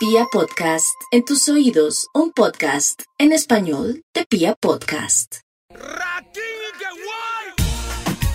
Pia 0.00 0.24
Podcast, 0.32 0.96
en 1.10 1.26
tus 1.26 1.46
oídos, 1.50 2.08
un 2.14 2.32
podcast 2.32 3.02
en 3.18 3.34
español 3.34 4.02
de 4.14 4.24
Pia 4.24 4.54
Podcast. 4.58 5.40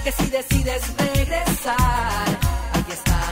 Que 0.04 0.12
si 0.12 0.29
decides 0.29 0.96
regresar, 0.96 2.39
aquí 2.71 2.91
estaré 2.91 3.25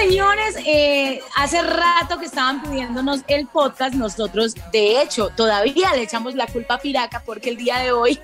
señores, 0.00 0.56
eh, 0.64 1.20
hace 1.36 1.60
rato 1.62 2.18
que 2.18 2.24
estaban 2.24 2.62
pidiéndonos 2.62 3.20
el 3.28 3.46
podcast. 3.46 3.94
Nosotros, 3.94 4.54
de 4.72 5.02
hecho, 5.02 5.28
todavía 5.28 5.92
le 5.94 6.02
echamos 6.02 6.34
la 6.34 6.46
culpa 6.46 6.74
a 6.74 6.78
Piraca 6.78 7.22
porque 7.24 7.50
el 7.50 7.58
día 7.58 7.78
de 7.78 7.92
hoy 7.92 8.18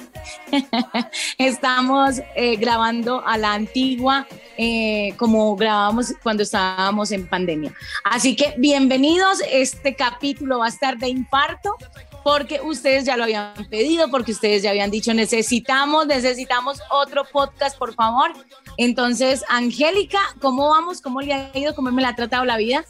estamos 1.38 2.22
eh, 2.34 2.56
grabando 2.56 3.22
a 3.26 3.36
la 3.36 3.52
antigua, 3.52 4.26
eh, 4.56 5.12
como 5.18 5.54
grabábamos 5.54 6.14
cuando 6.22 6.44
estábamos 6.44 7.12
en 7.12 7.28
pandemia. 7.28 7.74
Así 8.04 8.36
que 8.36 8.54
bienvenidos. 8.56 9.42
Este 9.50 9.94
capítulo 9.94 10.60
va 10.60 10.66
a 10.66 10.70
estar 10.70 10.96
de 10.96 11.08
infarto 11.08 11.76
porque 12.26 12.60
ustedes 12.60 13.04
ya 13.04 13.16
lo 13.16 13.22
habían 13.22 13.54
pedido, 13.70 14.10
porque 14.10 14.32
ustedes 14.32 14.60
ya 14.60 14.70
habían 14.70 14.90
dicho 14.90 15.14
necesitamos, 15.14 16.08
necesitamos 16.08 16.80
otro 16.90 17.24
podcast, 17.24 17.78
por 17.78 17.94
favor. 17.94 18.32
Entonces, 18.76 19.44
Angélica, 19.48 20.18
¿cómo 20.40 20.70
vamos? 20.70 21.00
¿Cómo 21.00 21.20
le 21.20 21.32
ha 21.32 21.56
ido? 21.56 21.72
¿Cómo 21.76 21.92
me 21.92 22.02
la 22.02 22.08
ha 22.08 22.16
tratado 22.16 22.44
la 22.44 22.56
vida? 22.56 22.84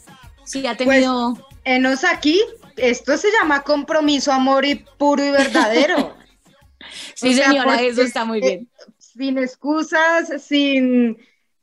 Sí, 0.44 0.66
ha 0.66 0.74
tenido... 0.74 1.34
Pues, 1.34 1.44
enos 1.64 2.02
aquí, 2.04 2.41
esto 2.78 3.18
se 3.18 3.30
llama 3.30 3.62
compromiso, 3.62 4.32
amor 4.32 4.64
y 4.64 4.77
puro 4.77 5.22
y 5.22 5.30
verdadero. 5.30 6.16
sí, 7.14 7.28
o 7.28 7.32
sea, 7.34 7.48
señora, 7.50 7.82
eso 7.82 8.00
está 8.00 8.24
muy 8.24 8.41
bien. 8.41 8.70
eh, 8.78 8.92
sin 8.96 9.36
excusas, 9.36 10.32
sin, 10.42 11.18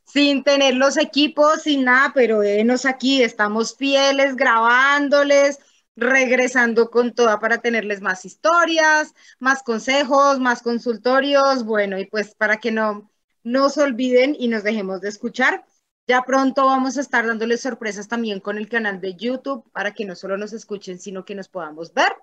sin 0.05 0.44
tener 0.44 0.76
los 0.76 0.95
equipos, 0.95 1.64
sin 1.64 1.86
nada, 1.86 2.12
pero 2.14 2.44
enos 2.44 2.86
aquí, 2.86 3.23
estamos 3.23 3.76
fieles, 3.76 4.36
grabándoles, 4.36 5.58
regresando 5.95 6.89
con 6.89 7.13
toda 7.13 7.39
para 7.39 7.59
tenerles 7.59 8.02
más 8.02 8.25
historias, 8.25 9.13
más 9.39 9.63
consejos, 9.63 10.39
más 10.39 10.61
consultorios, 10.61 11.63
bueno, 11.63 11.99
y 11.99 12.05
pues 12.05 12.36
para 12.36 12.58
que 12.58 12.72
no 12.72 13.11
nos 13.44 13.77
olviden 13.77 14.36
y 14.38 14.47
nos 14.47 14.64
dejemos 14.64 15.02
de 15.02 15.09
escuchar. 15.09 15.66
Ya 16.08 16.21
pronto 16.23 16.66
vamos 16.66 16.97
a 16.97 17.02
estar 17.02 17.25
dándoles 17.25 17.61
sorpresas 17.61 18.08
también 18.08 18.39
con 18.39 18.58
el 18.58 18.67
canal 18.67 18.99
de 18.99 19.16
YouTube 19.16 19.69
para 19.71 19.94
que 19.94 20.05
no 20.05 20.16
solo 20.16 20.38
nos 20.38 20.52
escuchen, 20.52 20.99
sino 20.99 21.23
que 21.23 21.36
nos 21.36 21.47
podamos 21.47 21.94
ver. 21.94 22.14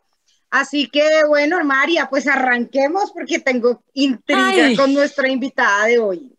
Así 0.50 0.88
que 0.88 1.24
bueno, 1.28 1.62
María, 1.64 2.08
pues 2.10 2.26
arranquemos 2.26 3.12
porque 3.12 3.38
tengo 3.38 3.82
intriga 3.94 4.66
Ay. 4.66 4.76
con 4.76 4.92
nuestra 4.92 5.28
invitada 5.28 5.86
de 5.86 5.98
hoy. 5.98 6.36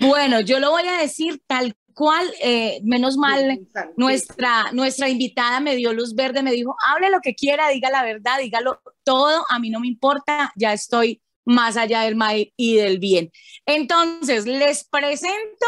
Bueno, 0.00 0.40
yo 0.40 0.60
lo 0.60 0.70
voy 0.70 0.86
a 0.86 0.98
decir 0.98 1.42
tal 1.46 1.74
cual, 1.92 2.26
eh, 2.40 2.80
menos 2.84 3.16
mal, 3.16 3.60
nuestra, 3.96 4.72
nuestra 4.72 5.08
invitada 5.08 5.60
me 5.60 5.76
dio 5.76 5.92
luz 5.92 6.14
verde, 6.14 6.42
me 6.42 6.52
dijo, 6.52 6.74
hable 6.86 7.10
lo 7.10 7.20
que 7.20 7.34
quiera, 7.34 7.68
diga 7.68 7.90
la 7.90 8.02
verdad, 8.02 8.38
dígalo 8.38 8.80
todo, 9.04 9.44
a 9.48 9.58
mí 9.58 9.70
no 9.70 9.80
me 9.80 9.88
importa, 9.88 10.52
ya 10.56 10.72
estoy 10.72 11.22
más 11.44 11.76
allá 11.76 12.02
del 12.02 12.16
mal 12.16 12.52
y 12.56 12.76
del 12.76 12.98
bien. 12.98 13.30
Entonces, 13.66 14.46
les 14.46 14.84
presento 14.88 15.66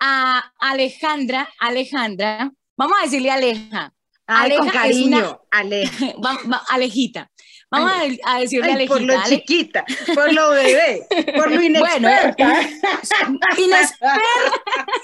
a 0.00 0.52
Alejandra, 0.58 1.48
Alejandra, 1.60 2.50
vamos 2.76 2.96
a 3.00 3.04
decirle 3.04 3.30
Aleja, 3.30 3.92
Ay, 4.26 4.56
con 4.56 4.68
Aleja 4.68 4.80
cariño, 4.80 5.40
Alejita, 6.68 7.30
vamos 7.74 8.18
a, 8.24 8.34
a 8.36 8.40
decirle 8.40 8.72
Ay, 8.72 8.88
por 8.88 9.00
lo 9.00 9.18
Ale- 9.18 9.36
chiquita, 9.36 9.84
por 10.14 10.32
lo 10.32 10.50
bebé, 10.50 11.06
por 11.36 11.50
lo 11.50 11.62
inexperta. 11.68 12.60
Inexperta, 13.58 14.20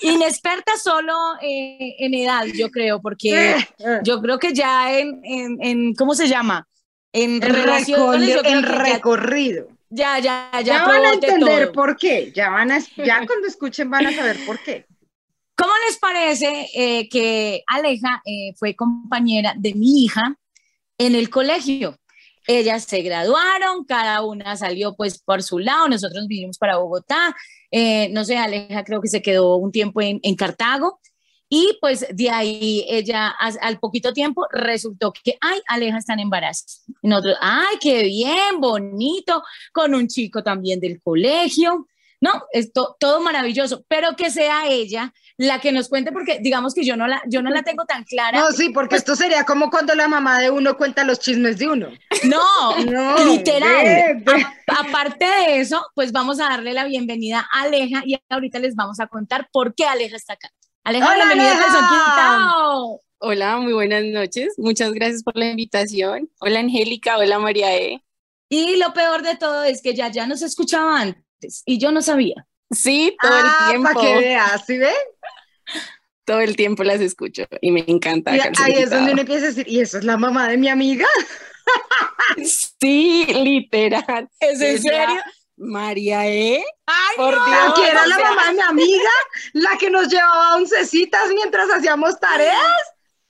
inexperta 0.02 0.72
solo 0.76 1.14
eh, 1.42 1.96
en 1.98 2.14
edad, 2.14 2.44
yo 2.54 2.70
creo, 2.70 3.00
porque 3.00 3.56
yo 4.04 4.20
creo 4.20 4.38
que 4.38 4.52
ya 4.52 4.98
en, 4.98 5.20
en, 5.24 5.58
en- 5.62 5.94
¿cómo 5.94 6.14
se 6.14 6.28
llama? 6.28 6.66
En 7.12 7.34
En, 7.34 7.40
relaciones, 7.42 8.38
en 8.44 8.62
recorrido. 8.62 9.68
ya, 9.88 10.18
ya, 10.20 10.50
ya, 10.54 10.60
Ya, 10.62 10.84
van 10.86 11.04
a 11.04 11.12
entender 11.14 11.64
todo. 11.64 11.72
por 11.72 11.96
qué. 11.96 12.32
Ya 12.34 12.50
van 12.50 12.70
a, 12.70 12.78
ya 12.78 13.26
cuando 13.26 13.48
escuchen 13.48 13.90
van 13.90 14.06
a 14.06 14.12
saber 14.12 14.38
por 14.46 14.58
qué. 14.62 14.86
¿Cómo 15.56 15.72
les 15.86 15.98
parece 15.98 16.68
eh, 16.74 17.08
que 17.08 17.62
Aleja 17.66 18.22
eh, 18.24 18.54
fue 18.56 18.74
compañera 18.74 19.52
de 19.56 19.74
mi 19.74 20.04
hija 20.04 20.36
en 20.96 21.14
el 21.14 21.28
colegio? 21.28 21.98
Ellas 22.52 22.82
se 22.82 23.02
graduaron, 23.02 23.84
cada 23.84 24.22
una 24.24 24.56
salió 24.56 24.96
pues 24.96 25.22
por 25.22 25.40
su 25.44 25.60
lado, 25.60 25.88
nosotros 25.88 26.26
vinimos 26.26 26.58
para 26.58 26.78
Bogotá, 26.78 27.36
eh, 27.70 28.08
no 28.08 28.24
sé, 28.24 28.38
Aleja 28.38 28.82
creo 28.82 29.00
que 29.00 29.06
se 29.06 29.22
quedó 29.22 29.54
un 29.54 29.70
tiempo 29.70 30.00
en, 30.02 30.34
Cartago 30.34 30.98
y 31.48 31.78
pues 31.80 32.04
de 32.12 32.28
ahí 32.28 32.84
ella 32.88 33.28
al 33.38 33.78
poquito 33.78 34.12
tiempo 34.12 34.48
resultó 34.50 35.12
que, 35.12 35.38
ay, 35.40 35.60
Aleja 35.68 35.98
está 35.98 36.14
en 36.14 36.20
embarazo. 36.20 36.64
Y 37.00 37.06
nosotros, 37.06 37.36
ay, 37.40 37.76
qué 37.80 38.02
bien, 38.02 38.60
bonito, 38.60 39.44
con 39.72 39.94
un 39.94 40.08
chico 40.08 40.42
también 40.42 40.80
del 40.80 41.00
colegio. 41.00 41.86
No, 42.20 42.32
esto 42.52 42.96
todo 42.98 43.20
maravilloso, 43.20 43.84
pero 43.86 44.16
que 44.16 44.30
sea 44.30 44.68
ella 44.68 45.12
la 45.40 45.58
que 45.58 45.72
nos 45.72 45.88
cuente, 45.88 46.12
porque 46.12 46.38
digamos 46.38 46.74
que 46.74 46.84
yo 46.84 46.98
no 46.98 47.06
la, 47.06 47.22
yo 47.26 47.40
no 47.40 47.48
la 47.48 47.62
tengo 47.62 47.86
tan 47.86 48.04
clara. 48.04 48.38
No, 48.38 48.52
sí, 48.52 48.68
porque 48.68 48.96
esto 48.96 49.16
sería 49.16 49.44
como 49.44 49.70
cuando 49.70 49.94
la 49.94 50.06
mamá 50.06 50.38
de 50.38 50.50
uno 50.50 50.76
cuenta 50.76 51.02
los 51.02 51.18
chismes 51.18 51.56
de 51.56 51.66
uno. 51.66 51.88
No, 52.24 52.76
No, 52.84 53.24
literal. 53.24 54.22
A- 54.26 54.80
aparte 54.82 55.24
de 55.24 55.60
eso, 55.60 55.82
pues 55.94 56.12
vamos 56.12 56.40
a 56.40 56.50
darle 56.50 56.74
la 56.74 56.84
bienvenida 56.84 57.48
a 57.50 57.62
Aleja 57.62 58.02
y 58.04 58.20
ahorita 58.28 58.58
les 58.58 58.76
vamos 58.76 59.00
a 59.00 59.06
contar 59.06 59.48
por 59.50 59.74
qué 59.74 59.86
Aleja 59.86 60.16
está 60.16 60.34
acá. 60.34 60.50
Aleja, 60.84 61.06
¡Hola, 61.06 61.24
bienvenida 61.24 61.52
a 61.52 61.54
Aleja! 61.54 62.54
Hola, 63.20 63.56
muy 63.56 63.72
buenas 63.72 64.04
noches. 64.04 64.52
Muchas 64.58 64.92
gracias 64.92 65.22
por 65.22 65.38
la 65.38 65.48
invitación. 65.48 66.28
Hola, 66.40 66.60
Angélica. 66.60 67.16
Hola, 67.16 67.38
María 67.38 67.74
E. 67.76 68.04
Y 68.50 68.76
lo 68.76 68.92
peor 68.92 69.22
de 69.22 69.36
todo 69.36 69.64
es 69.64 69.80
que 69.80 69.94
ya 69.94 70.08
ya 70.08 70.26
nos 70.26 70.42
escuchaba 70.42 71.00
antes 71.00 71.62
y 71.64 71.78
yo 71.78 71.92
no 71.92 72.02
sabía. 72.02 72.46
Sí, 72.70 73.16
todo 73.20 73.32
ah, 73.34 73.40
el 73.40 73.68
tiempo. 73.70 73.88
para 73.92 74.00
que 74.06 74.14
veas, 74.18 74.64
¿sí 74.64 74.78
ve? 74.78 74.92
Todo 76.24 76.40
el 76.40 76.54
tiempo 76.54 76.84
las 76.84 77.00
escucho 77.00 77.44
y 77.60 77.72
me 77.72 77.84
encanta. 77.88 78.36
Y 78.36 78.40
ahí 78.40 78.72
es 78.82 78.90
donde 78.90 79.12
uno 79.12 79.20
empieza 79.22 79.46
a 79.46 79.48
decir, 79.48 79.66
¿y 79.68 79.80
eso 79.80 79.98
es 79.98 80.04
la 80.04 80.16
mamá 80.16 80.48
de 80.48 80.56
mi 80.58 80.68
amiga? 80.68 81.06
Sí, 82.80 83.26
literal. 83.26 84.28
¿Es 84.38 84.60
en 84.60 84.80
serio? 84.82 85.20
María 85.56 86.26
E. 86.26 86.64
Ay, 86.86 87.16
Por 87.16 87.36
no. 87.36 87.44
Dios. 87.46 87.74
que 87.74 87.88
era 87.88 88.06
la 88.06 88.16
sea- 88.16 88.28
mamá 88.30 88.46
de 88.46 88.52
mi 88.54 88.60
amiga, 88.60 89.10
la 89.52 89.70
que 89.78 89.90
nos 89.90 90.08
llevaba 90.08 90.56
oncecitas 90.56 91.28
mientras 91.34 91.68
hacíamos 91.70 92.18
tareas. 92.18 92.56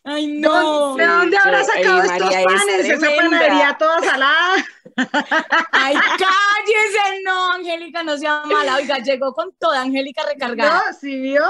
Ay, 0.05 0.33
¿De 0.35 0.39
no. 0.41 0.95
¿De 0.97 1.07
dónde 1.07 1.37
habrá 1.37 1.65
sacado 1.65 2.03
ey, 2.03 2.07
estos 2.09 2.21
María 2.21 2.41
es 2.41 2.47
panes? 2.47 2.87
Esa 2.87 3.11
panadería 3.17 3.77
toda 3.79 4.01
salada. 4.01 4.55
Ay, 5.73 5.95
cállese, 5.95 7.23
no, 7.25 7.53
Angélica, 7.53 8.03
no 8.03 8.17
sea 8.17 8.43
mala. 8.47 8.77
Oiga, 8.77 8.99
llegó 8.99 9.33
con 9.35 9.53
toda 9.59 9.81
Angélica 9.83 10.23
recargada. 10.25 10.85
¿No? 10.91 10.97
¿Sí 10.99 11.19
vio? 11.21 11.43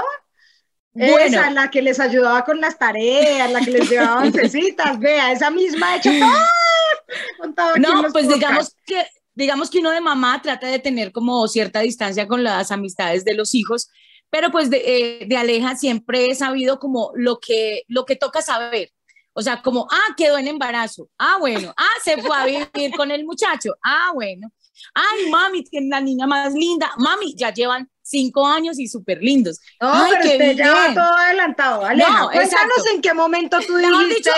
Bueno. 0.93 1.39
Esa, 1.39 1.51
la 1.51 1.71
que 1.71 1.81
les 1.81 1.99
ayudaba 1.99 2.43
con 2.43 2.59
las 2.59 2.77
tareas, 2.77 3.51
la 3.51 3.61
que 3.61 3.71
les 3.71 3.89
llevaba 3.89 4.21
oncecitas, 4.23 4.99
vea, 4.99 5.31
esa 5.31 5.49
misma 5.49 5.93
ha 5.93 5.95
hecho 5.97 6.09
todo. 7.55 7.77
No, 7.77 8.01
pues 8.11 8.25
podcasts. 8.25 8.33
digamos 8.33 8.75
que, 8.85 9.05
digamos 9.33 9.69
que 9.69 9.79
uno 9.79 9.91
de 9.91 10.01
mamá 10.01 10.41
trata 10.41 10.67
de 10.67 10.79
tener 10.79 11.11
como 11.11 11.47
cierta 11.47 11.79
distancia 11.79 12.27
con 12.27 12.43
las 12.43 12.71
amistades 12.71 13.23
de 13.23 13.35
los 13.35 13.55
hijos, 13.55 13.89
pero 14.29 14.51
pues 14.51 14.69
de, 14.69 14.81
eh, 14.85 15.25
de 15.27 15.37
Aleja 15.37 15.75
siempre 15.75 16.29
he 16.29 16.35
sabido 16.35 16.79
como 16.79 17.11
lo 17.15 17.39
que, 17.39 17.83
lo 17.87 18.05
que 18.05 18.15
toca 18.15 18.41
saber. 18.41 18.91
O 19.33 19.41
sea, 19.41 19.61
como, 19.61 19.87
ah, 19.89 20.13
quedó 20.17 20.37
en 20.37 20.47
embarazo. 20.47 21.09
Ah, 21.17 21.37
bueno. 21.39 21.73
Ah, 21.77 21.99
se 22.03 22.21
fue 22.21 22.35
a 22.35 22.45
vivir 22.45 22.91
con 22.97 23.11
el 23.11 23.23
muchacho. 23.23 23.71
Ah, 23.81 24.11
bueno. 24.13 24.51
Ay, 24.93 25.29
mami, 25.29 25.63
tiene 25.63 25.87
la 25.87 26.01
niña 26.01 26.27
más 26.27 26.53
linda. 26.53 26.91
Mami, 26.97 27.33
ya 27.35 27.53
llevan 27.53 27.89
cinco 28.11 28.45
años 28.45 28.79
y 28.79 28.87
súper 28.87 29.23
lindos. 29.23 29.59
No, 29.81 29.91
Ay, 29.91 30.11
pero 30.11 30.23
qué 30.23 30.29
usted 30.33 30.55
ya 30.57 30.73
va 30.73 30.93
todo 30.93 31.15
adelantado. 31.15 31.85
Aleja, 31.85 32.09
No, 32.11 32.25
cuéntanos 32.29 32.53
exacto. 32.53 32.83
en 32.93 33.01
qué 33.01 33.13
momento 33.15 33.57
tú 33.65 33.77
dijiste, 33.77 34.15
dicho, 34.15 34.31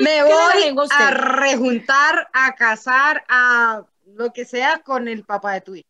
me 0.00 0.22
voy 0.22 0.86
a 0.90 1.10
rejuntar, 1.10 2.28
a 2.32 2.54
casar, 2.54 3.24
a 3.28 3.84
lo 4.06 4.32
que 4.32 4.44
sea 4.46 4.78
con 4.82 5.08
el 5.08 5.24
papá 5.24 5.54
de 5.54 5.60
tu 5.60 5.74
hijo. 5.74 5.88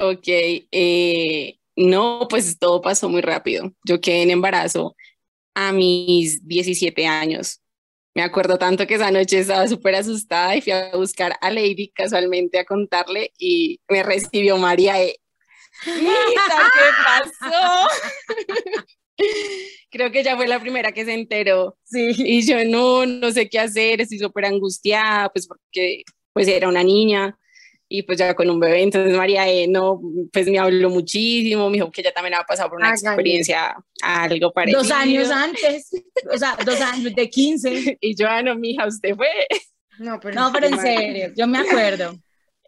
Ok. 0.00 0.24
eh, 0.28 1.58
no, 1.76 2.26
pues 2.28 2.58
todo 2.58 2.80
pasó 2.80 3.08
muy 3.08 3.20
rápido. 3.20 3.72
Yo 3.84 4.00
quedé 4.00 4.22
en 4.22 4.30
embarazo 4.30 4.96
a 5.54 5.72
mis 5.72 6.46
17 6.46 7.06
años. 7.06 7.60
Me 8.14 8.22
acuerdo 8.22 8.58
tanto 8.58 8.86
que 8.86 8.96
esa 8.96 9.10
noche 9.12 9.38
estaba 9.40 9.68
súper 9.68 9.94
asustada 9.96 10.56
y 10.56 10.60
fui 10.62 10.72
a 10.72 10.90
buscar 10.96 11.36
a 11.40 11.50
Lady 11.50 11.90
casualmente 11.94 12.58
a 12.58 12.64
contarle 12.64 13.32
y 13.38 13.80
me 13.88 14.02
recibió 14.02 14.56
María 14.58 14.96
Mira, 15.86 16.12
¿qué 16.74 16.88
pasó? 17.04 17.88
Creo 19.90 20.12
que 20.12 20.20
ella 20.20 20.36
fue 20.36 20.46
la 20.46 20.60
primera 20.60 20.92
que 20.92 21.04
se 21.04 21.12
enteró. 21.12 21.76
Sí. 21.84 22.12
Y 22.16 22.42
yo 22.46 22.64
no, 22.64 23.04
no 23.06 23.30
sé 23.32 23.48
qué 23.48 23.58
hacer, 23.58 24.00
estoy 24.00 24.18
súper 24.18 24.44
angustiada, 24.44 25.28
pues 25.30 25.46
porque 25.46 26.02
pues 26.32 26.46
era 26.48 26.68
una 26.68 26.84
niña. 26.84 27.36
y 27.88 28.02
pues 28.02 28.18
ya 28.18 28.34
con 28.34 28.48
un 28.50 28.60
bebé, 28.60 28.82
entonces 28.82 29.16
María 29.16 29.48
E 29.48 29.66
no, 29.66 30.00
pues 30.32 30.46
me 30.46 30.58
habló 30.58 30.90
muchísimo, 30.90 31.70
me 31.70 31.78
dijo 31.78 31.90
que 31.90 32.02
ella 32.02 32.12
también 32.12 32.34
había 32.34 32.44
pasado 32.46 32.68
por 32.68 32.78
una 32.78 32.90
experiencia 32.90 33.74
algo 34.02 34.52
parecido. 34.52 34.82
Dos 34.82 34.90
años 34.92 35.30
antes, 35.30 35.90
o 36.32 36.36
sea, 36.36 36.56
dos 36.64 36.80
años 36.80 37.14
de 37.14 37.30
15. 37.30 37.98
Y 38.00 38.14
yo, 38.14 38.28
ah, 38.28 38.42
no, 38.42 38.54
mija, 38.56 38.86
usted 38.86 39.16
fue. 39.16 39.28
No, 39.98 40.20
pero, 40.20 40.34
No, 40.34 40.52
pero 40.52 40.66
en 40.66 40.78
serio, 40.78 41.32
yo 41.34 41.46
me 41.46 41.58
acuerdo. 41.58 42.14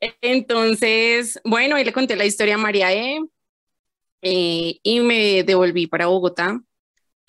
Entonces, 0.00 1.40
bueno, 1.44 1.76
ahí 1.76 1.84
le 1.84 1.92
conté 1.92 2.16
la 2.16 2.24
historia 2.24 2.54
a 2.54 2.58
María 2.58 2.92
E. 2.92 3.20
eh, 4.22 4.78
y 4.82 5.00
me 5.00 5.42
devolví 5.44 5.86
para 5.86 6.06
Bogotá. 6.06 6.60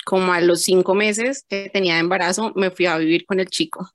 Como 0.06 0.34
a 0.34 0.42
los 0.42 0.64
cinco 0.64 0.96
meses 0.96 1.46
que 1.50 1.70
tenía 1.72 1.96
de 1.96 2.02
embarazo, 2.02 2.54
me 2.56 2.72
fui 2.72 2.88
a 2.88 2.98
vivir 2.98 3.26
con 3.26 3.40
el 3.40 3.48
chico, 3.50 3.90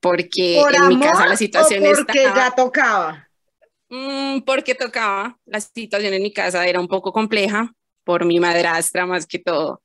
porque 0.00 0.60
¿Por 0.60 0.74
en 0.74 0.82
amor 0.82 0.88
mi 0.88 0.98
casa 1.00 1.26
la 1.26 1.36
situación 1.36 1.82
o 1.86 1.86
porque 1.96 2.18
estaba... 2.18 2.34
ya 2.36 2.50
tocaba? 2.54 3.28
Mm, 3.88 4.40
porque 4.42 4.74
tocaba. 4.74 5.38
La 5.46 5.60
situación 5.60 6.14
en 6.14 6.22
mi 6.22 6.32
casa 6.32 6.66
era 6.66 6.80
un 6.80 6.88
poco 6.88 7.12
compleja 7.12 7.72
por 8.04 8.24
mi 8.24 8.40
madrastra 8.40 9.06
más 9.06 9.26
que 9.26 9.38
todo. 9.38 9.82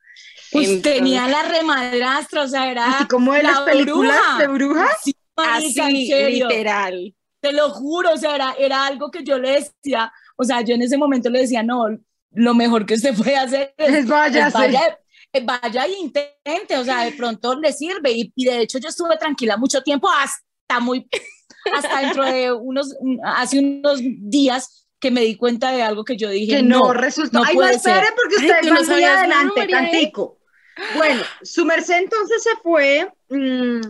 Pues 0.52 0.68
Entonces, 0.70 0.94
tenía 0.94 1.28
la 1.28 1.44
remadrastra, 1.44 2.44
o 2.44 2.48
sea, 2.48 2.72
era 2.72 2.86
Así 2.86 3.08
como 3.08 3.34
de 3.34 3.44
las 3.44 3.60
la 3.60 3.66
películas 3.66 4.16
bruja. 4.22 4.40
de 4.40 4.48
brujas. 4.48 4.98
Sí, 5.04 5.14
marica, 5.36 5.88
así, 5.88 6.12
literal. 6.14 7.16
Te 7.40 7.52
lo 7.52 7.70
juro, 7.70 8.14
o 8.14 8.18
sea, 8.18 8.36
era, 8.36 8.56
era 8.58 8.86
algo 8.88 9.12
que 9.12 9.24
yo 9.24 9.38
le 9.38 9.52
decía, 9.52 10.12
o 10.36 10.44
sea, 10.44 10.62
yo 10.62 10.76
en 10.76 10.82
ese 10.82 10.98
momento 10.98 11.30
le 11.30 11.42
decía, 11.42 11.64
no, 11.64 11.86
lo 12.32 12.54
mejor 12.54 12.86
que 12.86 12.96
usted 12.96 13.16
puede 13.16 13.36
hacer 13.36 13.74
es, 13.78 13.94
es 13.96 14.08
vaya, 14.08 14.50
eh, 15.34 15.44
vaya 15.44 15.86
e 15.86 15.92
intente, 15.92 16.78
o 16.78 16.84
sea, 16.84 17.06
de 17.06 17.12
pronto 17.12 17.56
le 17.56 17.72
sirve. 17.72 18.12
Y, 18.12 18.34
y 18.36 18.46
de 18.46 18.62
hecho 18.62 18.80
yo 18.80 18.90
estuve 18.90 19.18
tranquila 19.18 19.58
mucho 19.58 19.82
tiempo, 19.82 20.10
hasta 20.10 20.80
muy, 20.80 21.08
hasta 21.76 22.02
dentro 22.02 22.26
de 22.26 22.52
unos, 22.52 22.96
hace 23.24 23.60
unos 23.60 24.00
días 24.02 24.88
que 25.00 25.12
me 25.12 25.22
di 25.22 25.36
cuenta 25.36 25.72
de 25.72 25.84
algo 25.84 26.04
que 26.04 26.18
yo 26.18 26.30
dije, 26.30 26.58
que 26.58 26.64
no, 26.64 26.80
no, 26.80 26.94
resultó. 26.94 27.40
no 27.40 27.46
Ay, 27.46 27.54
no 27.54 27.62
puede 27.62 27.76
espere 27.76 28.06
ser. 28.06 28.14
porque 28.16 28.36
Ay, 28.40 28.46
ustedes 28.46 28.66
no 28.66 28.74
van 28.74 29.02
nada, 29.02 29.20
adelante, 29.20 29.68
tantico. 29.68 30.40
Bueno, 30.96 31.22
su 31.42 31.66
merced 31.66 31.98
entonces 31.98 32.44
se 32.44 32.50
fue 32.62 33.10
mm, 33.30 33.82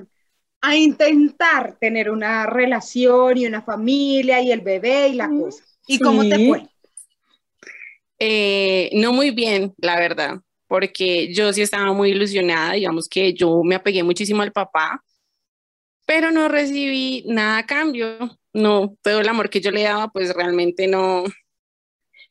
a 0.68 0.76
intentar 0.76 1.78
tener 1.80 2.10
una 2.10 2.46
relación 2.46 3.38
y 3.38 3.46
una 3.46 3.62
familia 3.62 4.42
y 4.42 4.52
el 4.52 4.62
bebé 4.62 5.10
y 5.10 5.14
la 5.14 5.30
cosa. 5.30 5.64
¿Y 5.88 6.00
cómo 6.00 6.24
te 6.24 6.48
fue? 6.48 6.68
Eh, 8.20 8.90
no 8.94 9.12
muy 9.12 9.32
bien, 9.32 9.74
la 9.78 10.00
verdad, 10.00 10.40
porque 10.68 11.34
yo 11.34 11.52
sí 11.54 11.62
estaba 11.62 11.92
muy 11.94 12.12
ilusionada, 12.12 12.74
digamos 12.74 13.10
que 13.10 13.34
yo 13.34 13.62
me 13.64 13.76
apegué 13.76 14.04
muchísimo 14.04 14.42
al 14.42 14.52
papá, 14.54 15.04
pero 16.06 16.32
no 16.32 16.48
recibí 16.48 17.24
nada 17.28 17.60
a 17.60 17.66
cambio. 17.66 18.38
No, 18.54 18.96
todo 19.02 19.20
el 19.20 19.28
amor 19.28 19.50
que 19.50 19.60
yo 19.60 19.70
le 19.72 19.84
daba, 19.84 20.08
pues 20.10 20.34
realmente 20.34 20.88
no, 20.88 21.26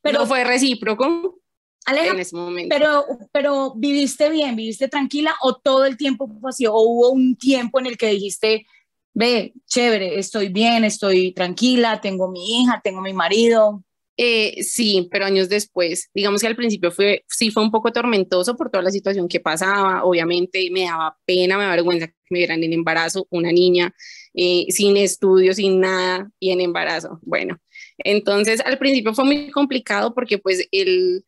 Pero- 0.01 0.21
no 0.21 0.27
fue 0.27 0.43
recíproco 0.45 1.39
Aleja, 1.85 2.13
en 2.13 2.21
ese 2.21 2.37
momento. 2.37 2.75
pero, 2.75 3.05
pero 3.33 3.75
viviste 3.77 4.31
bien, 4.31 4.57
viviste 4.57 4.89
tranquila 4.89 5.35
o 5.43 5.57
todo 5.57 5.85
el 5.85 5.97
tiempo 5.97 6.29
fue 6.41 6.51
así, 6.51 6.67
o 6.67 6.75
hubo 6.75 7.11
un 7.11 7.37
tiempo 7.37 7.79
en 7.79 7.87
el 7.87 7.97
que 7.97 8.09
dijiste, 8.09 8.67
ve, 9.13 9.55
chévere, 9.67 10.19
estoy 10.19 10.49
bien, 10.49 10.85
estoy 10.85 11.33
tranquila, 11.33 12.01
tengo 12.01 12.31
mi 12.31 12.63
hija, 12.63 12.81
tengo 12.83 13.01
mi 13.01 13.13
marido. 13.13 13.85
Eh, 14.17 14.63
sí, 14.63 15.09
pero 15.11 15.25
años 15.25 15.49
después, 15.49 16.09
digamos 16.15 16.41
que 16.41 16.47
al 16.47 16.55
principio 16.55 16.93
fue, 16.93 17.25
sí 17.29 17.51
fue 17.51 17.65
un 17.65 17.73
poco 17.73 17.91
tormentoso 17.91 18.57
por 18.57 18.71
toda 18.71 18.85
la 18.85 18.91
situación 18.91 19.27
que 19.27 19.41
pasaba, 19.41 20.05
obviamente 20.05 20.69
me 20.71 20.85
daba 20.85 21.17
pena, 21.25 21.57
me 21.57 21.65
daba 21.65 21.75
vergüenza 21.75 22.07
que 22.07 22.15
me 22.31 22.39
vieran 22.39 22.63
en 22.63 22.73
embarazo, 22.73 23.27
una 23.31 23.51
niña, 23.51 23.93
eh, 24.33 24.67
sin 24.69 24.97
estudios, 24.97 25.57
sin 25.57 25.81
nada, 25.81 26.31
y 26.39 26.51
en 26.51 26.61
embarazo. 26.61 27.19
Bueno, 27.23 27.59
entonces 27.99 28.61
al 28.65 28.79
principio 28.79 29.15
fue 29.15 29.25
muy 29.25 29.51
complicado 29.51 30.15
porque 30.15 30.39
pues 30.39 30.69
él, 30.71 31.25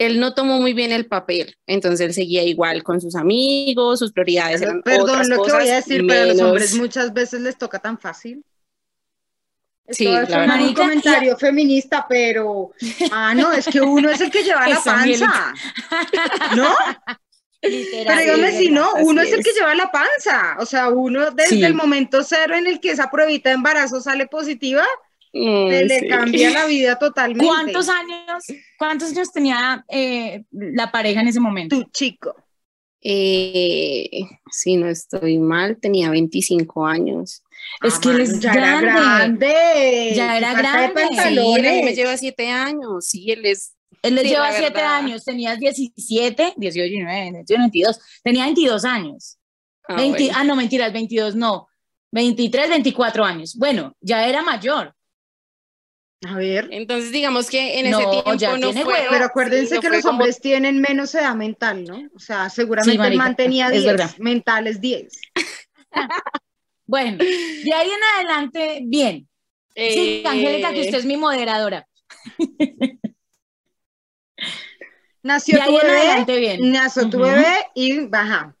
él 0.00 0.18
no 0.18 0.32
tomó 0.34 0.58
muy 0.60 0.72
bien 0.72 0.92
el 0.92 1.06
papel, 1.06 1.54
entonces 1.66 2.00
él 2.00 2.14
seguía 2.14 2.42
igual 2.42 2.82
con 2.82 3.00
sus 3.00 3.14
amigos, 3.14 3.98
sus 3.98 4.12
prioridades 4.12 4.62
eran 4.62 4.82
Perdón 4.82 5.10
otras 5.10 5.28
lo 5.28 5.42
que 5.44 5.52
voy 5.52 5.68
a 5.68 5.74
decir, 5.76 6.04
pero 6.08 6.22
a 6.22 6.26
los 6.34 6.40
hombres 6.40 6.74
muchas 6.74 7.12
veces 7.12 7.40
les 7.42 7.56
toca 7.58 7.78
tan 7.78 7.98
fácil. 7.98 8.42
Sí, 9.88 10.06
Esto 10.06 10.36
verdad. 10.36 10.60
un 10.60 10.72
comentario 10.74 11.36
feminista, 11.36 12.06
pero 12.08 12.70
ah, 13.10 13.34
no, 13.34 13.52
es 13.52 13.66
que 13.66 13.80
uno 13.80 14.08
es 14.10 14.20
el 14.20 14.30
que 14.30 14.42
lleva 14.44 14.68
la 14.68 14.76
Es 14.78 14.82
panza. 14.84 15.52
¿No? 16.56 16.74
Literal, 17.62 18.16
Pero 18.16 18.36
dígame 18.36 18.48
es 18.48 18.56
si 18.58 18.70
no, 18.70 18.88
uno 19.02 19.20
es 19.20 19.32
el 19.32 19.42
que 19.44 19.50
es. 19.50 19.56
lleva 19.56 19.74
la 19.74 19.90
panza. 19.90 20.56
O 20.60 20.64
sea, 20.66 20.88
uno 20.88 21.30
desde 21.32 21.56
Sí. 21.56 21.64
el 21.64 21.74
momento 21.74 22.22
cero 22.22 22.54
en 22.56 22.66
el 22.68 22.80
que 22.80 22.92
esa 22.92 23.10
pruebita 23.10 23.50
de 23.50 23.56
embarazo 23.56 24.00
sale 24.00 24.26
positiva, 24.26 24.84
Mm, 25.32 25.68
se 25.70 25.84
le 25.84 26.00
sí. 26.00 26.08
cambia 26.08 26.50
la 26.50 26.64
vida 26.66 26.98
totalmente. 26.98 27.46
¿Cuántos 27.46 27.88
años, 27.88 28.19
cuántos 28.78 29.10
años 29.10 29.32
tenía 29.32 29.84
eh, 29.88 30.44
la 30.50 30.90
pareja 30.92 31.20
en 31.20 31.28
ese 31.28 31.40
momento? 31.40 31.76
Tu 31.76 31.84
chico. 31.90 32.34
Eh, 33.02 34.22
si 34.50 34.76
no 34.76 34.88
estoy 34.88 35.38
mal, 35.38 35.78
tenía 35.80 36.10
25 36.10 36.86
años. 36.86 37.42
Es 37.82 37.94
Ah, 37.96 38.00
que 38.02 38.08
él 38.10 38.20
es 38.20 38.40
ya 38.40 38.52
era 38.52 38.80
grande. 38.80 40.12
Ya 40.14 40.36
era 40.36 40.52
grande. 40.54 41.02
Sí, 41.10 41.38
él 41.56 41.84
me 41.84 41.94
lleva 41.94 42.16
7 42.16 42.48
años. 42.48 43.06
Sí, 43.06 43.30
él 43.30 43.46
es. 43.46 43.74
Él 44.02 44.14
le 44.14 44.22
Sí, 44.22 44.28
lleva 44.28 44.50
la 44.50 44.56
siete 44.58 44.74
verdad. 44.78 44.94
años, 44.96 45.24
tenías 45.24 45.58
17, 45.58 46.54
18, 46.56 46.88
19, 46.88 47.32
21, 47.32 47.62
22, 47.64 47.98
tenía 48.22 48.44
22 48.44 48.84
años. 48.86 49.36
ah, 49.88 49.94
20 49.96 50.18
bueno. 50.24 50.38
ah, 50.38 50.44
no, 50.44 50.56
mentiras, 50.56 50.90
22 50.92 51.34
no, 51.36 51.68
23, 52.12 52.70
24 52.70 53.24
años. 53.24 53.56
Bueno, 53.56 53.94
ya 54.00 54.26
era 54.26 54.42
mayor. 54.42 54.94
A 56.28 56.34
ver. 56.36 56.68
Entonces, 56.70 57.12
digamos 57.12 57.48
que 57.48 57.80
en 57.80 57.90
No, 57.90 57.98
ese 57.98 58.10
tiempo 58.10 58.34
ya 58.34 58.52
no 58.56 58.58
tiene 58.70 58.84
fue. 58.84 58.92
huevo. 58.94 59.06
Pero 59.10 59.24
acuérdense 59.24 59.66
sí, 59.68 59.74
no 59.76 59.80
que 59.80 59.88
los 59.88 60.02
como- 60.02 60.18
hombres 60.18 60.40
tienen 60.40 60.80
menos 60.80 61.14
edad 61.14 61.34
mental, 61.34 61.84
¿no? 61.84 62.08
O 62.14 62.18
sea, 62.18 62.50
seguramente 62.50 62.92
el 62.92 62.98
marica, 62.98 63.24
man 63.24 63.36
tenía 63.36 63.66
es 63.68 63.72
10, 63.72 63.84
verdad. 63.86 64.10
mentales 64.18 64.80
10. 64.80 65.20
Bueno, 66.86 67.18
de 67.18 67.72
ahí 67.72 67.88
en 67.88 68.02
adelante, 68.16 68.80
bien. 68.84 69.28
Sí, 69.76 70.22
eh, 70.24 70.24
Angélica, 70.26 70.72
que 70.74 70.80
usted 70.80 70.98
es 70.98 71.04
mi 71.06 71.16
moderadora. 71.16 71.86
Nació 75.22 75.58
De 75.58 75.64
tu 75.66 75.76
bebé, 75.76 75.90
adelante, 75.98 76.38
bien. 76.40 76.72
nació 76.72 77.08
tu 77.10 77.20
bebé 77.20 77.54
y 77.74 78.06
baja. 78.06 78.56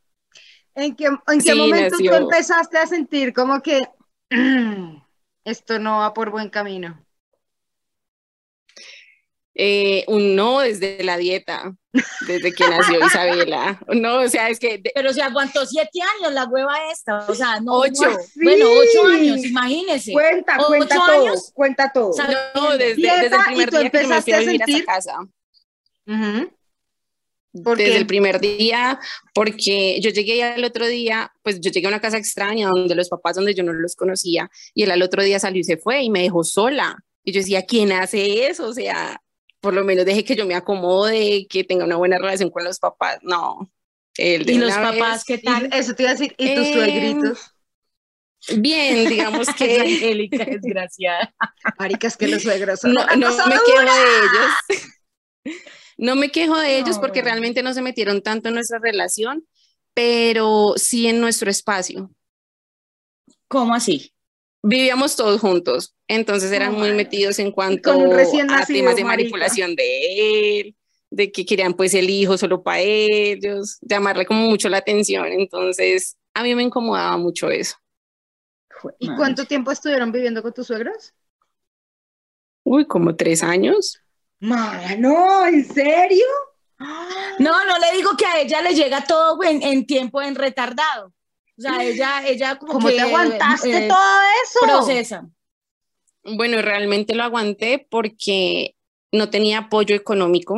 ¿En 0.76 0.94
qué, 0.94 1.06
en 1.06 1.18
qué 1.26 1.40
Sí, 1.40 1.54
momento 1.58 1.96
tú 1.96 2.14
empezaste 2.14 2.78
a 2.78 2.86
sentir 2.86 3.32
como 3.32 3.60
que 3.62 3.80
esto 5.44 5.78
no 5.78 5.98
va 5.98 6.14
por 6.14 6.30
buen 6.30 6.50
camino? 6.50 7.04
Eh, 9.54 10.04
un 10.06 10.36
no 10.36 10.60
desde 10.60 11.02
la 11.02 11.16
dieta, 11.16 11.72
desde 12.26 12.52
que 12.52 12.68
nació 12.68 12.98
Isabela. 13.06 13.80
No, 13.88 14.20
o 14.20 14.28
sea, 14.28 14.48
es 14.48 14.58
que 14.58 14.78
de- 14.78 14.92
Pero 14.94 15.12
se 15.12 15.22
aguantó 15.22 15.66
siete 15.66 16.00
años 16.18 16.32
la 16.32 16.44
hueva 16.44 16.74
esta, 16.92 17.18
o 17.28 17.34
sea, 17.34 17.60
no. 17.60 17.74
Ocho. 17.78 18.08
no, 18.10 18.16
Bueno, 18.42 18.66
ocho 18.70 19.06
años, 19.08 19.44
imagínese. 19.44 20.12
Cuenta, 20.12 20.56
¿Ocho 20.58 20.68
cuenta 20.68 20.94
todo, 20.94 21.26
años? 21.26 21.50
cuenta 21.54 21.90
todo. 21.92 22.12
No, 22.54 22.76
desde, 22.78 22.94
Dieta, 22.94 23.22
desde 23.22 23.36
el 23.36 23.42
primer 23.44 23.70
día 23.70 23.90
que 23.90 24.06
me 24.06 24.22
fui 24.22 24.32
a 24.32 24.38
vivir 24.38 24.62
a 24.62 24.66
sentir- 24.66 24.76
esa 24.82 24.84
casa. 24.84 25.16
Ujú. 26.06 26.50
¿Por 27.64 27.76
desde 27.78 27.90
qué? 27.90 27.96
el 27.98 28.06
primer 28.06 28.38
día, 28.40 29.00
porque 29.34 29.98
yo 30.00 30.10
llegué 30.10 30.44
al 30.44 30.62
otro 30.62 30.86
día, 30.86 31.32
pues 31.42 31.60
yo 31.60 31.72
llegué 31.72 31.86
a 31.86 31.88
una 31.88 32.00
casa 32.00 32.16
extraña 32.16 32.68
donde 32.68 32.94
los 32.94 33.08
papás, 33.08 33.34
donde 33.34 33.54
yo 33.54 33.64
no 33.64 33.72
los 33.72 33.96
conocía, 33.96 34.48
y 34.72 34.84
él 34.84 34.92
al 34.92 35.02
otro 35.02 35.24
día 35.24 35.40
salió 35.40 35.58
y 35.60 35.64
se 35.64 35.76
fue 35.76 36.00
y 36.04 36.10
me 36.10 36.22
dejó 36.22 36.44
sola. 36.44 36.96
Y 37.24 37.32
yo 37.32 37.40
decía, 37.40 37.62
¿quién 37.66 37.90
hace 37.90 38.46
eso? 38.46 38.66
O 38.68 38.72
sea, 38.72 39.20
por 39.60 39.74
lo 39.74 39.84
menos 39.84 40.04
deje 40.04 40.24
que 40.24 40.36
yo 40.36 40.46
me 40.46 40.54
acomode, 40.54 41.46
que 41.48 41.64
tenga 41.64 41.84
una 41.84 41.96
buena 41.96 42.18
relación 42.18 42.50
con 42.50 42.64
los 42.64 42.78
papás. 42.78 43.18
No. 43.22 43.70
De 44.16 44.44
Y 44.46 44.58
los 44.58 44.72
papás, 44.74 45.24
vez- 45.24 45.24
¿qué 45.24 45.34
Y 45.34 45.42
tal? 45.44 45.68
eso 45.72 45.94
te 45.94 46.02
iba 46.02 46.10
a 46.10 46.14
decir, 46.14 46.34
¿y 46.38 46.54
tus 46.54 46.66
Eh, 46.66 46.72
suegritos? 46.74 47.38
Bien, 48.56 49.08
digamos 49.08 49.48
Es 49.48 49.54
que 49.56 49.80
Angélica, 49.80 50.44
desgraciada. 50.44 51.34
Maricas, 51.78 52.16
que 52.16 52.28
los 52.28 52.42
suegros 52.42 52.80
son 52.80 52.92
no, 52.94 53.06
me 53.46 53.54
quejo 53.66 53.80
de 53.80 54.18
ellos. 54.18 54.50
No 55.98 56.16
me 56.16 56.30
quejo 56.30 56.58
de 56.58 56.78
ellos 56.78 56.96
No, 56.96 57.00
porque 57.02 57.22
realmente 57.22 57.62
no 57.62 57.74
se 57.74 57.82
metieron 57.82 58.22
tanto 58.22 58.48
en 58.48 58.54
nuestra 58.54 58.78
relación, 58.78 59.46
pero 59.94 60.74
sí 60.76 61.06
en 61.06 61.20
nuestro 61.20 61.50
espacio. 61.50 62.10
¿Cómo 63.48 63.74
así? 63.74 64.14
Vivíamos 64.62 65.16
todos 65.16 65.40
juntos, 65.40 65.94
entonces 66.10 66.50
eran 66.52 66.74
muy 66.74 66.92
metidos 66.92 67.38
en 67.38 67.52
cuanto 67.52 67.92
con 67.94 68.02
un 68.02 68.10
recién 68.14 68.50
a 68.50 68.58
nacido, 68.58 68.80
temas 68.80 68.96
de 68.96 69.04
marica. 69.04 69.16
manipulación 69.22 69.76
de 69.76 70.60
él, 70.60 70.76
de 71.10 71.30
que 71.30 71.46
querían 71.46 71.74
pues 71.74 71.94
el 71.94 72.10
hijo 72.10 72.36
solo 72.36 72.62
para 72.62 72.80
ellos, 72.80 73.78
llamarle 73.80 74.26
como 74.26 74.46
mucho 74.48 74.68
la 74.68 74.78
atención, 74.78 75.26
entonces 75.28 76.16
a 76.34 76.42
mí 76.42 76.54
me 76.54 76.62
incomodaba 76.64 77.16
mucho 77.16 77.48
eso. 77.50 77.76
¿Y 78.98 79.08
Madre. 79.08 79.18
cuánto 79.18 79.44
tiempo 79.44 79.70
estuvieron 79.70 80.10
viviendo 80.10 80.42
con 80.42 80.52
tus 80.52 80.66
suegros? 80.66 81.14
Uy, 82.64 82.86
como 82.86 83.14
tres 83.14 83.42
años. 83.42 84.00
Mano, 84.40 85.46
¿en 85.46 85.64
serio? 85.64 86.24
No, 87.38 87.64
no 87.64 87.78
le 87.78 87.96
digo 87.96 88.16
que 88.16 88.24
a 88.24 88.40
ella 88.40 88.62
le 88.62 88.74
llega 88.74 89.04
todo 89.04 89.42
en, 89.44 89.62
en 89.62 89.86
tiempo 89.86 90.22
en 90.22 90.34
retardado. 90.34 91.12
O 91.58 91.62
sea, 91.62 91.82
ella, 91.84 92.26
ella 92.26 92.56
como 92.56 92.72
¿Cómo 92.72 92.88
que, 92.88 92.94
te 92.94 93.00
aguantaste 93.02 93.84
eh, 93.84 93.88
todo 93.88 94.20
eso? 94.42 94.60
procesa. 94.62 95.28
Bueno, 96.24 96.60
realmente 96.62 97.14
lo 97.14 97.22
aguanté 97.24 97.86
porque 97.90 98.76
no 99.12 99.30
tenía 99.30 99.58
apoyo 99.58 99.94
económico, 99.96 100.56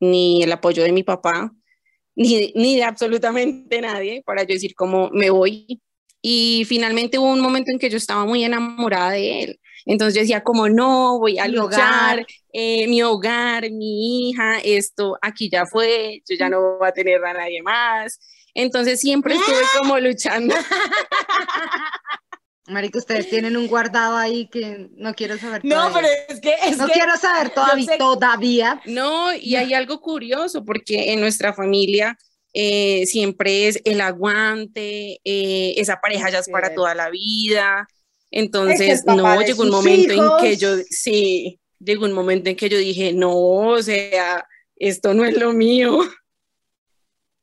ni 0.00 0.42
el 0.42 0.52
apoyo 0.52 0.82
de 0.82 0.92
mi 0.92 1.02
papá, 1.02 1.52
ni, 2.16 2.52
ni 2.56 2.76
de 2.76 2.84
absolutamente 2.84 3.80
nadie 3.80 4.22
para 4.24 4.42
yo 4.44 4.54
decir 4.54 4.74
cómo 4.74 5.10
me 5.12 5.30
voy. 5.30 5.82
Y 6.22 6.64
finalmente 6.68 7.18
hubo 7.18 7.32
un 7.32 7.40
momento 7.40 7.70
en 7.72 7.78
que 7.78 7.90
yo 7.90 7.96
estaba 7.98 8.24
muy 8.26 8.44
enamorada 8.44 9.12
de 9.12 9.42
él. 9.44 9.60
Entonces 9.86 10.14
yo 10.16 10.20
decía 10.22 10.42
como, 10.44 10.68
no, 10.68 11.18
voy 11.18 11.38
a 11.38 11.46
Mi 11.46 11.56
luchar, 11.56 12.18
hogar. 12.18 12.26
eh, 12.52 12.88
mi 12.88 13.02
hogar, 13.02 13.70
mi 13.70 14.30
hija, 14.30 14.58
esto 14.64 15.16
aquí 15.22 15.48
ya 15.50 15.66
fue, 15.66 16.22
yo 16.28 16.36
ya 16.38 16.50
no 16.50 16.78
voy 16.78 16.88
a 16.88 16.92
tener 16.92 17.24
a 17.24 17.34
nadie 17.34 17.62
más. 17.62 18.20
Entonces 18.54 19.00
siempre 19.00 19.36
estuve 19.36 19.68
como 19.70 19.98
luchando. 20.00 20.54
Marica, 22.68 22.98
ustedes 22.98 23.28
tienen 23.30 23.56
un 23.56 23.66
guardado 23.66 24.16
ahí 24.16 24.48
que 24.48 24.88
no 24.96 25.14
quiero 25.14 25.38
saber 25.38 25.64
No, 25.64 25.88
todavía. 25.88 25.94
pero 25.94 26.08
es 26.28 26.40
que 26.40 26.54
es 26.68 26.76
No 26.78 26.86
que 26.86 26.92
quiero 26.92 27.16
saber 27.16 27.50
todavía, 27.50 27.86
sé- 27.92 27.98
todavía. 27.98 28.82
No, 28.84 29.34
y 29.34 29.56
hay 29.56 29.74
algo 29.74 30.00
curioso 30.00 30.64
porque 30.64 31.12
en 31.12 31.20
nuestra 31.20 31.52
familia 31.54 32.16
eh, 32.52 33.06
siempre 33.06 33.68
es 33.68 33.80
el 33.84 34.00
aguante, 34.00 35.20
eh, 35.24 35.74
esa 35.76 36.00
pareja 36.00 36.30
ya 36.30 36.38
es 36.40 36.48
para 36.48 36.74
toda 36.74 36.94
la 36.94 37.10
vida. 37.10 37.88
Entonces, 38.30 39.04
no, 39.06 39.40
llegó 39.42 39.62
un 39.62 39.70
momento 39.70 40.12
en 40.12 40.30
que 40.44 40.56
yo, 40.56 40.76
sí, 40.90 41.60
llegó 41.78 42.04
un 42.04 42.12
momento 42.12 42.50
en 42.50 42.56
que 42.56 42.68
yo 42.68 42.76
dije, 42.76 43.12
no, 43.12 43.34
o 43.34 43.82
sea, 43.82 44.46
esto 44.76 45.14
no 45.14 45.24
es 45.24 45.36
lo 45.38 45.52
mío. 45.52 45.98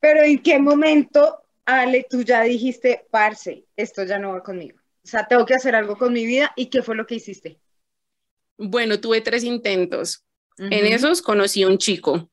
Pero 0.00 0.22
¿en 0.22 0.38
qué 0.40 0.58
momento, 0.58 1.42
Ale, 1.64 2.06
tú 2.08 2.22
ya 2.22 2.42
dijiste, 2.42 3.06
parce, 3.10 3.64
esto 3.76 4.04
ya 4.04 4.18
no 4.18 4.32
va 4.32 4.42
conmigo? 4.42 4.75
O 5.06 5.08
sea, 5.08 5.28
tengo 5.28 5.46
que 5.46 5.54
hacer 5.54 5.76
algo 5.76 5.96
con 5.96 6.12
mi 6.12 6.26
vida. 6.26 6.52
¿Y 6.56 6.66
qué 6.66 6.82
fue 6.82 6.96
lo 6.96 7.06
que 7.06 7.14
hiciste? 7.14 7.60
Bueno, 8.58 8.98
tuve 9.00 9.20
tres 9.20 9.44
intentos. 9.44 10.24
En 10.58 10.86
esos 10.86 11.22
conocí 11.22 11.62
a 11.62 11.68
un 11.68 11.78
chico 11.78 12.28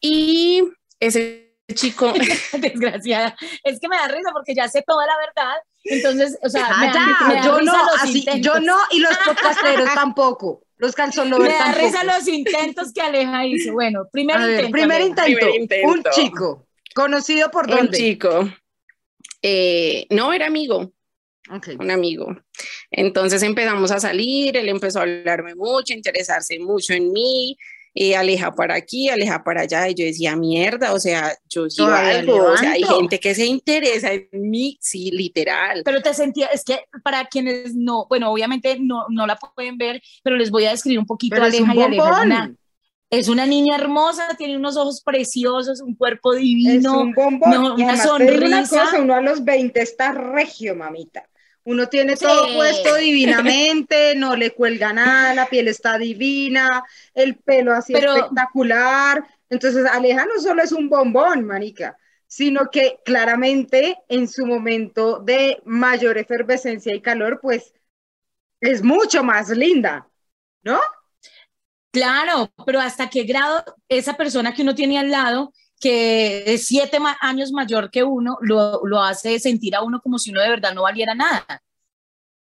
y 0.00 0.62
ese 1.00 1.56
chico, 1.74 2.12
desgraciada. 2.60 3.34
Es 3.64 3.80
que 3.80 3.88
me 3.88 3.96
da 3.96 4.06
risa 4.06 4.30
porque 4.32 4.54
ya 4.54 4.68
sé 4.68 4.84
toda 4.86 5.06
la 5.06 5.14
verdad. 5.16 5.56
Entonces, 5.84 6.38
o 6.42 6.48
sea, 6.48 6.68
me 6.78 6.86
da, 6.86 6.92
ya, 6.92 7.26
me 7.28 7.34
da 7.36 7.44
yo 7.44 7.58
risa 7.58 7.72
no, 7.72 7.84
los 7.84 8.02
así, 8.02 8.18
intentos. 8.18 8.42
yo 8.42 8.60
no, 8.60 8.76
y 8.92 9.00
los 9.00 9.16
podcasteros 9.26 9.92
tampoco. 9.94 10.62
Los 10.76 10.94
calzón 10.94 11.30
Me 11.30 11.48
da 11.48 11.58
tampoco. 11.58 11.84
risa 11.86 12.04
los 12.04 12.28
intentos 12.28 12.92
que 12.92 13.00
Aleja 13.00 13.46
hizo. 13.46 13.72
Bueno, 13.72 14.06
primer 14.12 14.38
ver, 14.38 14.50
intento. 14.50 14.72
primer 14.72 15.00
intento, 15.00 15.38
Primer 15.40 15.60
intento. 15.60 15.88
un 15.88 16.02
chico, 16.12 16.66
conocido 16.94 17.50
por 17.50 17.64
un 17.64 17.76
dónde. 17.76 17.96
chico, 17.96 18.48
eh, 19.42 20.06
no 20.10 20.32
era 20.34 20.46
amigo, 20.46 20.92
Un 21.78 21.90
amigo. 21.90 22.36
Entonces 22.90 23.42
empezamos 23.42 23.90
a 23.90 24.00
salir, 24.00 24.56
él 24.56 24.68
empezó 24.68 24.98
a 24.98 25.02
hablarme 25.02 25.54
mucho, 25.54 25.92
a 25.92 25.96
interesarse 25.96 26.58
mucho 26.58 26.92
en 26.92 27.12
mí, 27.12 27.56
eh, 27.98 28.14
aleja 28.14 28.54
para 28.54 28.74
aquí, 28.74 29.08
aleja 29.08 29.42
para 29.42 29.62
allá, 29.62 29.88
y 29.88 29.94
yo 29.94 30.04
decía, 30.04 30.36
mierda, 30.36 30.92
o 30.92 31.00
sea, 31.00 31.34
yo 31.48 31.70
sí 31.70 31.78
Todavía 31.78 32.16
valgo, 32.18 32.52
o 32.52 32.56
sea, 32.56 32.72
hay 32.72 32.82
gente 32.82 33.18
que 33.18 33.34
se 33.34 33.46
interesa 33.46 34.12
en 34.12 34.28
mí, 34.32 34.76
sí, 34.82 35.10
literal. 35.10 35.80
Pero 35.82 36.02
te 36.02 36.12
sentía, 36.12 36.48
es 36.48 36.62
que 36.62 36.80
para 37.02 37.24
quienes 37.24 37.74
no, 37.74 38.06
bueno, 38.08 38.30
obviamente 38.30 38.78
no, 38.78 39.06
no 39.08 39.26
la 39.26 39.36
pueden 39.36 39.78
ver, 39.78 40.02
pero 40.22 40.36
les 40.36 40.50
voy 40.50 40.66
a 40.66 40.72
describir 40.72 40.98
un 40.98 41.06
poquito 41.06 41.36
Pero 41.36 41.46
es 41.46 41.54
Aleja 41.54 41.72
un 41.72 41.78
y 41.78 41.82
Aleja 41.82 42.10
es 43.08 43.28
una, 43.28 43.44
es 43.44 43.48
niña 43.48 43.76
hermosa, 43.76 44.28
tiene 44.36 44.56
unos 44.56 44.76
ojos 44.76 45.00
preciosos, 45.02 45.80
un 45.80 45.94
cuerpo 45.94 46.34
Es 46.34 46.40
divino. 46.40 47.00
un 47.00 47.12
bombón. 47.14 47.50
no, 47.50 47.78
y 47.78 47.82
una 47.82 47.92
digo 47.92 47.92
una 47.92 47.96
sonrisa. 47.96 48.84
cosa, 48.84 49.00
uno 49.00 49.14
a 49.14 49.22
los 49.22 49.44
20 49.44 49.80
está 49.80 50.12
regio, 50.12 50.74
mamita. 50.74 51.26
Uno 51.66 51.88
tiene 51.88 52.16
todo 52.16 52.54
puesto 52.54 52.94
divinamente, 52.94 54.14
no 54.16 54.36
le 54.36 54.52
cuelga 54.52 54.92
nada, 54.92 55.34
la 55.34 55.46
piel 55.46 55.66
está 55.66 55.98
divina, 55.98 56.84
el 57.12 57.38
pelo 57.38 57.74
así 57.74 57.92
Pero- 57.92 58.14
espectacular. 58.14 59.26
Entonces, 59.50 59.84
Aleja 59.84 60.26
no 60.26 60.40
solo 60.40 60.62
es 60.62 60.70
un 60.70 60.88
bombón, 60.88 61.44
manica, 61.44 61.98
sino 62.28 62.70
que 62.70 63.00
claramente 63.04 63.98
en 64.08 64.28
su 64.28 64.46
momento 64.46 65.18
de 65.18 65.60
mayor 65.64 66.18
efervescencia 66.18 66.94
y 66.94 67.00
calor, 67.00 67.40
pues 67.42 67.74
es 68.60 68.84
mucho 68.84 69.24
más 69.24 69.48
linda, 69.50 70.08
¿no? 70.62 70.80
Claro, 71.90 72.52
pero 72.64 72.80
hasta 72.80 73.10
qué 73.10 73.24
grado 73.24 73.64
esa 73.88 74.16
persona 74.16 74.54
que 74.54 74.62
uno 74.62 74.74
tiene 74.74 74.98
al 75.00 75.10
lado, 75.10 75.52
que 75.80 76.44
es 76.54 76.66
siete 76.66 76.98
ma- 77.00 77.18
años 77.20 77.52
mayor 77.52 77.90
que 77.90 78.02
uno, 78.02 78.38
lo, 78.40 78.80
lo 78.84 79.02
hace 79.02 79.38
sentir 79.38 79.74
a 79.76 79.82
uno 79.82 80.00
como 80.00 80.18
si 80.18 80.30
uno 80.30 80.40
de 80.42 80.48
verdad 80.50 80.74
no 80.74 80.82
valiera 80.82 81.14
nada. 81.14 81.62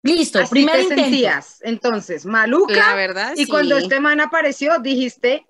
Listo, 0.04 0.40
Así 0.40 0.52
primer 0.52 0.76
te 0.76 0.82
intento. 0.84 1.04
sentías. 1.04 1.58
Entonces, 1.62 2.26
maluca. 2.26 2.74
La 2.74 2.96
verdad, 2.96 3.34
Y 3.36 3.46
sí. 3.46 3.52
cuando 3.52 3.78
este 3.78 4.00
man 4.00 4.22
apareció, 4.22 4.80
dijiste, 4.80 5.46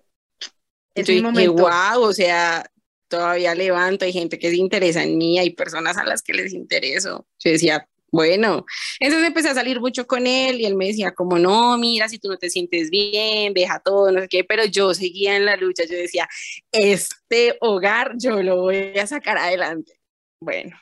es 0.96 1.08
mi 1.08 1.22
momento. 1.22 1.54
wow, 1.54 2.02
o 2.02 2.14
sea, 2.14 2.66
todavía 3.08 3.54
levanto, 3.54 4.06
hay 4.06 4.14
gente 4.14 4.40
que 4.40 4.50
se 4.50 4.56
interesa 4.58 5.04
en 5.04 5.18
mí, 5.18 5.38
hay 5.38 5.52
personas 5.52 5.98
a 5.98 6.04
las 6.04 6.24
que 6.24 6.34
les 6.34 6.54
intereso. 6.54 7.28
Yo 7.40 7.52
decía, 7.52 7.88
bueno, 8.18 8.66
entonces 9.00 9.28
empecé 9.28 9.50
a 9.50 9.54
salir 9.54 9.80
mucho 9.80 10.08
con 10.08 10.26
él 10.26 10.60
y 10.60 10.66
él 10.66 10.74
me 10.74 10.88
decía 10.88 11.14
como, 11.14 11.38
no, 11.38 11.78
mira, 11.78 12.10
si 12.10 12.18
tú 12.18 12.30
no 12.30 12.38
te 12.40 12.50
sientes 12.50 12.90
bien, 12.90 13.54
deja 13.54 13.80
todo, 13.80 14.12
no 14.12 14.22
sé 14.22 14.28
qué, 14.28 14.44
pero 14.44 14.66
yo 14.66 14.96
seguía 14.96 15.36
en 15.36 15.46
la 15.46 15.56
lucha, 15.56 15.84
yo 15.86 15.96
decía, 15.96 16.28
este 16.72 17.58
hogar 17.62 18.14
yo 18.18 18.42
lo 18.42 18.60
voy 18.60 18.98
a 18.98 19.06
sacar 19.06 19.38
adelante. 19.38 20.00
Bueno, 20.42 20.76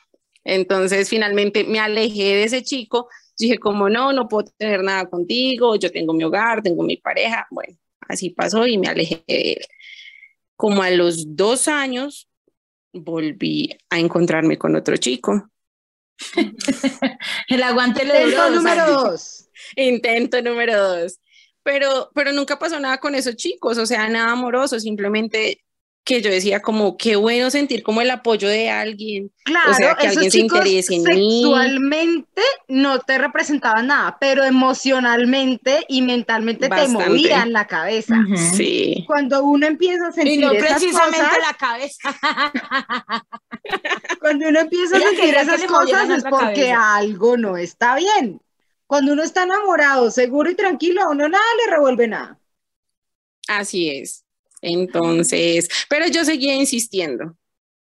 entonces 0.44 1.10
finalmente 1.10 1.64
me 1.64 1.78
alejé 1.78 2.36
de 2.36 2.44
ese 2.44 2.62
chico, 2.62 3.10
dije 3.38 3.58
como, 3.58 3.90
no, 3.90 4.14
no 4.14 4.28
puedo 4.28 4.50
tener 4.56 4.82
nada 4.82 5.04
contigo, 5.04 5.76
yo 5.76 5.92
tengo 5.92 6.14
mi 6.14 6.24
hogar, 6.24 6.62
tengo 6.62 6.84
mi 6.84 6.96
pareja, 6.96 7.46
bueno, 7.50 7.76
así 8.08 8.30
pasó 8.30 8.66
y 8.66 8.78
me 8.78 8.88
alejé 8.88 9.22
de 9.28 9.52
él. 9.52 9.66
Como 10.56 10.82
a 10.82 10.88
los 10.88 11.36
dos 11.36 11.68
años 11.68 12.30
volví 12.94 13.76
a 13.90 13.98
encontrarme 13.98 14.56
con 14.56 14.74
otro 14.74 14.96
chico. 14.96 15.50
El 17.48 17.62
aguante 17.62 18.04
le 18.04 18.24
duró 18.24 18.26
Intento 18.26 18.42
dos 18.42 18.54
número 18.54 18.82
años. 18.82 19.02
dos. 19.02 19.48
Intento 19.76 20.42
número 20.42 20.88
dos. 20.88 21.18
Pero, 21.62 22.10
pero 22.14 22.32
nunca 22.32 22.58
pasó 22.58 22.78
nada 22.78 22.98
con 22.98 23.14
esos 23.14 23.36
chicos, 23.36 23.76
o 23.78 23.86
sea, 23.86 24.08
nada 24.08 24.32
amoroso, 24.32 24.78
simplemente 24.78 25.64
que 26.06 26.22
yo 26.22 26.30
decía 26.30 26.62
como, 26.62 26.96
qué 26.96 27.16
bueno 27.16 27.50
sentir 27.50 27.82
como 27.82 28.00
el 28.00 28.10
apoyo 28.12 28.48
de 28.48 28.70
alguien. 28.70 29.32
Claro, 29.44 29.72
O 29.72 29.74
sea, 29.74 29.94
que 29.96 30.06
esos 30.06 30.16
alguien 30.18 30.30
se 30.30 30.38
interese 30.38 30.94
en 30.94 31.02
mí. 31.02 31.40
sexualmente 31.42 32.42
no 32.68 33.00
te 33.00 33.18
representaban 33.18 33.88
nada, 33.88 34.16
pero 34.20 34.44
emocionalmente 34.44 35.84
y 35.88 36.02
mentalmente 36.02 36.68
Bastante. 36.68 37.02
te 37.04 37.10
movían 37.10 37.52
la 37.52 37.66
cabeza. 37.66 38.14
Sí, 38.54 39.04
Cuando 39.08 39.42
uno 39.44 39.66
empieza 39.66 40.06
a 40.06 40.10
Y 40.10 40.12
sentir 40.12 40.40
no 40.40 40.52
esas 40.52 40.68
precisamente 40.70 41.18
cosas, 41.18 41.38
la 41.42 41.54
cabeza. 41.54 42.16
cuando 44.20 44.48
uno 44.48 44.60
empieza 44.60 44.96
a 44.96 44.98
Ella 45.00 45.08
sentir 45.10 45.34
esas 45.34 45.64
cosas 45.64 46.08
es 46.10 46.22
porque 46.24 46.68
cabeza. 46.68 46.94
algo 46.96 47.36
no 47.36 47.56
está 47.56 47.96
bien. 47.96 48.40
Cuando 48.86 49.12
uno 49.12 49.24
está 49.24 49.42
enamorado, 49.42 50.10
seguro 50.12 50.50
y 50.50 50.54
tranquilo, 50.54 51.02
a 51.02 51.08
uno 51.10 51.28
nada 51.28 51.44
le 51.64 51.72
revuelve 51.72 52.06
nada. 52.06 52.38
así 53.48 53.90
es. 53.90 54.22
Entonces, 54.62 55.68
pero 55.88 56.06
yo 56.08 56.24
seguía 56.24 56.54
insistiendo. 56.54 57.36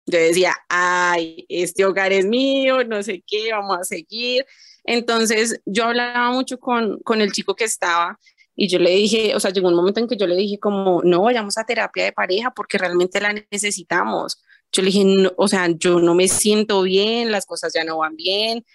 Yo 0.06 0.20
decía, 0.20 0.56
ay, 0.70 1.46
este 1.50 1.86
hogar 1.86 2.14
es 2.14 2.26
mío, 2.26 2.84
no 2.86 3.04
sé 3.04 3.24
qué, 3.28 3.52
vamos 3.52 3.78
a 3.80 3.84
seguir. 3.84 4.46
Entonces, 4.86 5.60
yo 5.66 5.86
hablaba 5.86 6.32
mucho 6.32 6.60
con, 6.60 7.00
con 7.00 7.22
el 7.22 7.32
chico 7.34 7.56
que 7.56 7.66
estaba 7.66 8.18
y 8.56 8.70
yo 8.70 8.80
le 8.80 8.90
dije, 8.90 9.36
o 9.36 9.40
sea, 9.40 9.52
llegó 9.52 9.68
un 9.68 9.76
momento 9.76 10.00
en 10.00 10.08
que 10.08 10.18
yo 10.18 10.26
le 10.26 10.36
dije 10.36 10.60
como, 10.60 11.02
no, 11.04 11.22
vayamos 11.22 11.58
a 11.58 11.66
terapia 11.66 12.06
de 12.06 12.12
pareja 12.12 12.52
porque 12.52 12.80
realmente 12.80 13.22
la 13.22 13.36
necesitamos. 13.52 14.42
Yo 14.72 14.82
le 14.82 14.92
dije, 14.92 15.32
o 15.38 15.48
sea, 15.48 15.68
yo 15.78 16.00
no 16.00 16.16
me 16.16 16.28
siento 16.28 16.82
bien, 16.82 17.32
las 17.32 17.46
cosas 17.46 17.72
ya 17.74 17.84
no 17.84 18.00
van 18.00 18.16
bien. 18.16 18.66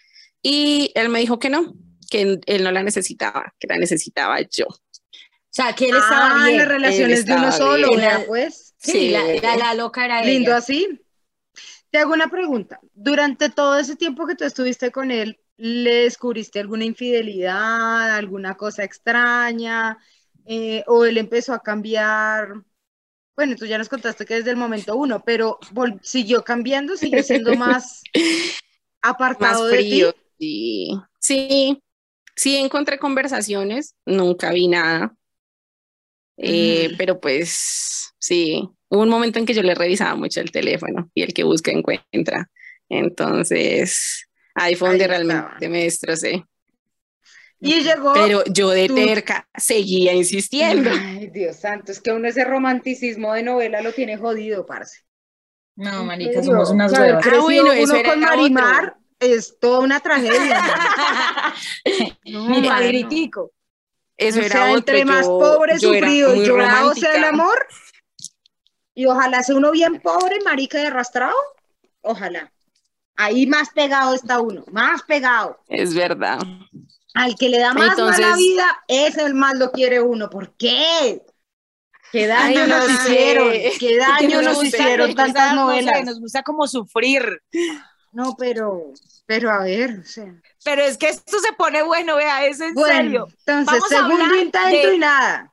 Y 0.41 0.93
él 0.95 1.09
me 1.09 1.19
dijo 1.19 1.39
que 1.39 1.51
no, 1.51 1.75
que 2.11 2.39
él 2.47 2.63
no 2.63 2.71
la 2.71 2.85
necesitaba, 2.85 3.55
que 3.59 3.67
la 3.67 3.77
necesitaba 3.77 4.41
yo. 4.43 4.67
O 5.53 5.55
sea, 5.55 5.75
que 5.75 5.91
él 5.91 5.97
estaba 5.97 6.31
ah, 6.33 6.35
bien. 6.35 6.57
las 6.57 6.69
relaciones 6.69 7.27
de 7.27 7.35
uno 7.37 7.53
solo, 7.53 7.95
bien. 7.97 8.25
pues. 8.27 8.75
Sí, 8.79 8.93
Sí. 8.93 9.11
La, 9.11 9.35
la, 9.43 9.57
la 9.57 9.75
loca 9.75 10.05
era 10.05 10.23
Lindo 10.23 10.51
ella. 10.51 10.59
así. 10.59 10.89
Te 11.91 11.99
hago 11.99 12.15
una 12.15 12.29
pregunta. 12.29 12.81
Durante 12.95 13.51
todo 13.51 13.79
ese 13.79 13.97
tiempo 13.97 14.27
que 14.27 14.35
tú 14.35 14.45
estuviste 14.45 14.91
con 14.91 15.11
él, 15.11 15.41
¿le 15.57 16.05
descubriste 16.05 16.61
alguna 16.61 16.85
infidelidad, 16.85 18.15
alguna 18.17 18.57
cosa 18.57 18.83
extraña? 18.85 19.99
Eh, 20.47 20.85
¿O 20.87 21.05
él 21.05 21.19
empezó 21.19 21.53
a 21.55 21.63
cambiar? 21.63 22.55
Bueno, 23.37 23.57
tú 23.57 23.67
ya 23.67 23.79
nos 23.79 23.89
contaste 23.91 24.25
que 24.27 24.35
desde 24.37 24.51
el 24.51 24.57
momento 24.57 24.97
uno, 24.97 25.23
pero 25.25 25.59
siguió 26.03 26.45
cambiando, 26.45 26.97
siguió 26.97 27.23
siendo 27.23 27.55
más 27.57 28.03
más 28.15 28.55
apartado 29.03 29.67
de 29.67 29.85
ti. 29.85 29.85
frío. 29.91 30.15
Sí, 30.39 30.91
sí, 31.21 31.83
sí 32.37 32.57
encontré 32.57 32.99
conversaciones, 32.99 33.97
nunca 34.07 34.51
vi 34.53 34.69
nada. 34.69 35.15
Eh, 36.37 36.89
Mm. 36.93 36.97
Pero 36.97 37.21
pues 37.21 38.15
sí, 38.19 38.69
hubo 38.89 39.03
un 39.03 39.09
momento 39.09 39.39
en 39.39 39.47
que 39.47 39.55
yo 39.55 39.63
le 39.63 39.75
revisaba 39.75 40.15
mucho 40.17 40.41
el 40.41 40.51
teléfono 40.51 41.11
y 41.15 41.23
el 41.23 41.33
que 41.35 41.45
busca 41.45 41.71
encuentra. 41.71 42.51
Entonces, 42.89 44.29
ahí 44.55 44.75
fue 44.75 44.89
donde 44.91 45.07
realmente 45.07 45.47
estaba. 45.55 45.71
me 45.71 45.83
destrocé. 45.85 46.45
Y 47.61 47.81
llegó. 47.83 48.13
Pero 48.15 48.43
yo 48.47 48.71
de 48.71 48.89
tú- 48.89 48.95
terca 48.97 49.49
seguía 49.57 50.13
insistiendo. 50.15 50.91
Ay, 50.93 51.29
Dios 51.29 51.57
santo, 51.57 51.93
es 51.93 52.01
que 52.01 52.11
uno 52.11 52.27
ese 52.29 52.45
romanticismo 52.45 53.35
de 53.35 53.45
novela 53.45 53.81
lo 53.83 53.93
tiene 53.93 54.17
jodido, 54.17 54.67
parce. 54.67 55.03
No, 55.77 56.01
¿En 56.01 56.07
marica, 56.07 56.43
somos 56.43 56.71
unas 56.71 56.93
O 56.93 56.97
sea, 56.97 57.05
haber 57.05 57.25
huevas. 57.25 57.43
bueno, 57.45 57.73
eso 57.73 57.85
uno 57.93 57.95
era 58.01 58.11
con 58.11 58.25
otro. 58.25 58.37
Marimar 58.37 58.97
es 59.21 59.59
toda 59.61 59.79
una 59.81 60.01
tragedia. 60.01 60.61
No, 62.25 62.49
Mi 62.49 62.63
padritico. 62.69 63.53
Eso 64.29 64.39
o 64.41 64.43
era 64.43 64.53
sea, 64.53 64.65
otro. 64.67 64.79
entre 64.79 65.05
más 65.05 65.27
yo- 65.27 65.39
pobre, 65.39 65.79
yo 65.79 65.93
sufrido 65.93 66.35
y 66.35 66.45
llorado 66.47 66.95
sea 66.95 67.15
el 67.17 67.25
amor. 67.25 67.67
Y 68.95 69.07
ojalá 69.07 69.43
sea 69.43 69.57
uno 69.57 69.71
bien 69.71 70.01
pobre, 70.01 70.39
marica 70.45 70.81
y 70.83 70.87
arrastrado. 70.87 71.35
Ojalá. 72.03 72.53
Ahí 73.17 73.47
más 73.47 73.71
pegado 73.71 74.15
está 74.15 74.41
uno, 74.41 74.65
más 74.73 75.03
pegado. 75.03 75.59
Es 75.69 75.95
verdad. 75.95 76.39
Al 77.15 77.37
que 77.37 77.49
le 77.49 77.59
da 77.59 77.75
más 77.75 77.91
Entonces- 77.91 78.21
mala 78.25 78.37
vida, 78.37 78.85
ese 78.89 79.23
el 79.25 79.35
más 79.35 79.59
lo 79.59 79.71
quiere 79.71 80.01
uno. 80.01 80.29
¿Por 80.31 80.55
qué? 80.57 81.23
¿Qué 82.11 82.27
daño 82.27 82.61
Ay, 82.63 82.69
no 82.69 82.77
nos 82.79 82.87
sé. 82.87 82.93
hicieron? 82.93 83.53
¿Qué 83.79 83.97
daño 83.99 84.43
nos 84.43 84.55
gusta- 84.63 84.67
hicieron 84.79 85.07
nos 85.09 85.17
tantas 85.17 85.27
gusta, 85.27 85.55
no 85.55 85.71
sé, 85.71 85.83
novelas? 85.83 86.05
nos 86.05 86.21
gusta 86.21 86.43
como 86.43 86.67
sufrir. 86.67 87.43
No, 88.13 88.35
pero, 88.39 88.93
pero 89.27 89.51
a 89.51 89.65
ver, 89.65 90.01
o 90.01 90.05
sea. 90.05 90.35
Pero 90.65 90.83
es 90.83 90.99
que 90.99 91.09
esto 91.09 91.39
se 91.41 91.53
pone 91.55 91.83
bueno, 91.83 92.17
vea, 92.17 92.47
es 92.47 92.61
en 92.61 92.75
Bueno, 92.75 92.95
serio. 92.97 93.27
entonces, 93.39 93.67
Vamos 93.67 93.93
a 93.93 93.97
segundo 93.97 94.25
hablar 94.25 94.43
intento 94.45 94.89
de- 94.89 94.95
y 94.95 94.99
nada. 94.99 95.53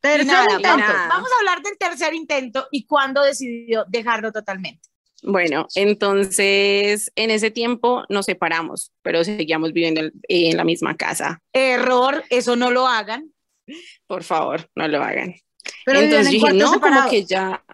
Tercer 0.00 0.22
Y 0.24 0.26
nada, 0.26 0.44
intento. 0.44 0.68
vamos, 0.68 0.86
nada. 0.88 1.08
vamos 1.08 1.30
a 1.32 1.36
hablar 1.38 1.62
del 1.62 1.78
tercer 1.78 2.14
intento 2.14 2.66
y 2.70 2.86
cuándo 2.86 3.22
decidió 3.22 3.84
dejarlo 3.88 4.32
totalmente. 4.32 4.88
Bueno, 5.22 5.66
entonces 5.74 7.10
en 7.16 7.30
ese 7.30 7.50
tiempo 7.50 8.04
nos 8.08 8.26
separamos, 8.26 8.92
pero 9.02 9.24
seguíamos 9.24 9.72
viviendo 9.72 10.02
en- 10.28 10.56
la 10.56 10.64
misma 10.64 10.96
casa. 10.96 11.42
Error, 11.52 12.24
eso 12.30 12.54
no 12.56 12.70
lo 12.70 12.86
hagan. 12.86 13.32
Por 14.06 14.22
favor, 14.22 14.70
no 14.76 14.86
lo 14.86 15.02
hagan. 15.02 15.34
Pero 15.84 15.98
Entonces 16.00 16.26
en 16.26 16.32
dije, 16.32 16.52
no, 16.52 16.64
como 16.66 16.74
separados. 16.74 17.10
que 17.10 17.24
ya, 17.24 17.64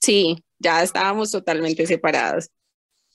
sí, 0.00 0.42
ya 0.58 0.82
estábamos 0.82 1.30
totalmente 1.30 1.86
separados. 1.86 2.48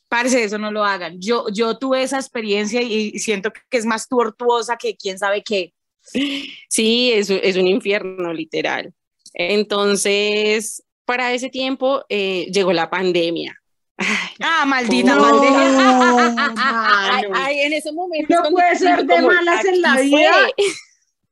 Parce, 0.10 0.44
eso 0.44 0.58
no 0.58 0.72
lo 0.72 0.84
hagan. 0.84 1.20
Yo, 1.22 1.46
yo 1.54 1.78
tuve 1.78 2.02
esa 2.04 2.18
experiencia 2.18 2.82
y 2.82 3.18
siento 3.20 3.52
que 3.54 3.78
es 3.78 3.86
más 3.86 4.08
tortuosa 4.08 4.76
que 4.76 4.98
quién 4.98 5.18
sabe 5.20 5.44
qué. 5.44 5.74
Sí, 6.68 7.12
es, 7.14 7.30
es 7.30 7.56
un 7.56 7.68
infierno, 7.68 8.34
literal. 8.34 8.94
Entonces, 9.36 10.84
para 11.06 11.32
ese 11.34 11.50
tiempo 11.50 12.04
eh, 12.10 12.48
llegó 12.52 12.74
la 12.74 12.90
pandemia. 12.90 13.56
Ay, 13.98 14.08
Ah, 14.42 14.66
maldita 14.66 15.14
No, 15.16 15.22
pandemia. 15.22 16.54
ay, 16.58 17.24
mano. 17.24 17.36
ay, 17.36 17.60
en 17.60 17.74
ese 17.74 17.92
momento. 17.92 18.34
No 18.36 18.46
es 18.46 18.52
puede 18.52 18.76
ser 18.78 19.06
de 19.06 19.22
malas 19.22 19.66
en 19.66 19.82
la 19.82 19.96
vida. 20.00 20.32
fue. 20.56 20.66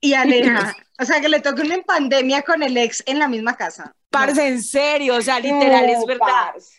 Y 0.01 0.13
Aleja. 0.13 0.75
O 1.00 1.05
sea, 1.05 1.22
que 1.22 1.29
le 1.29 1.39
toque 1.41 1.62
una 1.62 1.79
pandemia 1.84 2.41
con 2.41 2.63
el 2.63 2.75
ex 2.75 3.03
en 3.05 3.19
la 3.19 3.27
misma 3.27 3.55
casa. 3.55 3.93
Parce, 4.10 4.48
en 4.48 4.63
serio, 4.63 5.15
o 5.17 5.22
sea, 5.22 5.39
literal, 5.39 5.88
es 5.88 6.00
No, 6.00 6.05
verdad. 6.07 6.25
parce. 6.25 6.72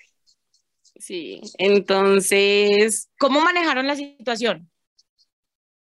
Sí, 1.09 1.41
entonces, 1.57 3.09
¿Cómo 3.19 3.41
manejaron 3.41 3.87
la 3.87 3.97
situación? 3.97 4.71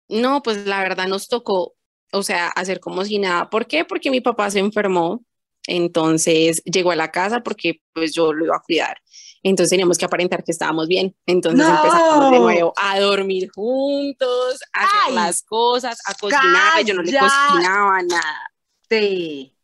no, 0.09 0.43
pues 0.43 0.65
la 0.67 0.81
verdad 0.81 1.07
nos 1.07 1.29
tocó, 1.29 1.75
o 2.13 2.23
sea, 2.23 2.49
hacer 2.49 2.81
como 2.81 3.05
si 3.05 3.19
nada. 3.19 3.51
¿Por 3.51 3.67
qué? 3.67 3.85
Porque 3.85 4.11
mi 4.11 4.23
papá 4.23 4.51
se 4.51 4.59
enfermó, 4.59 5.23
entonces 5.67 6.63
llegó 6.65 6.93
a 6.93 6.97
la 6.97 7.11
casa 7.11 7.43
porque 7.43 7.83
pues 7.93 8.15
yo 8.15 8.33
lo 8.33 8.47
iba 8.47 8.57
a 8.57 8.63
cuidar. 8.63 8.97
Entonces 9.43 9.69
teníamos 9.69 9.99
que 9.99 10.07
aparentar 10.07 10.43
que 10.43 10.53
estábamos 10.53 10.89
bien. 10.89 11.15
Entonces 11.27 11.69
No. 11.69 11.77
empezamos 11.77 12.31
de 12.31 12.39
nuevo 12.39 12.73
a 12.77 12.99
dormir 12.99 13.51
juntos, 13.55 14.61
a 14.73 14.85
hacer 14.85 15.01
Ay. 15.09 15.15
las 15.15 15.43
cosas, 15.43 15.99
a 16.07 16.15
cocinar. 16.15 16.83
Yo 16.87 16.95
no 16.95 17.03
le 17.03 17.13
cocinaba 17.13 18.01
nada. 18.03 18.51
Sí. 18.89 19.55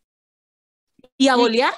¿Y 1.17 1.27
a 1.27 1.35
bolear? 1.35 1.73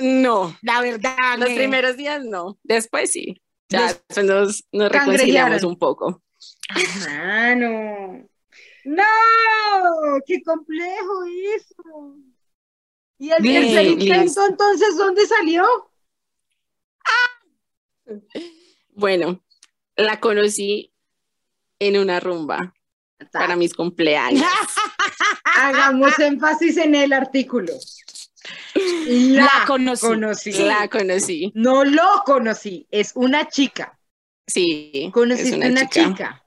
No, 0.00 0.56
La 0.62 0.80
verdad. 0.80 1.38
los 1.38 1.50
primeros 1.50 1.96
días 1.96 2.24
no, 2.24 2.58
después 2.62 3.10
sí. 3.12 3.40
Ya 3.68 3.82
Des- 3.82 4.02
después 4.08 4.26
nos, 4.26 4.64
nos 4.72 4.90
reconciliamos 4.92 5.62
un 5.62 5.78
poco. 5.78 6.22
Mano. 7.06 8.26
No, 8.84 9.04
qué 10.26 10.42
complejo 10.42 11.24
eso. 11.56 12.16
¿Y 13.18 13.30
el 13.30 13.42
Bien, 13.42 13.62
tercer 13.62 13.84
Liz. 13.84 13.92
intento 14.04 14.46
entonces 14.46 14.96
dónde 14.96 15.26
salió? 15.26 15.64
Bueno, 18.88 19.42
la 19.96 20.20
conocí 20.20 20.92
en 21.78 21.98
una 21.98 22.20
rumba 22.20 22.74
para 23.32 23.56
mis 23.56 23.74
cumpleaños. 23.74 24.44
Hagamos 25.44 26.18
énfasis 26.18 26.76
en 26.78 26.94
el 26.94 27.12
artículo. 27.12 27.72
La, 28.74 29.44
La 29.44 29.50
conocí. 29.66 30.06
conocí. 30.06 30.52
La 30.52 30.88
conocí, 30.88 31.52
No 31.54 31.84
lo 31.84 32.22
conocí, 32.24 32.86
es 32.90 33.12
una 33.14 33.48
chica. 33.48 33.98
sí. 34.46 34.90
es 34.94 35.12
Conociste 35.12 35.56
una, 35.68 35.88
chica. 35.88 36.42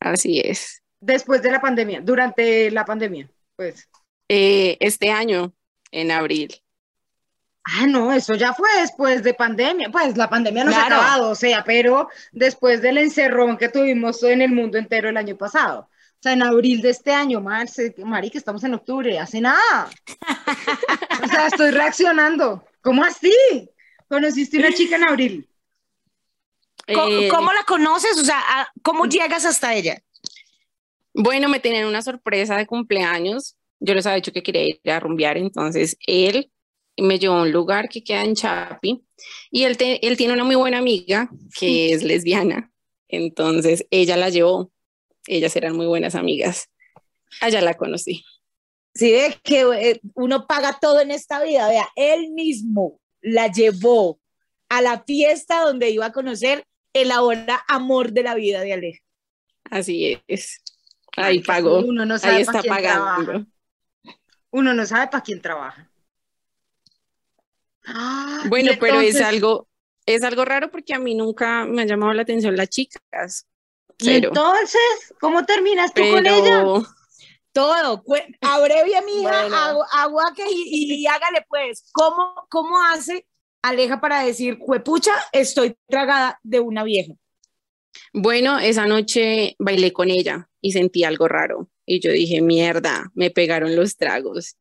Así 0.00 0.40
es. 0.40 0.82
después 1.00 1.42
de 1.42 1.50
la 1.52 1.60
pandemia, 1.60 2.00
durante 2.00 2.70
la 2.70 2.84
pandemia, 2.84 3.30
pues. 3.56 3.88
Eh, 4.28 4.76
este 4.80 5.10
año, 5.10 5.52
en 5.90 6.10
abril. 6.10 6.54
Ah, 7.64 7.86
no, 7.86 8.12
eso 8.12 8.34
ya 8.34 8.52
fue 8.54 8.68
después 8.80 9.22
de 9.22 9.34
pandemia. 9.34 9.88
Pues 9.90 10.16
la 10.16 10.28
pandemia 10.28 10.64
no 10.64 10.72
se 10.72 10.78
ha 10.78 10.86
acabado, 10.86 11.30
o 11.30 11.34
sea, 11.36 11.62
pero 11.64 12.08
después 12.32 12.82
del 12.82 12.98
encerrón 12.98 13.56
que 13.56 13.68
tuvimos 13.68 14.20
en 14.24 14.42
el 14.42 14.50
mundo 14.50 14.78
entero 14.78 15.08
el 15.08 15.16
año 15.16 15.36
pasado. 15.36 15.88
O 16.22 16.24
sea, 16.24 16.34
en 16.34 16.42
abril 16.44 16.80
de 16.82 16.90
este 16.90 17.10
año, 17.12 17.40
Marce, 17.40 17.92
marica, 17.98 18.38
estamos 18.38 18.62
en 18.62 18.74
octubre, 18.74 19.18
hace 19.18 19.40
nada. 19.40 19.90
O 21.20 21.26
sea, 21.26 21.48
estoy 21.48 21.72
reaccionando. 21.72 22.64
¿Cómo 22.80 23.02
así? 23.02 23.32
Conociste 24.08 24.58
una 24.58 24.72
chica 24.72 24.94
en 24.94 25.02
abril. 25.08 25.48
¿Cómo, 26.86 27.08
Eh, 27.08 27.28
cómo 27.28 27.52
la 27.52 27.64
conoces? 27.64 28.16
O 28.20 28.24
sea, 28.24 28.38
¿a- 28.38 28.68
¿cómo 28.82 29.06
llegas 29.06 29.44
hasta 29.44 29.74
ella? 29.74 30.00
Bueno, 31.12 31.48
me 31.48 31.58
tenían 31.58 31.86
una 31.86 32.02
sorpresa 32.02 32.56
de 32.56 32.66
cumpleaños. 32.68 33.56
Yo 33.80 33.94
les 33.94 34.06
había 34.06 34.16
dicho 34.16 34.32
que 34.32 34.44
quería 34.44 34.64
ir 34.64 34.80
a 34.92 35.00
rumbear, 35.00 35.36
entonces 35.38 35.96
él 36.06 36.52
me 36.96 37.18
llevó 37.18 37.34
a 37.34 37.42
un 37.42 37.50
lugar 37.52 37.88
que 37.88 38.04
queda 38.04 38.22
en 38.22 38.34
Chapi 38.36 39.04
y 39.50 39.64
él, 39.64 39.76
te- 39.76 40.06
él 40.06 40.16
tiene 40.16 40.34
una 40.34 40.44
muy 40.44 40.54
buena 40.54 40.78
amiga 40.78 41.28
que 41.58 41.92
es 41.92 42.04
lesbiana, 42.04 42.70
entonces 43.08 43.84
ella 43.90 44.16
la 44.16 44.28
llevó. 44.30 44.71
Ellas 45.26 45.54
eran 45.56 45.76
muy 45.76 45.86
buenas 45.86 46.14
amigas. 46.14 46.68
Allá 47.40 47.60
la 47.60 47.74
conocí. 47.74 48.24
Sí, 48.94 49.10
de 49.10 49.38
que 49.42 49.60
eh, 49.62 50.00
uno 50.14 50.46
paga 50.46 50.78
todo 50.80 51.00
en 51.00 51.10
esta 51.10 51.42
vida. 51.42 51.68
Vea, 51.68 51.88
él 51.96 52.30
mismo 52.32 53.00
la 53.20 53.50
llevó 53.50 54.20
a 54.68 54.82
la 54.82 55.02
fiesta 55.04 55.62
donde 55.62 55.90
iba 55.90 56.06
a 56.06 56.12
conocer 56.12 56.64
el 56.92 57.10
ahora 57.10 57.62
amor 57.68 58.12
de 58.12 58.22
la 58.22 58.34
vida 58.34 58.60
de 58.60 58.72
Aleja. 58.74 59.00
Así 59.64 60.20
es. 60.26 60.60
Ahí 61.16 61.40
pagó. 61.40 61.80
Uno 61.80 62.04
no 62.04 62.18
sabe 62.18 62.36
Ahí 62.36 62.44
para 62.44 62.58
está 62.58 62.68
quién 62.68 62.82
trabaja. 62.82 63.16
pagando. 63.16 63.46
Uno 64.50 64.74
no 64.74 64.84
sabe 64.86 65.06
para 65.08 65.22
quién 65.22 65.40
trabaja. 65.40 65.90
Ah, 67.86 68.44
Bueno, 68.48 68.72
y 68.72 68.76
pero 68.76 69.00
es 69.00 69.20
algo, 69.20 69.68
es 70.06 70.22
algo 70.22 70.44
raro 70.44 70.70
porque 70.70 70.94
a 70.94 70.98
mí 70.98 71.14
nunca 71.14 71.64
me 71.64 71.82
han 71.82 71.88
llamado 71.88 72.12
la 72.12 72.22
atención 72.22 72.56
las 72.56 72.68
chicas. 72.68 73.46
¿Y 74.02 74.06
Cero. 74.06 74.28
entonces, 74.28 74.80
¿cómo 75.20 75.44
terminas 75.44 75.92
tú 75.94 76.02
con 76.10 76.26
ella? 76.26 76.64
Todo, 77.52 78.02
abrevia 78.40 79.02
mi 79.02 79.20
hija, 79.20 79.42
Bueno. 79.42 79.56
agu- 79.56 79.86
aguaque 79.92 80.44
y, 80.50 80.94
y 80.94 81.06
hágale 81.06 81.44
pues. 81.48 81.90
¿Cómo, 81.92 82.34
¿Cómo 82.48 82.82
hace 82.84 83.26
Aleja 83.62 84.00
para 84.00 84.24
decir, 84.24 84.58
juepucha, 84.58 85.12
estoy 85.32 85.76
tragada 85.88 86.38
de 86.42 86.60
una 86.60 86.82
vieja? 86.84 87.12
bueno, 88.14 88.58
esa 88.58 88.86
noche 88.86 89.54
bailé 89.58 89.92
con 89.92 90.08
ella 90.10 90.48
y 90.62 90.72
sentí 90.72 91.04
algo 91.04 91.28
raro. 91.28 91.68
Y 91.84 92.00
yo 92.00 92.10
dije, 92.10 92.40
mierda, 92.40 93.10
me 93.14 93.30
pegaron 93.30 93.76
los 93.76 93.96
tragos. 93.96 94.56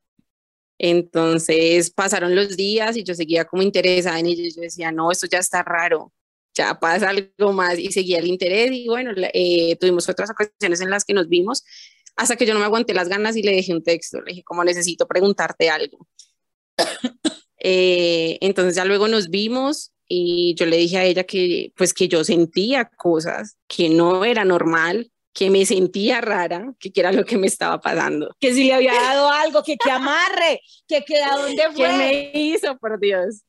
Entonces 0.77 1.91
pasaron 1.91 2.35
los 2.35 2.57
días 2.57 2.97
y 2.97 3.03
yo 3.03 3.13
seguía 3.13 3.45
como 3.45 3.61
interesada 3.61 4.19
en 4.19 4.25
ella. 4.25 4.43
y 4.43 4.51
Yo 4.53 4.61
decía, 4.61 4.91
no, 4.91 5.11
esto 5.11 5.27
ya 5.27 5.37
está 5.39 5.63
raro, 5.63 6.11
ya 6.53 6.79
pasa 6.79 7.09
algo 7.09 7.53
más. 7.53 7.79
Y 7.79 7.91
seguía 7.91 8.19
el 8.19 8.27
interés. 8.27 8.71
Y 8.71 8.87
bueno, 8.87 9.11
eh, 9.15 9.75
tuvimos 9.77 10.07
otras 10.09 10.29
ocasiones 10.29 10.81
en 10.81 10.89
las 10.89 11.05
que 11.05 11.13
nos 11.13 11.27
vimos 11.27 11.63
hasta 12.15 12.35
que 12.35 12.45
yo 12.45 12.53
no 12.53 12.59
me 12.59 12.65
aguanté 12.65 12.93
las 12.93 13.09
ganas 13.09 13.35
y 13.35 13.43
le 13.43 13.55
dejé 13.55 13.73
un 13.73 13.83
texto. 13.83 14.21
Le 14.21 14.31
dije, 14.31 14.43
como 14.43 14.63
necesito 14.63 15.07
preguntarte 15.07 15.69
algo. 15.69 16.07
Eh, 17.63 18.39
entonces 18.41 18.73
ya 18.73 18.85
luego 18.85 19.07
nos 19.07 19.29
vimos 19.29 19.91
y 20.07 20.55
yo 20.55 20.65
le 20.65 20.77
dije 20.77 20.97
a 20.97 21.05
ella 21.05 21.25
que 21.25 21.71
pues 21.75 21.93
que 21.93 22.07
yo 22.07 22.23
sentía 22.23 22.85
cosas 22.85 23.55
que 23.67 23.87
no 23.87 24.25
era 24.25 24.43
normal, 24.43 25.11
que 25.31 25.51
me 25.51 25.63
sentía 25.67 26.21
rara, 26.21 26.73
que, 26.79 26.91
que 26.91 27.01
era 27.01 27.11
lo 27.11 27.23
que 27.23 27.37
me 27.37 27.45
estaba 27.45 27.79
pasando. 27.79 28.35
Que 28.39 28.55
si 28.55 28.63
le 28.63 28.73
había 28.73 28.93
dado 28.93 29.29
algo, 29.29 29.61
que 29.61 29.77
que 29.77 29.91
amarre, 29.91 30.59
que 30.87 31.03
que 31.03 31.21
a 31.21 31.37
dónde 31.37 31.55
¿Qué 31.75 31.75
fue. 31.75 31.97
me 31.97 32.31
hizo, 32.33 32.79
por 32.79 32.99
Dios? 32.99 33.43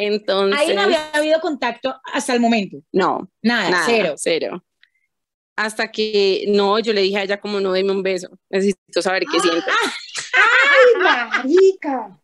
Entonces, 0.00 0.58
Ahí 0.58 0.74
no 0.74 0.82
había 0.82 1.10
habido 1.12 1.40
contacto 1.40 1.94
hasta 2.12 2.32
el 2.34 2.40
momento. 2.40 2.78
no, 2.92 3.30
Nada, 3.42 3.70
nada, 3.70 3.84
cero. 3.86 4.14
cero. 4.16 4.64
hasta 5.56 5.90
que 5.90 6.44
no, 6.48 6.78
yo 6.78 6.92
le 6.92 7.02
dije 7.02 7.18
a 7.18 7.22
ella 7.24 7.40
como 7.40 7.60
no, 7.60 7.72
deme 7.72 7.92
un 7.92 8.02
beso, 8.02 8.28
necesito 8.48 9.02
saber 9.02 9.24
qué 9.30 9.38
siente. 9.40 9.70
¡Ay, 10.32 11.02
marica! 11.44 12.18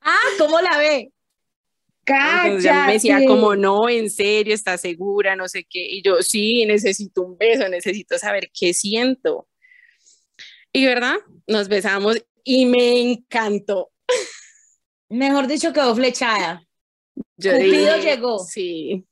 Ah, 0.00 0.18
¿cómo 0.38 0.60
la 0.60 0.76
ve? 0.78 1.10
Entonces 2.06 2.64
ella 2.64 2.86
me 2.86 2.92
decía 2.94 3.20
como 3.26 3.56
no, 3.56 3.88
en 3.88 4.10
serio, 4.10 4.52
¿estás 4.54 4.82
segura? 4.82 5.36
No 5.36 5.48
sé 5.48 5.64
qué. 5.64 5.80
Y 5.80 6.02
yo, 6.02 6.22
sí, 6.22 6.66
necesito 6.66 7.22
un 7.22 7.38
beso, 7.38 7.66
necesito 7.68 8.18
saber 8.18 8.50
qué 8.52 8.74
siento. 8.74 9.48
Y 10.72 10.84
verdad, 10.84 11.16
nos 11.46 11.68
besamos 11.68 12.22
y 12.42 12.66
me 12.66 13.00
encantó. 13.00 13.90
Mejor 15.08 15.46
dicho, 15.46 15.72
quedó 15.72 15.94
flechada. 15.94 16.63
Yo 17.36 17.52
Cupido 17.52 17.96
dije, 17.96 18.02
llegó. 18.02 18.38
Sí. 18.38 19.04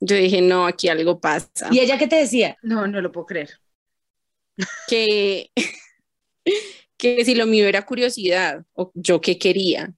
Yo 0.00 0.16
dije, 0.16 0.40
no, 0.42 0.66
aquí 0.66 0.88
algo 0.88 1.20
pasa. 1.20 1.68
¿Y 1.70 1.80
ella 1.80 1.98
qué 1.98 2.06
te 2.06 2.16
decía? 2.16 2.58
No, 2.62 2.86
no 2.86 3.00
lo 3.00 3.12
puedo 3.12 3.26
creer. 3.26 3.50
Que, 4.86 5.50
que 6.96 7.24
si 7.24 7.34
lo 7.34 7.46
mío 7.46 7.66
era 7.66 7.86
curiosidad, 7.86 8.64
o 8.74 8.92
yo 8.94 9.20
qué 9.20 9.38
quería. 9.38 9.92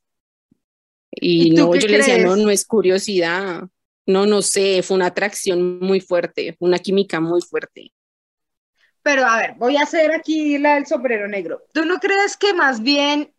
Y, 1.10 1.48
¿Y 1.48 1.54
tú 1.54 1.62
no, 1.62 1.74
yo 1.74 1.88
le 1.88 1.98
decía, 1.98 2.18
no, 2.18 2.36
no 2.36 2.50
es 2.50 2.64
curiosidad. 2.64 3.64
No, 4.06 4.24
no 4.24 4.42
sé, 4.42 4.82
fue 4.82 4.96
una 4.96 5.06
atracción 5.06 5.80
muy 5.80 6.00
fuerte, 6.00 6.56
una 6.60 6.78
química 6.78 7.20
muy 7.20 7.40
fuerte. 7.42 7.92
Pero 9.02 9.24
a 9.24 9.38
ver, 9.38 9.54
voy 9.56 9.76
a 9.76 9.82
hacer 9.82 10.12
aquí 10.12 10.58
la 10.58 10.74
del 10.74 10.86
sombrero 10.86 11.28
negro. 11.28 11.64
¿Tú 11.72 11.84
no 11.84 11.98
crees 11.98 12.36
que 12.36 12.54
más 12.54 12.82
bien 12.82 13.32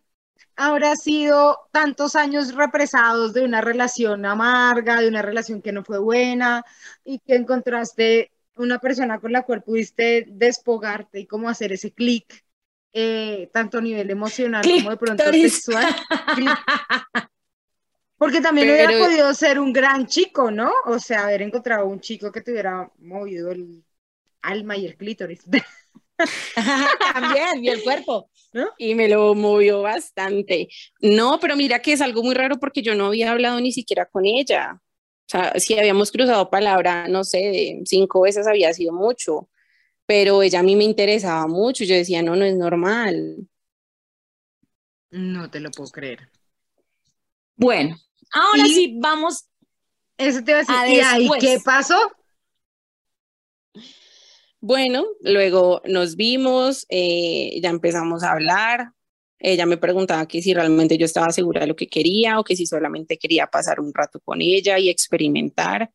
habrá 0.58 0.96
sido 0.96 1.56
tantos 1.70 2.16
años 2.16 2.52
represados 2.54 3.32
de 3.32 3.44
una 3.44 3.60
relación 3.60 4.26
amarga, 4.26 5.00
de 5.00 5.08
una 5.08 5.22
relación 5.22 5.62
que 5.62 5.70
no 5.70 5.84
fue 5.84 5.98
buena 5.98 6.64
y 7.04 7.20
que 7.20 7.36
encontraste 7.36 8.32
una 8.56 8.80
persona 8.80 9.20
con 9.20 9.30
la 9.30 9.42
cual 9.42 9.62
pudiste 9.62 10.26
despogarte 10.28 11.20
y 11.20 11.26
cómo 11.26 11.48
hacer 11.48 11.72
ese 11.72 11.92
clic, 11.92 12.44
eh, 12.92 13.48
tanto 13.52 13.78
a 13.78 13.80
nivel 13.80 14.10
emocional 14.10 14.64
como 14.64 14.90
de 14.90 14.96
pronto 14.96 15.22
sexual? 15.30 15.86
Porque 18.16 18.40
también 18.40 18.68
hubiera 18.70 18.88
Pero- 18.88 19.04
podido 19.04 19.32
ser 19.34 19.60
un 19.60 19.72
gran 19.72 20.08
chico, 20.08 20.50
¿no? 20.50 20.72
O 20.86 20.98
sea, 20.98 21.26
haber 21.26 21.42
encontrado 21.42 21.86
un 21.86 22.00
chico 22.00 22.32
que 22.32 22.40
te 22.40 22.50
hubiera 22.50 22.90
movido 22.98 23.52
el 23.52 23.84
alma 24.42 24.76
y 24.76 24.86
el 24.86 24.96
clítoris. 24.96 25.44
También, 27.14 27.62
y 27.62 27.68
el 27.68 27.80
cuerpo. 27.84 28.28
Y 28.78 28.94
me 28.94 29.08
lo 29.08 29.34
movió 29.34 29.82
bastante. 29.82 30.68
No, 31.00 31.38
pero 31.40 31.56
mira 31.56 31.80
que 31.80 31.92
es 31.92 32.00
algo 32.00 32.22
muy 32.22 32.34
raro 32.34 32.58
porque 32.58 32.82
yo 32.82 32.94
no 32.94 33.06
había 33.06 33.30
hablado 33.32 33.60
ni 33.60 33.72
siquiera 33.72 34.06
con 34.06 34.24
ella. 34.26 34.80
O 34.80 35.30
sea, 35.30 35.52
si 35.58 35.78
habíamos 35.78 36.10
cruzado 36.10 36.50
palabra, 36.50 37.06
no 37.08 37.24
sé, 37.24 37.80
cinco 37.84 38.22
veces 38.22 38.46
había 38.46 38.72
sido 38.72 38.92
mucho, 38.92 39.48
pero 40.06 40.42
ella 40.42 40.60
a 40.60 40.62
mí 40.62 40.74
me 40.76 40.84
interesaba 40.84 41.46
mucho. 41.46 41.84
Yo 41.84 41.94
decía, 41.94 42.22
no, 42.22 42.34
no 42.36 42.44
es 42.44 42.56
normal. 42.56 43.36
No 45.10 45.50
te 45.50 45.60
lo 45.60 45.70
puedo 45.70 45.90
creer. 45.90 46.28
Bueno, 47.56 47.96
ahora 48.32 48.64
Y- 48.66 48.74
sí, 48.74 48.98
vamos. 49.00 49.48
Eso 50.16 50.42
te 50.42 50.50
iba 50.52 50.60
a 50.60 50.62
decir. 50.62 50.96
¿Y 50.96 51.00
ahí 51.00 51.28
qué 51.40 51.58
pasó? 51.64 51.96
Bueno, 54.60 55.04
luego 55.20 55.82
nos 55.84 56.16
vimos, 56.16 56.84
eh, 56.88 57.60
ya 57.62 57.70
empezamos 57.70 58.22
a 58.22 58.32
hablar. 58.32 58.92
Ella 59.38 59.66
me 59.66 59.76
preguntaba 59.76 60.26
que 60.26 60.42
si 60.42 60.52
realmente 60.52 60.98
yo 60.98 61.04
estaba 61.04 61.30
segura 61.30 61.60
de 61.60 61.68
lo 61.68 61.76
que 61.76 61.86
quería 61.86 62.40
o 62.40 62.44
que 62.44 62.56
si 62.56 62.66
solamente 62.66 63.18
quería 63.18 63.46
pasar 63.46 63.78
un 63.78 63.94
rato 63.94 64.20
con 64.20 64.42
ella 64.42 64.78
y 64.78 64.88
experimentar. 64.88 65.92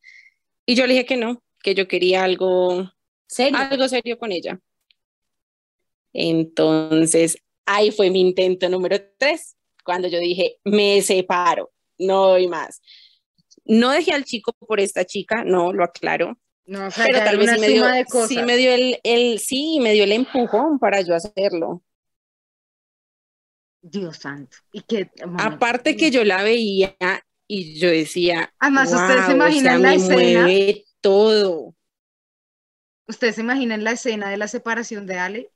Y 0.64 0.76
yo 0.76 0.86
le 0.86 0.94
dije 0.94 1.04
que 1.04 1.18
no, 1.18 1.42
que 1.62 1.74
yo 1.74 1.86
quería 1.86 2.24
algo 2.24 2.90
Serio. 3.26 3.58
algo 3.58 3.86
serio 3.88 4.18
con 4.18 4.32
ella. 4.32 4.58
Entonces, 6.14 7.36
ahí 7.66 7.90
fue 7.90 8.10
mi 8.10 8.20
intento 8.20 8.68
número 8.68 8.96
tres, 9.18 9.56
cuando 9.84 10.08
yo 10.08 10.18
dije, 10.20 10.58
me 10.64 11.02
separo, 11.02 11.72
no 11.98 12.28
doy 12.28 12.48
más. 12.48 12.80
No 13.64 13.90
dejé 13.90 14.12
al 14.12 14.24
chico 14.24 14.52
por 14.52 14.80
esta 14.80 15.04
chica, 15.04 15.44
no, 15.44 15.72
lo 15.72 15.84
aclaro, 15.84 16.38
No, 16.66 16.86
o 16.86 16.90
sea, 16.90 17.06
pero 17.06 17.18
tal 17.24 17.38
vez 17.38 17.50
sí 17.50 17.60
me 17.60 17.68
dio, 17.68 17.82
suma 17.84 17.96
de 17.96 18.04
cosas. 18.06 18.28
sí 18.28 18.42
me 18.42 18.56
dio 18.56 18.72
el, 18.72 19.00
el, 19.02 19.38
sí, 19.38 19.78
me 19.80 19.92
dio 19.92 20.04
el 20.04 20.12
empujón 20.12 20.78
para 20.78 21.00
yo 21.02 21.14
hacerlo. 21.14 21.82
Dios 23.82 24.16
santo. 24.18 24.56
Y 24.72 24.80
que, 24.82 25.10
Aparte 25.38 25.96
que 25.96 26.10
yo 26.10 26.24
la 26.24 26.42
veía 26.42 26.96
y 27.46 27.78
yo 27.78 27.90
decía, 27.90 28.52
Además, 28.58 28.92
¿ustedes 28.92 29.26
se 29.26 29.34
"Guau, 29.34 29.48
o 29.48 29.50
imaginan 29.50 29.62
sea, 29.62 29.78
la 29.78 29.88
me 29.90 29.94
escena? 29.96 30.42
mueve 30.42 30.84
todo. 31.02 31.74
¿Ustedes 33.06 33.34
se 33.34 33.42
imaginan 33.42 33.84
la 33.84 33.92
escena 33.92 34.30
de 34.30 34.38
la 34.38 34.48
separación 34.48 35.06
de 35.06 35.18
Ale? 35.18 35.50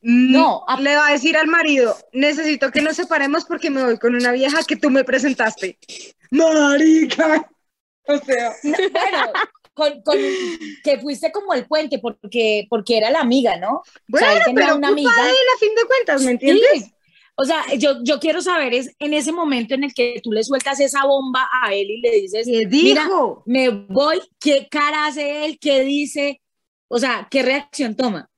No, 0.00 0.64
Mm, 0.66 0.70
a- 0.70 0.80
le 0.80 0.94
va 0.96 1.08
a 1.08 1.12
decir 1.12 1.36
al 1.36 1.48
marido, 1.48 1.96
necesito 2.12 2.70
que 2.70 2.82
nos 2.82 2.94
separemos 2.96 3.44
porque 3.44 3.70
me 3.70 3.82
voy 3.82 3.98
con 3.98 4.14
una 4.14 4.30
vieja 4.32 4.62
que 4.64 4.76
tú 4.76 4.90
me 4.90 5.02
presentaste. 5.04 5.76
Marica. 6.30 7.50
O 8.06 8.16
sea, 8.18 8.54
Bueno, 8.62 9.32
con, 9.78 10.02
con- 10.02 10.18
que 10.84 10.98
fuiste 10.98 11.32
como 11.32 11.54
el 11.54 11.64
puente, 11.66 11.98
porque, 11.98 12.66
porque 12.68 12.98
era 12.98 13.10
la 13.10 13.20
amiga, 13.20 13.56
¿no? 13.56 13.82
bueno, 14.08 14.26
él 14.32 14.42
tenía 14.44 14.64
pero 14.66 14.76
una 14.76 14.88
amiga. 14.88 15.10
él 15.10 15.34
a 15.56 15.58
fin 15.58 15.74
de 15.74 15.84
cuentas, 15.86 16.22
¿me 16.22 16.32
entiendes? 16.32 16.66
Sí. 16.74 16.92
O 17.40 17.44
sea, 17.44 17.62
yo, 17.76 18.02
yo 18.02 18.18
quiero 18.18 18.42
saber 18.42 18.74
es 18.74 18.90
en 18.98 19.14
ese 19.14 19.30
momento 19.30 19.74
en 19.74 19.84
el 19.84 19.94
que 19.94 20.20
tú 20.22 20.32
le 20.32 20.42
sueltas 20.42 20.80
esa 20.80 21.06
bomba 21.06 21.48
a 21.62 21.72
él 21.72 21.88
y 21.88 22.00
le 22.00 22.10
dices, 22.10 22.46
¿Qué 22.46 22.66
mira, 22.66 23.04
dijo? 23.04 23.44
me 23.46 23.68
voy, 23.68 24.20
¿qué 24.40 24.66
cara 24.68 25.06
hace 25.06 25.44
él? 25.46 25.56
¿Qué 25.60 25.84
dice? 25.84 26.42
O 26.88 26.98
sea, 26.98 27.28
¿qué 27.30 27.42
reacción 27.42 27.94
toma? 27.94 28.28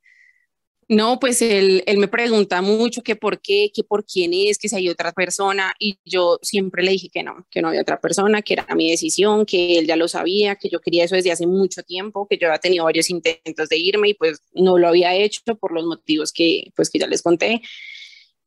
No, 0.90 1.20
pues 1.20 1.40
él, 1.40 1.84
él 1.86 1.98
me 1.98 2.08
pregunta 2.08 2.60
mucho 2.62 3.00
que 3.02 3.14
por 3.14 3.40
qué, 3.40 3.70
que 3.72 3.84
por 3.84 4.04
quién 4.04 4.32
es, 4.34 4.58
que 4.58 4.68
si 4.68 4.74
hay 4.74 4.88
otra 4.88 5.12
persona, 5.12 5.72
y 5.78 6.00
yo 6.04 6.40
siempre 6.42 6.82
le 6.82 6.90
dije 6.90 7.08
que 7.08 7.22
no, 7.22 7.46
que 7.48 7.62
no 7.62 7.68
había 7.68 7.82
otra 7.82 8.00
persona, 8.00 8.42
que 8.42 8.54
era 8.54 8.66
mi 8.74 8.90
decisión, 8.90 9.46
que 9.46 9.78
él 9.78 9.86
ya 9.86 9.94
lo 9.94 10.08
sabía, 10.08 10.56
que 10.56 10.68
yo 10.68 10.80
quería 10.80 11.04
eso 11.04 11.14
desde 11.14 11.30
hace 11.30 11.46
mucho 11.46 11.84
tiempo, 11.84 12.26
que 12.28 12.38
yo 12.38 12.48
había 12.48 12.58
tenido 12.58 12.86
varios 12.86 13.08
intentos 13.08 13.68
de 13.68 13.76
irme 13.78 14.08
y 14.08 14.14
pues 14.14 14.42
no 14.52 14.78
lo 14.78 14.88
había 14.88 15.14
hecho 15.14 15.42
por 15.60 15.70
los 15.72 15.84
motivos 15.84 16.32
que 16.32 16.72
pues 16.74 16.90
que 16.90 16.98
ya 16.98 17.06
les 17.06 17.22
conté. 17.22 17.62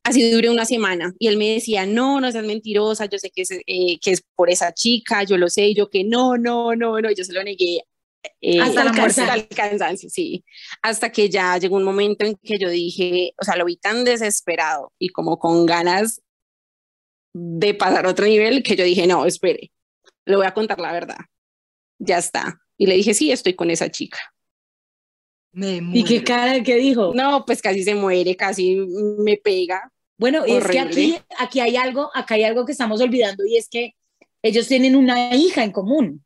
Así 0.02 0.30
duré 0.30 0.50
una 0.50 0.66
semana 0.66 1.14
y 1.18 1.28
él 1.28 1.38
me 1.38 1.54
decía, 1.54 1.86
no, 1.86 2.20
no 2.20 2.30
seas 2.30 2.44
mentirosa, 2.44 3.06
yo 3.06 3.18
sé 3.18 3.30
que 3.30 3.42
es, 3.42 3.52
eh, 3.52 3.98
que 4.02 4.10
es 4.10 4.22
por 4.36 4.50
esa 4.50 4.74
chica, 4.74 5.24
yo 5.24 5.38
lo 5.38 5.48
sé, 5.48 5.72
yo 5.74 5.88
que 5.88 6.04
no, 6.04 6.36
no, 6.36 6.76
no, 6.76 7.00
no, 7.00 7.10
yo 7.10 7.24
se 7.24 7.32
lo 7.32 7.42
negué. 7.42 7.80
Eh, 8.40 8.60
Hasta 8.60 8.84
la 8.84 8.90
hasta 8.90 9.24
muerte. 9.24 9.48
el 9.48 9.48
cansancio, 9.48 10.10
sí 10.10 10.44
hasta 10.82 11.10
que 11.10 11.30
ya 11.30 11.56
llegó 11.58 11.76
un 11.76 11.84
momento 11.84 12.24
en 12.24 12.36
que 12.36 12.58
yo 12.58 12.68
dije, 12.68 13.32
o 13.40 13.44
sea, 13.44 13.56
lo 13.56 13.64
vi 13.64 13.76
tan 13.76 14.04
desesperado 14.04 14.92
y 14.98 15.08
como 15.08 15.38
con 15.38 15.66
ganas 15.66 16.22
de 17.32 17.74
pasar 17.74 18.06
a 18.06 18.10
otro 18.10 18.26
nivel 18.26 18.62
que 18.62 18.76
yo 18.76 18.84
dije, 18.84 19.06
no, 19.06 19.26
espere, 19.26 19.72
le 20.24 20.36
voy 20.36 20.46
a 20.46 20.54
contar 20.54 20.78
la 20.78 20.92
verdad. 20.92 21.18
Ya 21.98 22.18
está. 22.18 22.60
Y 22.76 22.86
le 22.86 22.96
dije, 22.96 23.14
sí, 23.14 23.32
estoy 23.32 23.54
con 23.54 23.70
esa 23.70 23.90
chica. 23.90 24.18
Me 25.52 25.80
¿Y 25.92 26.04
qué 26.04 26.22
cara 26.24 26.62
qué 26.62 26.76
dijo? 26.76 27.12
No, 27.14 27.44
pues 27.44 27.62
casi 27.62 27.82
se 27.84 27.94
muere, 27.94 28.36
casi 28.36 28.76
me 28.76 29.36
pega. 29.36 29.90
Bueno, 30.16 30.46
y 30.46 30.52
es 30.52 30.66
que 30.66 30.80
aquí, 30.80 31.18
aquí 31.38 31.60
hay 31.60 31.76
algo, 31.76 32.10
acá 32.14 32.34
hay 32.34 32.44
algo 32.44 32.64
que 32.64 32.72
estamos 32.72 33.00
olvidando 33.00 33.44
y 33.46 33.56
es 33.56 33.68
que 33.68 33.94
ellos 34.42 34.68
tienen 34.68 34.96
una 34.96 35.34
hija 35.34 35.64
en 35.64 35.72
común. 35.72 36.23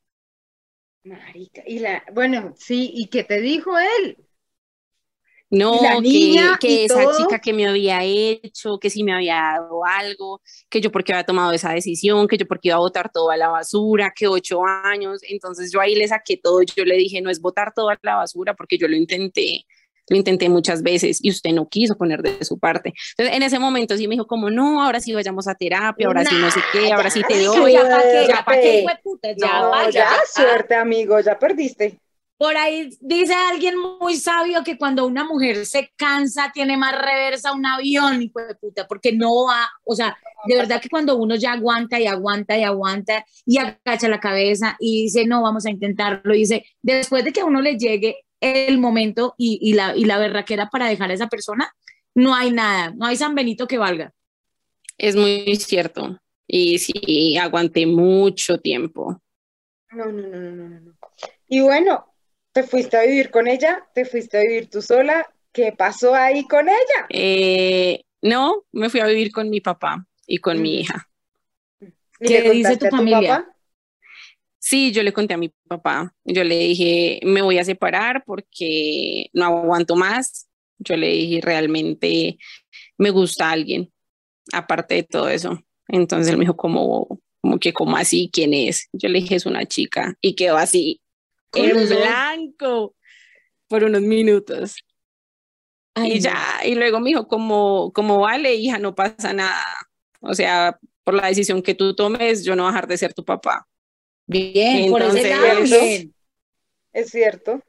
Marica. 1.04 1.62
Y 1.66 1.78
la, 1.78 2.04
bueno, 2.12 2.54
sí, 2.56 2.90
¿y 2.94 3.08
qué 3.08 3.24
te 3.24 3.40
dijo 3.40 3.72
él? 3.78 4.16
No, 5.50 5.80
la 5.82 5.98
niña 5.98 6.58
que, 6.60 6.84
esa 6.84 7.02
todo. 7.02 7.16
chica 7.16 7.38
que 7.38 7.54
me 7.54 7.66
había 7.66 8.04
hecho, 8.04 8.78
que 8.78 8.90
si 8.90 9.02
me 9.02 9.14
había 9.14 9.36
dado 9.36 9.82
algo, 9.86 10.42
que 10.68 10.80
yo 10.82 10.92
porque 10.92 11.14
había 11.14 11.24
tomado 11.24 11.52
esa 11.52 11.72
decisión, 11.72 12.28
que 12.28 12.36
yo 12.36 12.46
porque 12.46 12.68
iba 12.68 12.76
a 12.76 12.80
botar 12.80 13.10
todo 13.10 13.30
a 13.30 13.36
la 13.38 13.48
basura, 13.48 14.12
que 14.14 14.28
ocho 14.28 14.60
años. 14.66 15.20
Entonces 15.22 15.72
yo 15.72 15.80
ahí 15.80 15.94
le 15.94 16.06
saqué 16.06 16.36
todo, 16.36 16.60
yo 16.62 16.84
le 16.84 16.96
dije, 16.96 17.22
no 17.22 17.30
es 17.30 17.40
botar 17.40 17.72
todo 17.74 17.88
a 17.88 17.98
la 18.02 18.16
basura 18.16 18.54
porque 18.54 18.76
yo 18.76 18.88
lo 18.88 18.96
intenté, 18.96 19.64
lo 20.08 20.16
intenté 20.16 20.48
muchas 20.48 20.82
veces 20.82 21.18
y 21.22 21.30
usted 21.30 21.52
no 21.52 21.68
quiso 21.68 21.96
poner 21.96 22.22
de 22.22 22.44
su 22.44 22.58
parte. 22.58 22.92
Entonces 23.16 23.36
en 23.36 23.42
ese 23.42 23.58
momento 23.58 23.96
sí 23.96 24.08
me 24.08 24.14
dijo 24.14 24.26
como, 24.26 24.50
no, 24.50 24.82
ahora 24.82 25.00
sí 25.00 25.12
vayamos 25.12 25.48
a 25.48 25.54
terapia, 25.54 26.06
ahora 26.06 26.24
sí 26.24 26.34
no 26.38 26.50
sé 26.50 26.60
qué, 26.72 26.92
ahora 26.92 27.10
sí 27.10 27.22
te 27.26 27.42
doy. 27.42 27.72
ya 27.72 27.82
para 27.82 28.02
qué, 28.02 28.26
ya 28.28 28.44
para 28.44 28.60
qué, 28.60 28.86
ya 29.36 29.60
No, 29.60 29.70
vaya. 29.70 29.90
ya, 29.90 30.10
suerte, 30.32 30.74
amigo, 30.74 31.20
ya 31.20 31.38
perdiste. 31.38 31.98
Por 32.38 32.56
ahí 32.56 32.90
dice 33.00 33.34
alguien 33.34 33.74
muy 34.00 34.16
sabio 34.16 34.62
que 34.62 34.78
cuando 34.78 35.04
una 35.04 35.24
mujer 35.24 35.66
se 35.66 35.90
cansa 35.96 36.52
tiene 36.54 36.76
más 36.76 36.96
reversa 36.96 37.52
un 37.52 37.66
avión, 37.66 38.22
hijo 38.22 38.38
de 38.38 38.54
puta, 38.54 38.86
porque 38.86 39.10
no 39.10 39.46
va, 39.46 39.68
o 39.84 39.96
sea, 39.96 40.16
de 40.46 40.54
verdad 40.54 40.80
que 40.80 40.88
cuando 40.88 41.16
uno 41.16 41.34
ya 41.34 41.54
aguanta 41.54 41.98
y 41.98 42.06
aguanta 42.06 42.56
y 42.56 42.62
aguanta 42.62 43.24
y 43.44 43.58
agacha 43.58 44.08
la 44.08 44.20
cabeza 44.20 44.76
y 44.78 45.02
dice, 45.02 45.26
no, 45.26 45.42
vamos 45.42 45.66
a 45.66 45.70
intentarlo, 45.70 46.32
y 46.32 46.38
dice, 46.38 46.64
después 46.80 47.24
de 47.24 47.32
que 47.32 47.40
a 47.40 47.44
uno 47.44 47.60
le 47.60 47.76
llegue 47.76 48.18
el 48.40 48.78
momento 48.78 49.34
y, 49.36 49.58
y 49.62 49.74
la, 49.74 49.96
y 49.96 50.04
la 50.04 50.18
berraquera 50.18 50.68
para 50.70 50.88
dejar 50.88 51.10
a 51.10 51.14
esa 51.14 51.28
persona, 51.28 51.72
no 52.14 52.34
hay 52.34 52.50
nada, 52.52 52.92
no 52.96 53.06
hay 53.06 53.16
San 53.16 53.34
Benito 53.34 53.66
que 53.66 53.78
valga. 53.78 54.12
Es 54.96 55.16
muy 55.16 55.56
cierto. 55.56 56.18
Y 56.46 56.78
sí, 56.78 57.36
aguanté 57.36 57.86
mucho 57.86 58.58
tiempo. 58.58 59.20
No, 59.92 60.06
no, 60.06 60.28
no, 60.28 60.38
no, 60.38 60.68
no, 60.68 60.80
no. 60.80 60.94
Y 61.48 61.60
bueno, 61.60 62.04
¿Te 62.52 62.62
fuiste 62.64 62.96
a 62.96 63.02
vivir 63.02 63.30
con 63.30 63.46
ella? 63.46 63.86
¿Te 63.94 64.04
fuiste 64.04 64.38
a 64.38 64.40
vivir 64.40 64.68
tú 64.68 64.82
sola? 64.82 65.32
¿Qué 65.52 65.72
pasó 65.72 66.14
ahí 66.14 66.44
con 66.48 66.68
ella? 66.68 67.06
Eh, 67.08 68.02
no, 68.22 68.64
me 68.72 68.90
fui 68.90 68.98
a 68.98 69.06
vivir 69.06 69.30
con 69.30 69.48
mi 69.48 69.60
papá 69.60 70.04
y 70.26 70.38
con 70.38 70.60
mi 70.60 70.72
Ujú. 70.72 70.80
hija. 70.80 71.08
¿Y 71.80 72.24
¿Qué 72.26 72.40
le 72.42 72.50
dice 72.50 72.76
tu 72.76 72.86
a 72.86 72.90
familia? 72.90 73.36
papá? 73.36 73.56
Sí, 74.58 74.92
yo 74.92 75.02
le 75.02 75.12
conté 75.12 75.34
a 75.34 75.38
mi 75.38 75.52
papá, 75.68 76.14
yo 76.24 76.42
le 76.44 76.58
dije, 76.58 77.20
me 77.22 77.42
voy 77.42 77.58
a 77.58 77.64
separar 77.64 78.24
porque 78.26 79.30
no 79.32 79.44
aguanto 79.44 79.94
más. 79.96 80.48
Yo 80.78 80.96
le 80.96 81.08
dije, 81.08 81.40
realmente 81.42 82.38
me 82.98 83.10
gusta 83.10 83.50
alguien, 83.50 83.92
aparte 84.52 84.96
de 84.96 85.02
todo 85.04 85.28
eso. 85.28 85.60
Entonces 85.88 86.32
él 86.32 86.38
me 86.38 86.44
dijo, 86.44 86.56
como, 86.56 87.20
como 87.40 87.58
que, 87.58 87.72
como 87.72 87.96
así? 87.96 88.30
¿Quién 88.32 88.52
es? 88.52 88.88
Yo 88.92 89.08
le 89.08 89.20
dije, 89.20 89.36
es 89.36 89.46
una 89.46 89.64
chica. 89.64 90.14
Y 90.20 90.34
quedó 90.34 90.56
así, 90.56 91.00
en 91.54 91.88
blanco, 91.88 92.94
por 93.68 93.84
unos 93.84 94.02
minutos. 94.02 94.76
Ay, 95.94 96.14
y 96.14 96.20
ya, 96.20 96.60
y 96.64 96.74
luego 96.74 97.00
me 97.00 97.10
dijo, 97.10 97.26
como, 97.26 97.92
como 97.92 98.20
vale, 98.20 98.54
hija, 98.54 98.78
no 98.78 98.94
pasa 98.94 99.32
nada. 99.32 99.64
O 100.20 100.34
sea, 100.34 100.78
por 101.04 101.14
la 101.14 101.26
decisión 101.28 101.62
que 101.62 101.74
tú 101.74 101.94
tomes, 101.94 102.44
yo 102.44 102.54
no 102.54 102.64
voy 102.64 102.70
a 102.70 102.72
dejar 102.72 102.88
de 102.88 102.98
ser 102.98 103.14
tu 103.14 103.24
papá. 103.24 103.66
Bien, 104.28 104.90
por 104.90 105.02
ese 105.02 105.30
lado, 105.30 105.46
eso- 105.62 105.80
bien. 105.80 106.14
Es 106.92 107.10
cierto. 107.10 107.60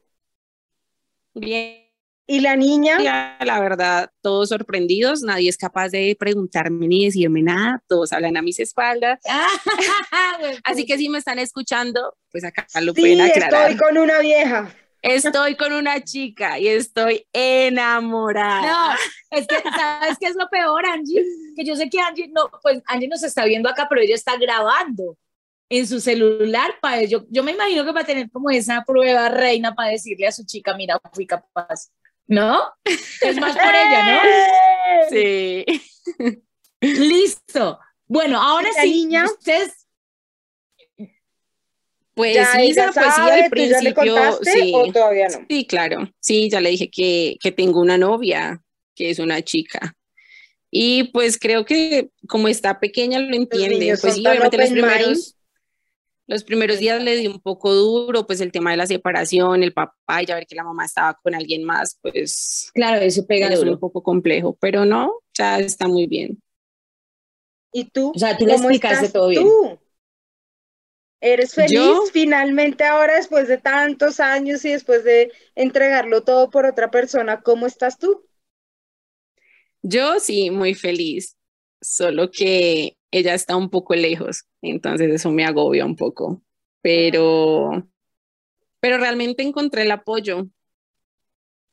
Bien, 1.34 1.86
¿Y 2.26 2.40
la 2.40 2.54
niña? 2.54 2.98
la 3.40 3.60
verdad, 3.60 4.10
todos 4.20 4.50
sorprendidos, 4.50 5.22
nadie 5.22 5.48
es 5.48 5.56
capaz 5.56 5.88
de 5.88 6.16
preguntarme 6.18 6.86
ni 6.86 7.04
decirme 7.06 7.42
nada, 7.42 7.82
todos 7.88 8.12
hablan 8.12 8.36
a 8.36 8.42
mis 8.42 8.60
espaldas. 8.60 9.20
Así 10.64 10.86
que 10.86 10.96
si 10.96 11.08
me 11.08 11.18
están 11.18 11.38
escuchando, 11.38 12.14
pues 12.30 12.44
acá 12.44 12.66
lo 12.82 12.92
Sí, 12.94 13.00
pueden 13.00 13.20
aclarar. 13.22 13.70
estoy 13.72 13.76
con 13.88 13.98
una 13.98 14.20
vieja. 14.20 14.72
Estoy 15.02 15.56
con 15.56 15.72
una 15.72 16.04
chica 16.04 16.58
y 16.58 16.68
estoy 16.68 17.26
enamorada. 17.32 18.60
No, 18.90 18.94
es 19.38 19.46
que, 19.46 19.56
¿sabes 19.76 20.18
qué 20.20 20.26
es 20.26 20.36
lo 20.36 20.48
peor, 20.50 20.84
Angie? 20.86 21.24
Que 21.56 21.64
yo 21.64 21.74
sé 21.74 21.88
que 21.88 22.00
Angie, 22.00 22.28
no, 22.28 22.50
pues 22.62 22.82
Angie 22.86 23.08
nos 23.08 23.22
está 23.22 23.44
viendo 23.46 23.68
acá, 23.68 23.86
pero 23.88 24.02
ella 24.02 24.14
está 24.14 24.36
grabando 24.36 25.16
en 25.70 25.86
su 25.86 26.00
celular 26.00 26.72
para 26.82 27.04
yo, 27.04 27.24
yo 27.30 27.42
me 27.42 27.52
imagino 27.52 27.84
que 27.84 27.92
va 27.92 28.00
a 28.02 28.04
tener 28.04 28.30
como 28.30 28.50
esa 28.50 28.84
prueba 28.86 29.28
reina 29.28 29.74
para 29.74 29.90
decirle 29.92 30.26
a 30.26 30.32
su 30.32 30.44
chica, 30.44 30.74
mira, 30.76 31.00
fui 31.14 31.26
capaz. 31.26 31.90
¿No? 32.26 32.60
Es 32.84 33.36
más 33.40 33.56
por 33.56 33.74
ella, 33.74 34.20
Sí. 35.10 35.64
¿no? 36.18 36.30
Listo. 36.80 37.78
Bueno, 38.06 38.40
ahora 38.40 38.68
¿Y 38.70 38.76
la 38.76 38.82
sí, 38.82 38.90
niña? 38.90 39.24
ustedes, 39.24 39.86
Pues 42.14 42.34
¿Ya 42.34 42.46
sí, 42.52 42.72
pues 42.74 42.74
sí, 42.74 42.80
al 42.80 42.90
¿Tú 43.14 43.20
ya 43.28 43.36
le 43.36 43.50
principio, 43.50 43.94
contaste 43.94 44.52
sí. 44.52 44.72
o 44.74 44.92
todavía 44.92 45.28
no? 45.28 45.46
Sí, 45.48 45.66
claro. 45.66 46.12
Sí, 46.20 46.48
ya 46.50 46.60
le 46.60 46.70
dije 46.70 46.90
que, 46.90 47.36
que 47.40 47.50
tengo 47.52 47.80
una 47.80 47.96
novia, 47.98 48.62
que 48.94 49.10
es 49.10 49.18
una 49.18 49.42
chica. 49.42 49.96
Y 50.70 51.04
pues 51.12 51.38
creo 51.38 51.64
que 51.64 52.10
como 52.28 52.46
está 52.48 52.78
pequeña 52.78 53.18
lo 53.18 53.34
entiende. 53.34 53.96
Pues 54.00 54.14
sí, 54.14 54.26
obviamente 54.26 54.56
los 54.56 54.70
primeros, 54.70 55.36
los 56.30 56.44
primeros 56.44 56.78
días 56.78 57.02
le 57.02 57.16
di 57.16 57.26
un 57.26 57.40
poco 57.40 57.74
duro, 57.74 58.26
pues 58.26 58.40
el 58.40 58.52
tema 58.52 58.70
de 58.70 58.76
la 58.78 58.86
separación, 58.86 59.62
el 59.62 59.72
papá, 59.72 60.22
y 60.22 60.26
ya 60.26 60.36
ver 60.36 60.46
que 60.46 60.54
la 60.54 60.64
mamá 60.64 60.84
estaba 60.86 61.14
con 61.22 61.34
alguien 61.34 61.64
más, 61.64 61.98
pues 62.02 62.70
claro, 62.74 63.00
eso 63.02 63.26
pega 63.26 63.48
es 63.48 63.62
un 63.62 63.78
poco 63.78 64.02
complejo, 64.02 64.56
pero 64.60 64.84
no, 64.84 65.12
ya 65.36 65.58
está 65.58 65.88
muy 65.88 66.06
bien. 66.06 66.40
¿Y 67.72 67.86
tú? 67.90 68.12
O 68.14 68.18
sea, 68.18 68.36
tú 68.38 68.46
le 68.46 68.52
¿Cómo 68.52 68.68
explicaste 68.68 69.08
todo 69.10 69.28
bien. 69.28 69.42
tú? 69.42 69.80
¿Eres 71.22 71.54
feliz 71.54 71.98
Yo- 71.98 72.10
finalmente 72.12 72.84
ahora 72.84 73.14
después 73.16 73.48
de 73.48 73.56
tantos 73.56 74.20
años 74.20 74.64
y 74.66 74.72
después 74.72 75.02
de 75.02 75.32
entregarlo 75.54 76.24
todo 76.24 76.50
por 76.50 76.66
otra 76.66 76.90
persona? 76.90 77.40
¿Cómo 77.42 77.66
estás 77.66 77.96
tú? 77.98 78.26
Yo 79.82 80.20
sí, 80.20 80.50
muy 80.50 80.74
feliz, 80.74 81.36
solo 81.80 82.30
que 82.30 82.96
ella 83.10 83.34
está 83.34 83.56
un 83.56 83.70
poco 83.70 83.94
lejos, 83.94 84.44
entonces 84.62 85.10
eso 85.12 85.30
me 85.32 85.44
agobia 85.44 85.84
un 85.84 85.96
poco, 85.96 86.42
pero, 86.82 87.86
pero 88.80 88.98
realmente 88.98 89.42
encontré 89.42 89.82
el 89.82 89.90
apoyo 89.90 90.46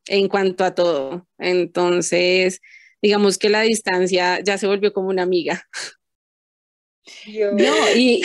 en 0.08 0.28
cuanto 0.30 0.64
a 0.64 0.74
todo. 0.74 1.28
Entonces, 1.38 2.62
digamos 3.02 3.38
que 3.38 3.50
la 3.50 3.62
distancia 3.62 4.40
ya 4.42 4.58
se 4.58 4.68
volvió 4.68 4.94
como 4.94 5.10
una 5.10 5.24
amiga. 5.24 5.62
Yo- 7.26 7.52
No, 7.54 7.74
y 7.96 8.22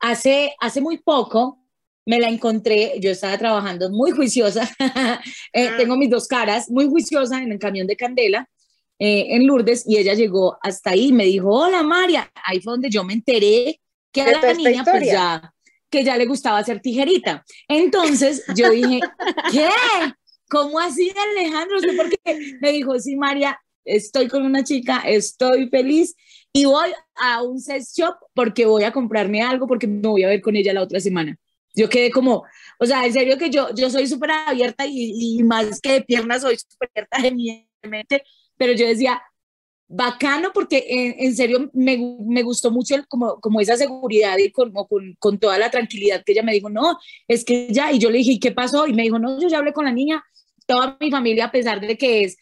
hace, 0.00 0.54
hace 0.60 0.80
muy 0.80 0.98
poco 0.98 1.62
me 2.08 2.20
la 2.20 2.28
encontré, 2.28 3.00
yo 3.00 3.10
estaba 3.10 3.36
trabajando 3.36 3.90
muy 3.90 4.12
juiciosa, 4.12 4.62
eh, 5.52 5.68
Ah. 5.70 5.76
tengo 5.76 5.96
mis 5.96 6.08
dos 6.10 6.28
caras, 6.28 6.70
muy 6.70 6.86
juiciosa 6.88 7.42
en 7.42 7.50
el 7.50 7.58
camión 7.58 7.86
de 7.88 7.96
Candela, 7.96 8.48
eh, 8.98 9.26
en 9.30 9.46
Lourdes, 9.46 9.84
y 9.86 9.98
ella 9.98 10.14
llegó 10.14 10.58
hasta 10.62 10.90
ahí, 10.90 11.12
me 11.12 11.24
dijo, 11.24 11.50
hola 11.50 11.82
María, 11.82 12.30
ahí 12.44 12.60
fue 12.60 12.72
donde 12.72 12.90
yo 12.90 13.04
me 13.04 13.12
enteré 13.12 13.80
que 14.10 14.22
a 14.22 14.40
la 14.40 14.54
niña 14.54 14.84
pues 14.84 15.06
ya, 15.06 15.52
que 15.90 16.02
ya 16.02 16.16
le 16.16 16.26
gustaba 16.26 16.58
hacer 16.58 16.80
tijerita. 16.80 17.44
Entonces 17.68 18.44
yo 18.54 18.70
dije, 18.70 19.00
¿qué? 19.52 19.68
¿Cómo 20.48 20.78
así 20.78 21.12
Alejandro? 21.34 21.76
No 21.76 21.80
sé 21.80 21.92
por 21.92 22.08
qué. 22.08 22.56
Me 22.60 22.72
dijo, 22.72 22.98
sí 22.98 23.16
María, 23.16 23.58
estoy 23.84 24.28
con 24.28 24.44
una 24.44 24.64
chica, 24.64 25.02
estoy 25.04 25.68
feliz 25.68 26.14
y 26.52 26.64
voy 26.64 26.90
a 27.16 27.42
un 27.42 27.60
sex 27.60 27.94
shop 27.94 28.14
porque 28.32 28.64
voy 28.64 28.84
a 28.84 28.92
comprarme 28.92 29.42
algo 29.42 29.66
porque 29.66 29.86
me 29.86 30.08
voy 30.08 30.22
a 30.24 30.28
ver 30.28 30.40
con 30.40 30.56
ella 30.56 30.72
la 30.72 30.82
otra 30.82 31.00
semana. 31.00 31.36
Yo 31.74 31.90
quedé 31.90 32.10
como, 32.10 32.44
o 32.78 32.86
sea, 32.86 33.04
en 33.04 33.12
serio 33.12 33.36
que 33.36 33.50
yo, 33.50 33.68
yo 33.74 33.90
soy 33.90 34.06
súper 34.06 34.30
abierta 34.30 34.86
y, 34.86 35.38
y 35.38 35.42
más 35.42 35.80
que 35.82 35.92
de 35.92 36.02
piernas 36.02 36.40
soy 36.40 36.56
súper 36.56 36.88
abierta 36.94 37.20
de 37.20 37.30
mi 37.32 37.68
mente, 37.82 38.22
pero 38.56 38.72
yo 38.72 38.86
decía, 38.86 39.22
bacano 39.88 40.52
porque 40.52 40.84
en, 40.88 41.26
en 41.26 41.36
serio 41.36 41.70
me, 41.72 41.98
me, 42.20 42.42
gustó 42.42 42.70
mucho 42.70 42.94
el, 42.96 43.06
como, 43.06 43.40
como 43.40 43.60
esa 43.60 43.76
seguridad 43.76 44.36
y 44.38 44.50
con, 44.50 44.72
con, 44.72 45.14
con, 45.18 45.38
toda 45.38 45.58
la 45.58 45.70
tranquilidad 45.70 46.24
que 46.24 46.32
ella 46.32 46.42
me 46.42 46.52
dijo, 46.52 46.68
no, 46.68 46.98
es 47.28 47.44
que 47.44 47.68
ya, 47.70 47.92
y 47.92 47.98
yo 47.98 48.10
le 48.10 48.18
dije, 48.18 48.32
¿y 48.32 48.40
qué 48.40 48.52
pasó? 48.52 48.86
Y 48.86 48.92
me 48.92 49.02
dijo, 49.02 49.18
no, 49.18 49.40
yo 49.40 49.48
ya 49.48 49.58
hablé 49.58 49.72
con 49.72 49.84
la 49.84 49.92
niña, 49.92 50.24
toda 50.66 50.96
mi 51.00 51.10
familia, 51.10 51.46
a 51.46 51.52
pesar 51.52 51.80
de 51.80 51.96
que 51.96 52.24
es 52.24 52.36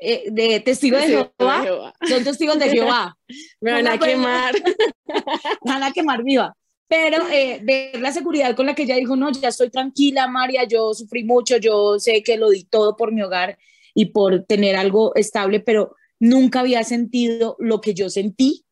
eh, 0.00 0.24
de 0.30 0.60
testigo 0.60 0.96
de 0.96 1.08
Jehová, 1.08 1.62
Jehová, 1.62 1.94
son 2.08 2.24
testigos 2.24 2.58
de 2.58 2.70
Jehová. 2.70 3.16
Me 3.60 3.72
van 3.72 3.86
a 3.86 3.98
quemar. 3.98 4.54
Me 5.64 5.72
van 5.72 5.82
a 5.82 5.92
quemar 5.92 6.22
viva. 6.22 6.54
Pero 6.86 7.28
eh, 7.28 7.60
ver 7.62 8.00
la 8.00 8.12
seguridad 8.12 8.56
con 8.56 8.64
la 8.64 8.74
que 8.74 8.84
ella 8.84 8.96
dijo, 8.96 9.14
no, 9.14 9.30
ya 9.30 9.48
estoy 9.48 9.70
tranquila, 9.70 10.26
María, 10.26 10.64
yo 10.64 10.94
sufrí 10.94 11.22
mucho, 11.22 11.58
yo 11.58 11.98
sé 11.98 12.22
que 12.22 12.38
lo 12.38 12.48
di 12.48 12.64
todo 12.64 12.96
por 12.96 13.12
mi 13.12 13.22
hogar 13.22 13.58
y 13.98 14.12
por 14.12 14.44
tener 14.44 14.76
algo 14.76 15.12
estable, 15.16 15.58
pero 15.58 15.96
nunca 16.20 16.60
había 16.60 16.84
sentido 16.84 17.56
lo 17.58 17.80
que 17.80 17.94
yo 17.94 18.08
sentí 18.08 18.64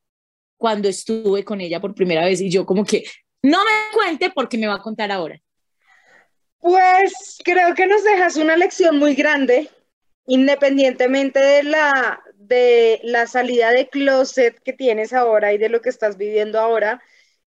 cuando 0.56 0.88
estuve 0.88 1.44
con 1.44 1.60
ella 1.60 1.80
por 1.80 1.96
primera 1.96 2.24
vez 2.24 2.40
y 2.40 2.48
yo 2.48 2.64
como 2.64 2.84
que 2.84 3.02
no 3.42 3.58
me 3.58 3.92
cuente 3.92 4.30
porque 4.30 4.56
me 4.56 4.68
va 4.68 4.74
a 4.74 4.82
contar 4.82 5.10
ahora. 5.10 5.42
Pues 6.60 7.38
creo 7.44 7.74
que 7.74 7.88
nos 7.88 8.04
dejas 8.04 8.36
una 8.36 8.56
lección 8.56 9.00
muy 9.00 9.16
grande, 9.16 9.68
independientemente 10.28 11.40
de 11.40 11.64
la, 11.64 12.22
de 12.36 13.00
la 13.02 13.26
salida 13.26 13.72
de 13.72 13.88
closet 13.88 14.56
que 14.62 14.74
tienes 14.74 15.12
ahora 15.12 15.52
y 15.52 15.58
de 15.58 15.70
lo 15.70 15.80
que 15.80 15.88
estás 15.88 16.16
viviendo 16.16 16.60
ahora. 16.60 17.02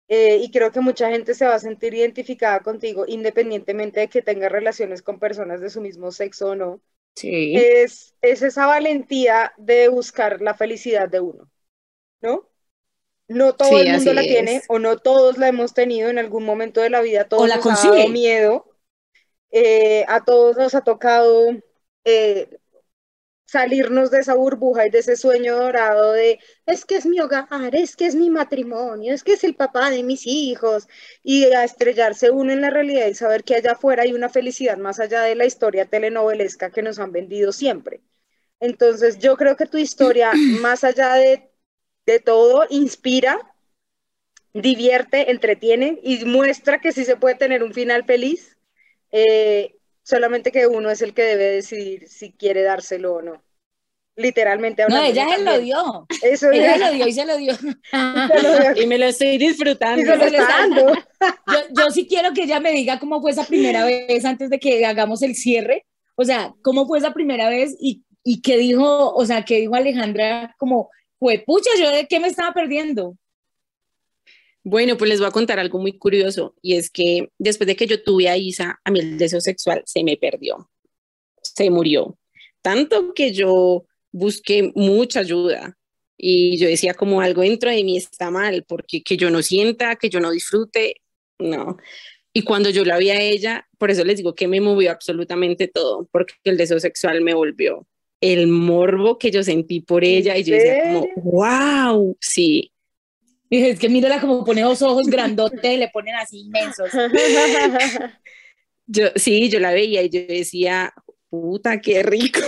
Eh, 0.08 0.38
y 0.42 0.50
creo 0.50 0.72
que 0.72 0.80
mucha 0.80 1.10
gente 1.10 1.34
se 1.34 1.46
va 1.46 1.56
a 1.56 1.60
sentir 1.60 1.94
identificada 1.94 2.62
contigo, 2.62 3.04
independientemente 3.06 4.00
de 4.00 4.08
que 4.08 4.22
tenga 4.22 4.48
relaciones 4.48 5.02
con 5.02 5.20
personas 5.20 5.60
de 5.60 5.70
su 5.70 5.82
mismo 5.82 6.14
sexo 6.14 6.52
o 6.52 6.56
no. 6.56 6.82
Sí. 7.16 7.56
Es, 7.56 8.16
es 8.22 8.42
esa 8.42 8.66
valentía 8.68 9.54
de 9.58 9.88
buscar 9.90 10.42
la 10.42 10.54
felicidad 10.54 11.10
de 11.10 11.22
uno, 11.22 11.50
¿no? 12.22 12.50
No 13.28 13.56
todo 13.56 13.70
sí, 13.70 13.88
el 13.88 13.92
mundo 13.92 14.14
la 14.14 14.22
es. 14.22 14.28
tiene 14.28 14.62
o 14.68 14.80
no 14.80 14.98
todos 14.98 15.38
la 15.38 15.48
hemos 15.48 15.74
tenido 15.74 16.10
en 16.10 16.20
algún 16.20 16.46
momento 16.46 16.82
de 16.82 16.90
la 16.92 17.02
vida, 17.02 17.28
todos 17.28 17.44
o 17.44 17.48
la 17.48 17.56
nos 17.56 17.68
ha 17.68 17.90
dado 17.92 18.08
miedo, 18.10 18.66
eh, 19.52 20.06
a 20.08 20.24
todos 20.24 20.58
nos 20.58 20.76
ha 20.76 20.82
tocado 20.82 21.50
eh, 22.04 22.60
salirnos 23.46 24.12
de 24.12 24.20
esa 24.20 24.34
burbuja 24.36 24.88
y 24.88 24.90
de 24.90 25.00
ese 25.00 25.16
sueño 25.16 25.56
dorado 25.56 26.14
de 26.14 26.40
es 26.66 26.84
que 26.86 26.96
es 26.98 27.06
mi 27.06 27.20
hogar, 27.20 27.76
es 27.76 27.96
que 27.96 28.08
es 28.08 28.16
mi 28.16 28.30
matrimonio, 28.30 29.14
es 29.14 29.24
que 29.24 29.34
es 29.34 29.44
el 29.44 29.56
papá 29.56 29.92
de 29.92 30.04
mis 30.04 30.26
hijos 30.26 30.88
y 31.24 31.46
a 31.54 31.64
estrellarse 31.64 32.32
uno 32.32 32.52
en 32.52 32.62
la 32.62 32.72
realidad 32.72 33.08
y 33.08 33.14
saber 33.14 33.44
que 33.44 33.56
allá 33.56 33.74
afuera 33.74 34.04
hay 34.04 34.14
una 34.14 34.30
felicidad 34.30 34.78
más 34.78 35.00
allá 35.00 35.22
de 35.22 35.36
la 35.36 35.46
historia 35.46 35.86
telenovelesca 35.86 36.72
que 36.72 36.82
nos 36.82 37.00
han 37.00 37.12
vendido 37.12 37.52
siempre. 37.52 38.02
Entonces 38.60 39.20
yo 39.20 39.38
creo 39.38 39.56
que 39.56 39.68
tu 39.68 39.78
historia, 39.78 40.32
más 40.62 40.84
allá 40.84 41.14
de, 41.16 41.52
de 42.06 42.20
todo, 42.20 42.66
inspira, 42.70 43.40
divierte, 44.54 45.32
entretiene 45.32 46.00
y 46.02 46.26
muestra 46.26 46.80
que 46.80 46.94
sí 46.94 47.06
se 47.06 47.18
puede 47.18 47.36
tener 47.36 47.62
un 47.62 47.74
final 47.74 48.06
feliz. 48.06 48.58
Eh, 49.12 49.76
solamente 50.06 50.52
que 50.54 50.68
uno 50.68 50.90
es 50.90 51.02
el 51.02 51.14
que 51.14 51.24
debe 51.24 51.46
decidir 51.46 52.08
si 52.08 52.32
quiere 52.32 52.62
dárselo 52.64 53.16
o 53.16 53.22
no. 53.22 53.44
literalmente 54.18 54.84
No, 54.88 54.96
hablando. 54.96 55.10
ella 55.12 55.26
yo 55.30 55.36
se 55.36 55.44
lo 55.44 55.60
dio. 55.60 56.08
Eso 56.24 56.52
Ella 56.52 56.74
se 56.74 56.80
lo 56.80 56.92
dio 56.94 57.08
y 57.08 57.12
se 57.14 57.26
lo 57.26 57.38
dio. 57.38 57.54
Se 57.56 58.42
lo 58.42 58.60
dio. 58.60 58.82
Y 58.84 58.88
me 58.88 58.98
lo 58.98 59.08
estoy 59.08 59.38
disfrutando. 59.38 60.02
Y 60.02 60.06
se 60.06 60.16
lo 60.16 60.24
está- 60.26 60.48
dando. 60.48 60.94
Yo, 60.94 61.58
yo 61.84 61.92
sí 61.92 62.08
quiero 62.08 62.32
que 62.34 62.44
ella 62.44 62.60
me 62.62 62.72
diga 62.72 62.98
cómo 63.00 63.20
fue 63.22 63.32
esa 63.32 63.44
primera 63.44 63.84
vez 63.84 64.24
antes 64.24 64.50
de 64.50 64.58
que 64.60 64.86
hagamos 64.86 65.22
el 65.22 65.36
cierre. 65.36 65.86
O 66.16 66.24
sea, 66.24 66.54
cómo 66.62 66.88
fue 66.88 67.00
esa 67.00 67.14
primera 67.14 67.50
vez 67.50 67.76
y, 67.78 68.04
y 68.24 68.42
qué 68.42 68.56
dijo, 68.58 69.14
o 69.14 69.26
sea, 69.26 69.44
qué 69.44 69.58
dijo 69.58 69.76
Alejandra, 69.76 70.56
como, 70.58 70.90
fue 71.20 71.44
pucha, 71.46 71.70
yo 71.78 71.90
de 71.92 72.08
qué 72.08 72.22
me 72.22 72.30
estaba 72.30 72.54
perdiendo. 72.54 73.18
Bueno, 74.68 74.98
pues 74.98 75.10
les 75.10 75.20
voy 75.20 75.28
a 75.28 75.32
contar 75.32 75.60
algo 75.60 75.78
muy 75.78 75.96
curioso 76.00 76.56
y 76.60 76.74
es 76.74 76.90
que 76.90 77.30
después 77.38 77.68
de 77.68 77.76
que 77.76 77.86
yo 77.86 78.02
tuve 78.02 78.28
a 78.30 78.36
Isa, 78.36 78.80
a 78.84 78.90
mí 78.90 79.00
el 79.00 79.20
deseo 79.20 79.40
sexual 79.40 79.84
se 79.86 80.04
me 80.04 80.18
perdió, 80.18 80.72
se 81.44 81.70
murió. 81.70 82.18
Tanto 82.64 83.14
que 83.14 83.32
yo 83.32 83.86
busqué 84.12 84.72
mucha 84.74 85.20
ayuda 85.20 85.78
y 86.18 86.58
yo 86.58 86.68
decía 86.68 86.96
como 86.96 87.22
algo 87.22 87.44
dentro 87.44 87.70
de 87.70 87.84
mí 87.84 87.96
está 87.96 88.32
mal, 88.32 88.66
porque 88.68 89.04
que 89.04 89.18
yo 89.18 89.30
no 89.30 89.44
sienta, 89.44 89.98
que 89.98 90.10
yo 90.10 90.20
no 90.20 90.32
disfrute, 90.32 90.96
no. 91.38 91.78
Y 92.34 92.42
cuando 92.42 92.72
yo 92.72 92.84
la 92.86 92.98
vi 92.98 93.12
a 93.12 93.22
ella, 93.22 93.68
por 93.78 93.92
eso 93.92 94.04
les 94.04 94.18
digo 94.18 94.34
que 94.34 94.48
me 94.48 94.62
movió 94.62 94.90
absolutamente 94.90 95.68
todo, 95.68 96.10
porque 96.12 96.34
el 96.44 96.58
deseo 96.58 96.80
sexual 96.80 97.22
me 97.22 97.36
volvió 97.36 97.86
el 98.20 98.48
morbo 98.48 99.20
que 99.20 99.30
yo 99.30 99.44
sentí 99.44 99.82
por 99.82 100.04
ella 100.04 100.36
y 100.36 100.44
yo 100.44 100.56
decía 100.56 100.82
como, 100.84 101.08
wow, 101.18 102.18
sí, 102.20 102.72
Y 103.56 103.70
es 103.70 103.80
que 103.80 103.88
mírala 103.88 104.20
como 104.20 104.44
pone 104.44 104.62
los 104.62 104.82
ojos 104.82 105.08
grandotes, 105.08 105.80
le 105.80 105.88
ponen 105.90 106.16
así 106.16 106.42
inmensos. 106.42 106.90
Yo, 108.88 109.08
sí, 109.16 109.50
yo 109.50 109.60
la 109.60 109.72
veía 109.72 110.04
y 110.04 110.10
yo 110.12 110.20
decía, 110.28 110.94
puta, 111.30 111.82
qué 111.82 112.04
rico. 112.04 112.40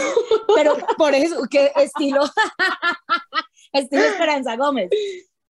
Pero 0.55 0.77
por 0.95 1.15
eso, 1.15 1.41
que 1.49 1.71
estilo, 1.75 2.21
estilo 3.73 4.03
Esperanza 4.03 4.55
Gómez. 4.55 4.89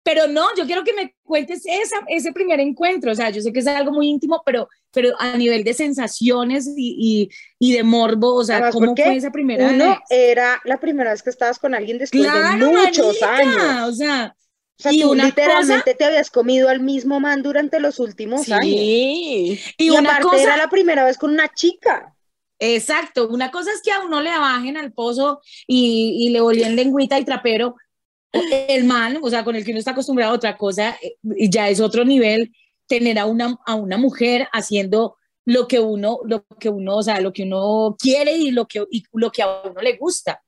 Pero 0.03 0.27
no, 0.27 0.45
yo 0.55 0.67
quiero 0.67 0.83
que 0.83 0.93
me 0.93 1.15
cuentes 1.23 1.63
esa, 1.65 1.95
ese 2.07 2.31
primer 2.33 2.59
encuentro. 2.59 3.11
O 3.11 3.15
sea, 3.15 3.31
yo 3.31 3.41
sé 3.41 3.51
que 3.51 3.61
es 3.61 3.67
algo 3.67 3.91
muy 3.91 4.07
íntimo, 4.09 4.43
pero, 4.45 4.69
pero 4.91 5.09
a 5.17 5.35
nivel 5.35 5.63
de 5.63 5.73
sensaciones 5.73 6.67
y, 6.77 6.95
y, 6.99 7.29
y 7.57 7.73
de 7.73 7.81
morbo, 7.81 8.35
o 8.35 8.43
sea, 8.43 8.57
Además, 8.57 8.73
¿cómo 8.75 8.95
fue 8.95 9.15
esa 9.15 9.31
primera 9.31 9.69
Uno 9.69 9.89
vez? 9.89 9.97
era 10.11 10.61
la 10.65 10.79
primera 10.79 11.09
vez 11.11 11.23
que 11.23 11.31
estabas 11.31 11.57
con 11.57 11.73
alguien 11.73 11.97
después 11.97 12.21
Claro, 12.21 12.63
de 12.67 12.71
muchos 12.71 13.19
marica, 13.21 13.81
años. 13.81 13.89
O 13.89 13.93
sea, 13.95 14.35
O 14.77 14.83
sea, 14.83 14.93
y 14.93 15.01
tú 15.01 15.11
una 15.11 15.25
literalmente 15.25 15.95
te 15.95 16.03
habías 16.03 16.29
comido 16.29 16.67
al 16.69 16.81
mismo 16.81 17.19
man 17.19 17.41
durante 17.41 17.79
los 17.79 17.99
últimos 17.99 18.49
años. 18.51 18.63
Sí, 18.63 19.59
y, 19.77 19.85
Y, 19.85 19.89
una 19.89 20.09
aparte 20.09 20.23
cosa, 20.23 20.43
era 20.43 20.57
la 20.57 20.69
primera 20.69 21.05
vez 21.05 21.17
con 21.17 21.31
una 21.31 21.47
chica. 21.53 22.13
exacto, 22.59 23.27
una 23.29 23.51
cosa 23.51 23.71
es 23.71 23.81
que 23.81 23.91
a 23.91 24.01
uno 24.01 24.21
le 24.21 24.31
bajen 24.31 24.77
al 24.77 24.91
pozo 24.91 25.41
y, 25.67 26.27
y 26.27 26.29
le 26.29 26.41
olían 26.41 26.75
lengüita 26.75 27.17
y 27.19 27.25
trapero. 27.25 27.75
El 28.67 28.83
man, 28.83 29.19
o 29.21 29.29
sea, 29.29 29.45
con 29.45 29.55
el 29.55 29.63
que 29.63 29.71
uno 29.71 29.79
está 29.79 29.91
acostumbrado 29.91 30.33
a 30.33 30.35
otra 30.35 30.57
cosa, 30.57 30.97
eh, 31.01 31.15
y 31.37 31.49
ya 31.49 31.69
es 31.69 31.79
otro 31.79 32.03
nivel 32.03 32.51
tener 32.85 33.17
a 33.17 33.25
una, 33.25 33.57
a 33.65 33.75
una 33.75 33.97
mujer 33.97 34.47
haciendo 34.51 35.15
lo 35.45 35.67
que 35.67 35.79
uno, 35.79 36.19
lo 36.25 36.45
que 36.59 36.69
uno, 36.69 36.97
o 36.97 37.03
sea, 37.03 37.21
lo 37.21 37.31
que 37.31 37.43
uno 37.43 37.95
quiere 37.97 38.33
y 38.33 38.51
lo 38.51 38.67
que, 38.67 38.83
y 38.91 39.03
lo 39.13 39.31
que 39.31 39.41
a 39.41 39.61
uno 39.63 39.79
le 39.81 39.95
gusta. 39.95 40.41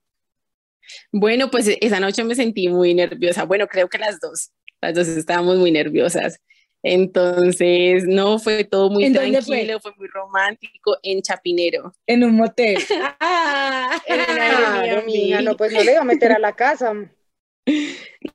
Bueno, 1.12 1.50
pues 1.52 1.68
esa 1.82 2.00
noche 2.00 2.24
me 2.24 2.36
sentí 2.36 2.68
muy 2.68 2.94
nerviosa. 2.94 3.46
Bueno, 3.46 3.68
creo 3.68 3.88
que 3.90 3.98
las 3.98 4.20
dos, 4.20 4.52
las 4.82 4.94
dos 4.94 5.08
estábamos 5.08 5.58
muy 5.58 5.72
nerviosas. 5.72 6.40
Entonces, 6.84 8.06
no, 8.06 8.40
fue 8.40 8.64
todo 8.64 8.90
muy 8.90 9.06
¿En 9.06 9.14
dónde 9.14 9.42
fue? 9.42 9.58
tranquilo, 9.58 9.80
fue? 9.80 9.92
muy 9.98 10.08
romántico 10.08 10.98
en 11.04 11.22
Chapinero. 11.22 11.94
En 12.06 12.24
un 12.24 12.36
motel. 12.36 12.78
Claro, 14.08 14.82
Airbnb. 14.82 15.06
mija, 15.06 15.42
no, 15.42 15.58
pues 15.58 15.74
no 15.74 15.84
le 15.84 15.92
iba 15.94 16.02
a 16.02 16.06
meter 16.06 16.32
a 16.32 16.40
la 16.40 16.56
casa. 16.56 16.94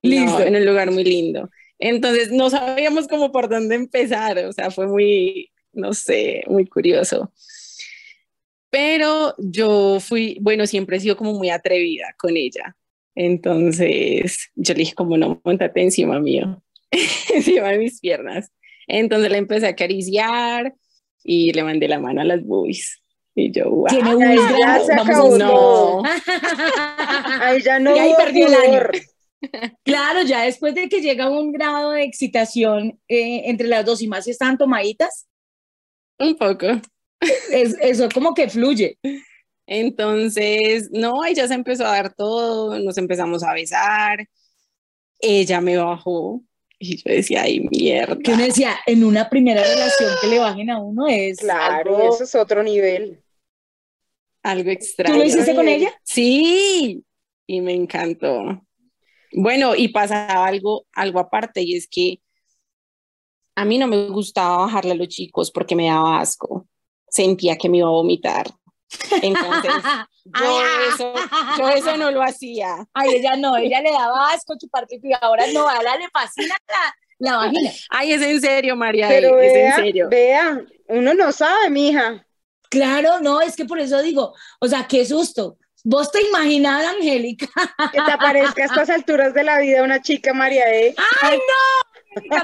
Listo. 0.03 0.39
No, 0.39 0.41
en 0.41 0.57
un 0.57 0.67
lugar 0.67 0.91
muy 0.91 1.05
lindo. 1.05 1.49
Entonces, 1.79 2.31
no 2.31 2.51
sabíamos 2.51 3.09
cómo 3.09 3.33
por 3.33 3.49
dónde 3.49 3.75
empezar, 3.75 4.39
o 4.45 4.53
sea, 4.53 4.71
fue 4.71 4.87
muy, 4.87 5.51
no 5.73 5.93
sé, 5.95 6.43
muy 6.47 6.67
curioso. 6.67 7.33
Pero 8.73 9.35
yo 9.37 10.01
fui, 10.01 10.39
bueno, 10.41 10.67
siempre 10.67 10.97
he 10.97 11.01
sido 11.01 11.15
como 11.15 11.35
muy 11.35 11.51
atrevida 11.51 12.15
con 12.19 12.39
ella. 12.39 12.75
Entonces, 13.15 14.51
yo 14.55 14.73
le 14.73 14.79
dije 14.81 14.95
como 14.95 15.19
no, 15.19 15.43
montate 15.45 15.83
encima 15.83 16.19
mío, 16.19 16.63
encima 17.35 17.69
de 17.69 17.79
mis 17.79 18.01
piernas. 18.01 18.51
Entonces 18.89 19.31
le 19.31 19.37
empecé 19.37 19.67
a 19.67 19.71
acariciar 19.71 20.75
y 21.23 21.53
le 21.53 21.63
mandé 21.63 21.87
la 21.87 22.01
mano 22.01 22.23
a 22.23 22.25
las 22.25 22.43
boobies. 22.43 23.03
Y 23.35 23.53
yo, 23.53 23.69
wow. 23.69 23.87
Tiene 23.89 24.17
grandes. 24.17 24.87
se 24.87 24.97
Vamos 24.97 25.39
no. 25.39 26.03
Ahí 27.43 27.61
ya 27.61 27.79
no 27.79 27.95
Y 27.95 27.99
ahí 27.99 28.13
perdió 28.17 28.47
el 28.47 28.55
año. 28.55 28.81
Claro, 29.85 30.23
ya 30.23 30.45
después 30.45 30.75
de 30.75 30.89
que 30.89 31.03
llega 31.03 31.29
un 31.29 31.53
grado 31.53 31.91
de 31.91 32.05
excitación 32.05 32.99
eh, 33.07 33.43
entre 33.51 33.69
las 33.69 33.85
dos 33.85 34.01
y 34.01 34.09
más 34.09 34.25
si 34.25 34.31
están 34.31 34.57
tomaditas, 34.57 35.29
Un 36.19 36.37
poco. 36.37 36.81
Es, 37.51 37.77
eso 37.81 38.09
como 38.13 38.35
que 38.35 38.49
fluye. 38.49 38.99
Entonces, 39.67 40.91
no, 40.93 41.25
ella 41.25 41.47
se 41.49 41.55
empezó 41.55 41.87
a 41.87 41.93
dar 41.93 42.15
todo, 42.15 42.79
nos 42.79 42.99
empezamos 42.99 43.43
a 43.43 43.53
besar, 43.55 44.29
ella 45.21 45.61
me 45.61 45.77
bajó 45.77 46.43
y 46.79 46.97
yo 46.97 47.03
decía, 47.07 47.43
ay, 47.43 47.61
mierda. 47.71 48.19
Que 48.19 48.33
uno 48.33 48.43
decía, 48.43 48.77
en 48.87 49.05
una 49.05 49.31
primera 49.31 49.63
relación 49.63 50.11
que 50.21 50.27
le 50.27 50.39
bajen 50.41 50.69
a 50.71 50.81
uno 50.81 51.07
es 51.07 51.39
Claro, 51.39 51.97
algo- 51.97 52.15
eso 52.15 52.25
es 52.25 52.35
otro 52.35 52.63
nivel. 52.63 53.23
Algo 54.43 54.71
extraño. 54.71 55.15
¿Tú 55.15 55.21
lo 55.21 55.25
hiciste 55.25 55.55
con 55.55 55.69
ella? 55.69 55.93
Sí, 56.03 57.05
y 57.47 57.61
me 57.61 57.73
encantó. 57.73 58.67
Bueno, 59.33 59.77
y 59.77 59.89
pasaba 59.89 60.45
algo, 60.45 60.87
algo 60.93 61.21
aparte, 61.21 61.63
y 61.63 61.77
es 61.77 61.87
que 61.89 62.21
a 63.55 63.65
mí 63.65 63.79
no 63.79 63.87
me 63.87 64.09
gustaba 64.09 64.57
bajarle 64.59 64.93
a 64.93 64.97
los 64.97 65.09
chicos 65.09 65.53
porque 65.53 65.77
me 65.77 65.87
daba 65.87 66.21
asco. 66.21 66.67
Sentía 67.13 67.57
que 67.57 67.69
me 67.69 67.79
iba 67.79 67.89
a 67.89 67.91
vomitar. 67.91 68.47
Entonces, 69.23 69.73
yo 70.25 70.63
eso, 70.89 71.15
yo 71.59 71.69
eso 71.69 71.97
no 71.99 72.11
lo 72.11 72.23
hacía. 72.23 72.87
Ay, 72.95 73.17
ella 73.17 73.37
no, 73.37 73.57
ella 73.57 73.81
le 73.83 73.91
daba 73.91 74.33
asco 74.33 74.55
chupar 74.59 74.87
pipí, 74.87 75.11
ahora 75.21 75.45
no, 75.53 75.69
a 75.69 75.83
le 75.83 76.09
fascina 76.11 76.57
la, 76.69 77.31
la 77.31 77.37
vagina. 77.37 77.71
Ay, 77.91 78.13
es 78.13 78.23
en 78.23 78.41
serio, 78.41 78.77
María, 78.77 79.09
Pero 79.09 79.39
es 79.39 79.53
vea, 79.53 79.69
en 79.69 79.85
serio. 79.85 80.09
vea, 80.11 80.61
uno 80.89 81.15
no 81.15 81.33
sabe, 81.33 81.71
mija. 81.71 82.27
Claro, 82.71 83.21
no, 83.21 83.43
es 83.43 83.55
que 83.55 83.67
por 83.67 83.79
eso 83.79 84.01
digo, 84.01 84.35
o 84.59 84.67
sea, 84.69 84.87
qué 84.89 85.05
susto. 85.05 85.59
Vos 85.85 86.11
te 86.11 86.23
imaginabas, 86.23 86.87
Angélica, 86.87 87.49
Que 87.93 88.01
te 88.01 88.11
aparezca 88.13 88.63
a 88.63 88.67
estas 88.67 88.89
alturas 88.89 89.35
de 89.35 89.43
la 89.43 89.59
vida 89.59 89.83
una 89.83 90.01
chica, 90.01 90.33
María 90.33 90.73
E. 90.73 90.95
¡Ay, 91.23 91.37
no! 91.37 91.92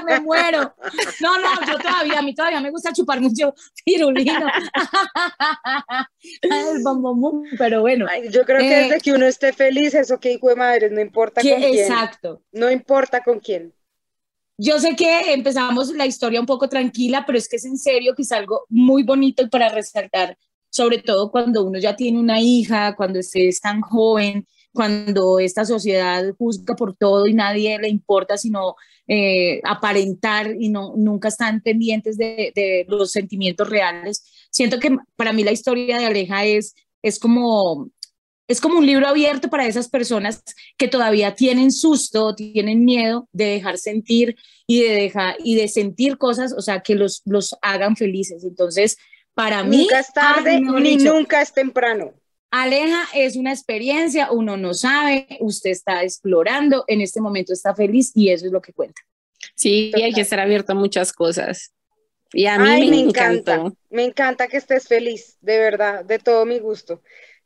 Me 0.05 0.19
muero. 0.21 0.73
No, 1.21 1.37
no, 1.39 1.65
yo 1.67 1.77
todavía, 1.77 2.19
a 2.19 2.21
mí 2.21 2.33
todavía 2.33 2.59
me 2.61 2.71
gusta 2.71 2.91
chupar 2.93 3.21
mucho 3.21 3.53
pirulino. 3.85 4.47
El 6.41 6.83
bombomum, 6.83 7.43
pero 7.57 7.81
bueno. 7.81 8.05
Ay, 8.09 8.29
yo 8.31 8.43
creo 8.43 8.59
que 8.59 8.67
Eh, 8.71 8.83
desde 8.83 9.01
que 9.01 9.11
uno 9.13 9.25
esté 9.25 9.53
feliz, 9.53 9.93
eso 9.93 10.19
que 10.19 10.33
hijo 10.33 10.49
de 10.49 10.55
madre, 10.55 10.89
no 10.89 11.01
importa 11.01 11.41
que- 11.41 11.51
con 11.51 11.61
quién. 11.61 11.73
exacto. 11.91 12.41
No 12.51 12.69
importa 12.71 13.21
con 13.23 13.39
quién. 13.39 13.73
Yo 14.57 14.77
sé 14.79 14.95
que 14.95 15.33
empezamos 15.33 15.89
la 15.95 16.05
historia 16.05 16.39
un 16.39 16.45
poco 16.45 16.67
tranquila, 16.67 17.23
pero 17.25 17.37
es 17.37 17.47
que 17.47 17.55
es 17.55 17.65
en 17.65 17.77
serio 17.77 18.13
que 18.15 18.23
es 18.23 18.31
algo 18.31 18.65
muy 18.67 19.03
bonito 19.03 19.49
para 19.49 19.69
resaltar, 19.69 20.37
sobre 20.69 20.97
todo 20.97 21.31
cuando 21.31 21.63
uno 21.63 21.79
ya 21.79 21.95
tiene 21.95 22.19
una 22.19 22.41
hija, 22.41 22.93
cuando 22.95 23.19
esté 23.19 23.47
es 23.47 23.61
tan 23.61 23.79
joven, 23.81 24.45
cuando 24.73 25.39
esta 25.39 25.65
sociedad 25.65 26.23
juzga 26.37 26.75
por 26.75 26.95
todo 26.95 27.27
y 27.27 27.33
nadie 27.33 27.77
le 27.79 27.89
importa 27.89 28.37
sino 28.37 28.75
eh, 29.07 29.61
aparentar 29.63 30.55
y 30.59 30.69
no, 30.69 30.93
nunca 30.95 31.29
están 31.29 31.61
pendientes 31.61 32.17
de, 32.17 32.51
de 32.55 32.85
los 32.87 33.11
sentimientos 33.11 33.69
reales. 33.69 34.23
Siento 34.51 34.79
que 34.79 34.97
para 35.15 35.33
mí 35.33 35.43
la 35.43 35.51
historia 35.51 35.97
de 35.97 36.05
Aleja 36.05 36.45
es, 36.45 36.75
es 37.01 37.19
como 37.19 37.91
es 38.49 38.59
como 38.59 38.79
un 38.79 38.85
libro 38.85 39.07
abierto 39.07 39.47
para 39.47 39.67
esas 39.67 39.89
personas 39.89 40.43
que 40.75 40.87
todavía 40.87 41.35
tienen 41.35 41.71
susto, 41.71 42.33
tienen 42.33 42.83
miedo 42.83 43.29
de 43.31 43.45
dejar 43.45 43.77
sentir 43.77 44.35
y 44.65 44.81
de 44.81 44.89
dejar 44.89 45.35
y 45.43 45.55
de 45.55 45.67
sentir 45.67 46.17
cosas, 46.17 46.53
o 46.57 46.61
sea, 46.61 46.79
que 46.79 46.95
los, 46.95 47.21
los 47.25 47.55
hagan 47.61 47.95
felices. 47.95 48.43
Entonces, 48.43 48.97
para 49.35 49.63
mí, 49.63 49.83
Nunca 49.83 49.99
es 49.99 50.11
tarde 50.11 50.49
ay, 50.49 50.61
mejor 50.61 50.81
ni 50.81 50.97
dicho, 50.97 51.13
nunca 51.13 51.43
es 51.43 51.53
temprano. 51.53 52.11
Aleja 52.51 53.03
es 53.13 53.35
una 53.35 53.51
experiencia, 53.53 54.31
uno 54.31 54.57
no 54.57 54.73
sabe, 54.73 55.27
usted 55.39 55.69
está 55.69 56.03
explorando, 56.03 56.83
en 56.87 57.01
este 57.01 57.21
momento 57.21 57.53
está 57.53 57.75
feliz 57.75 58.11
y 58.15 58.29
eso 58.29 58.47
es 58.47 58.51
lo 58.51 58.61
que 58.61 58.73
cuenta. 58.73 59.01
Sí, 59.55 59.91
y 59.95 60.01
hay 60.01 60.13
que 60.13 60.21
estar 60.21 60.39
abierto 60.39 60.71
a 60.71 60.75
muchas 60.75 61.13
cosas. 61.13 61.71
Y 62.33 62.45
a 62.47 62.57
mí 62.59 62.67
Ay, 62.69 62.81
me, 62.85 62.89
me 62.91 63.01
encantó. 63.01 63.51
encanta. 63.51 63.77
Me 63.89 64.03
encanta 64.03 64.47
que 64.47 64.57
estés 64.57 64.87
feliz, 64.87 65.37
de 65.41 65.57
verdad, 65.59 66.05
de 66.05 66.19
todo 66.19 66.45
mi 66.45 66.59
gusto. 66.59 67.01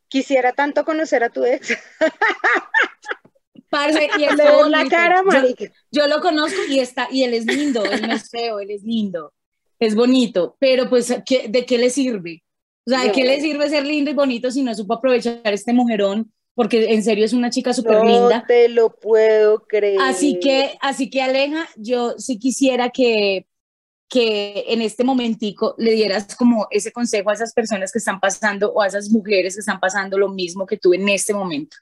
Quisiera 0.08 0.52
tanto 0.52 0.84
conocer 0.84 1.24
a 1.24 1.30
tu 1.30 1.44
ex. 1.44 1.76
Parce, 3.70 4.08
y 4.18 4.24
es 4.24 4.36
Le 4.36 4.44
la 4.70 4.86
cara, 4.88 5.22
Yo- 5.24 5.66
yo 5.90 6.06
lo 6.06 6.20
conozco 6.20 6.60
y 6.68 6.78
está, 6.78 7.08
y 7.10 7.24
él 7.24 7.34
es 7.34 7.44
lindo, 7.46 7.84
él 7.84 8.02
no 8.06 8.14
es 8.14 8.30
feo, 8.30 8.60
él 8.60 8.70
es 8.70 8.84
lindo, 8.84 9.32
es 9.80 9.96
bonito, 9.96 10.56
pero 10.60 10.88
pues, 10.88 11.12
¿qué- 11.26 11.46
¿de 11.48 11.66
qué 11.66 11.78
le 11.78 11.90
sirve? 11.90 12.43
O 12.86 12.90
sea, 12.90 13.00
¿de 13.00 13.06
No. 13.08 13.12
qué 13.12 13.24
le 13.24 13.40
sirve 13.40 13.68
ser 13.68 13.86
lindo 13.86 14.10
y 14.10 14.14
bonito 14.14 14.50
si 14.50 14.62
no 14.62 14.74
supo 14.74 14.94
aprovechar 14.94 15.40
este 15.44 15.72
mujerón 15.72 16.32
porque 16.56 16.92
en 16.92 17.02
serio 17.02 17.24
es 17.24 17.32
una 17.32 17.50
chica 17.50 17.72
súper 17.72 17.94
No 17.94 18.04
linda. 18.04 18.44
te 18.46 18.68
lo 18.68 18.94
puedo 18.94 19.64
creer. 19.66 20.00
Así 20.00 20.38
que, 20.38 20.76
así 20.80 21.10
que 21.10 21.20
Aleja, 21.20 21.68
yo 21.76 22.14
sí 22.16 22.38
quisiera 22.38 22.90
que, 22.90 23.46
que 24.08 24.64
en 24.68 24.80
este 24.80 25.02
momentico 25.02 25.74
le 25.78 25.92
dieras 25.92 26.36
como 26.36 26.68
ese 26.70 26.92
consejo 26.92 27.30
a 27.30 27.34
esas 27.34 27.52
personas 27.54 27.90
que 27.90 27.98
están 27.98 28.20
pasando 28.20 28.72
o 28.72 28.80
a 28.82 28.86
esas 28.86 29.10
mujeres 29.10 29.54
que 29.54 29.60
están 29.60 29.80
pasando 29.80 30.16
lo 30.16 30.28
mismo 30.28 30.64
que 30.64 30.76
tú 30.76 30.94
en 30.94 31.08
este 31.08 31.34
momento. 31.34 31.76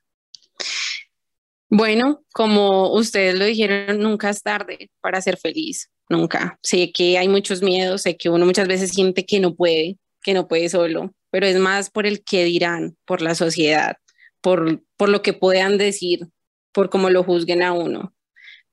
Bueno, 1.69 2.23
como 2.33 2.93
ustedes 2.95 3.35
lo 3.39 3.45
dijeron, 3.47 3.99
nunca 3.99 4.31
es 4.31 4.43
tarde 4.43 4.91
para 5.01 5.21
ser 5.23 5.39
feliz, 5.39 5.91
nunca. 6.09 6.59
Sé 6.63 6.93
que 6.93 7.17
hay 7.17 7.29
muchos 7.29 7.63
miedos, 7.63 8.03
sé 8.03 8.17
que 8.17 8.29
uno 8.29 8.45
muchas 8.45 8.69
veces 8.69 8.91
siente 8.91 9.25
que 9.25 9.41
no 9.41 9.55
puede, 9.55 9.97
que 10.23 10.35
no 10.35 10.49
puede 10.49 10.69
solo, 10.69 11.15
pero 11.31 11.47
es 11.47 11.59
más 11.59 11.91
por 11.91 12.07
el 12.07 12.23
que 12.25 12.45
dirán, 12.45 12.97
por 13.05 13.23
la 13.23 13.35
sociedad, 13.35 13.97
por, 14.41 14.83
por 14.97 15.09
lo 15.09 15.23
que 15.23 15.33
puedan 15.33 15.79
decir, 15.79 16.29
por 16.73 16.91
cómo 16.91 17.11
lo 17.11 17.25
juzguen 17.25 17.63
a 17.63 17.73
uno. 17.73 18.15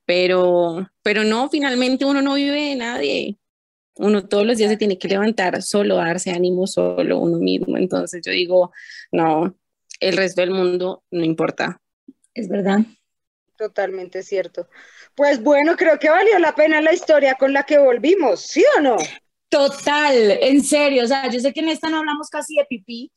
Pero, 0.06 0.90
pero 1.04 1.24
no, 1.24 1.50
finalmente 1.50 2.06
uno 2.06 2.22
no 2.22 2.34
vive 2.34 2.70
de 2.70 2.76
nadie. 2.76 3.38
Uno 3.96 4.28
todos 4.28 4.46
los 4.46 4.58
días 4.58 4.72
se 4.72 4.78
tiene 4.78 4.98
que 4.98 5.08
levantar 5.08 5.62
solo, 5.62 5.98
darse 5.98 6.32
ánimo 6.32 6.66
solo 6.68 7.20
uno 7.20 7.38
mismo. 7.38 7.78
Entonces 7.78 8.22
yo 8.26 8.32
digo, 8.32 8.72
no, 9.12 9.56
el 10.00 10.18
resto 10.18 10.42
del 10.42 10.52
mundo 10.52 11.04
no 11.12 11.24
importa. 11.24 11.82
Es 12.34 12.48
verdad. 12.48 12.80
Totalmente 13.58 14.24
cierto. 14.24 14.70
Pues 15.16 15.44
bueno, 15.44 15.76
creo 15.76 16.00
que 16.00 16.10
valió 16.10 16.40
la 16.40 16.56
pena 16.56 16.82
la 16.82 16.94
historia 16.94 17.36
con 17.36 17.52
la 17.52 17.64
que 17.64 17.78
volvimos, 17.78 18.40
¿sí 18.40 18.64
o 18.78 18.82
no? 18.82 18.98
Total, 19.50 20.14
en 20.42 20.64
serio, 20.64 21.04
o 21.04 21.08
sea, 21.08 21.28
yo 21.30 21.40
sé 21.40 21.52
que 21.54 21.62
en 21.62 21.70
esta 21.70 21.90
no 21.90 21.98
hablamos 21.98 22.30
casi 22.30 22.56
de 22.56 22.66
pipí, 22.66 23.12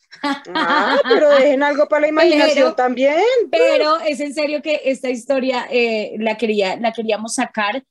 Ah, 0.54 0.96
pero 1.06 1.28
dejen 1.30 1.62
algo 1.62 1.86
para 1.88 2.02
la 2.02 2.08
imaginación 2.08 2.54
Pero- 2.54 2.74
también. 2.74 3.14
pero 3.50 4.00
es 4.00 4.18
en 4.20 4.32
serio 4.32 4.62
que 4.62 4.80
esta 4.86 5.10
historia 5.10 5.66
eh, 5.70 6.14
la, 6.18 6.36
quería, 6.38 6.76
la 6.76 6.92
queríamos 6.92 7.34
sacar 7.34 7.84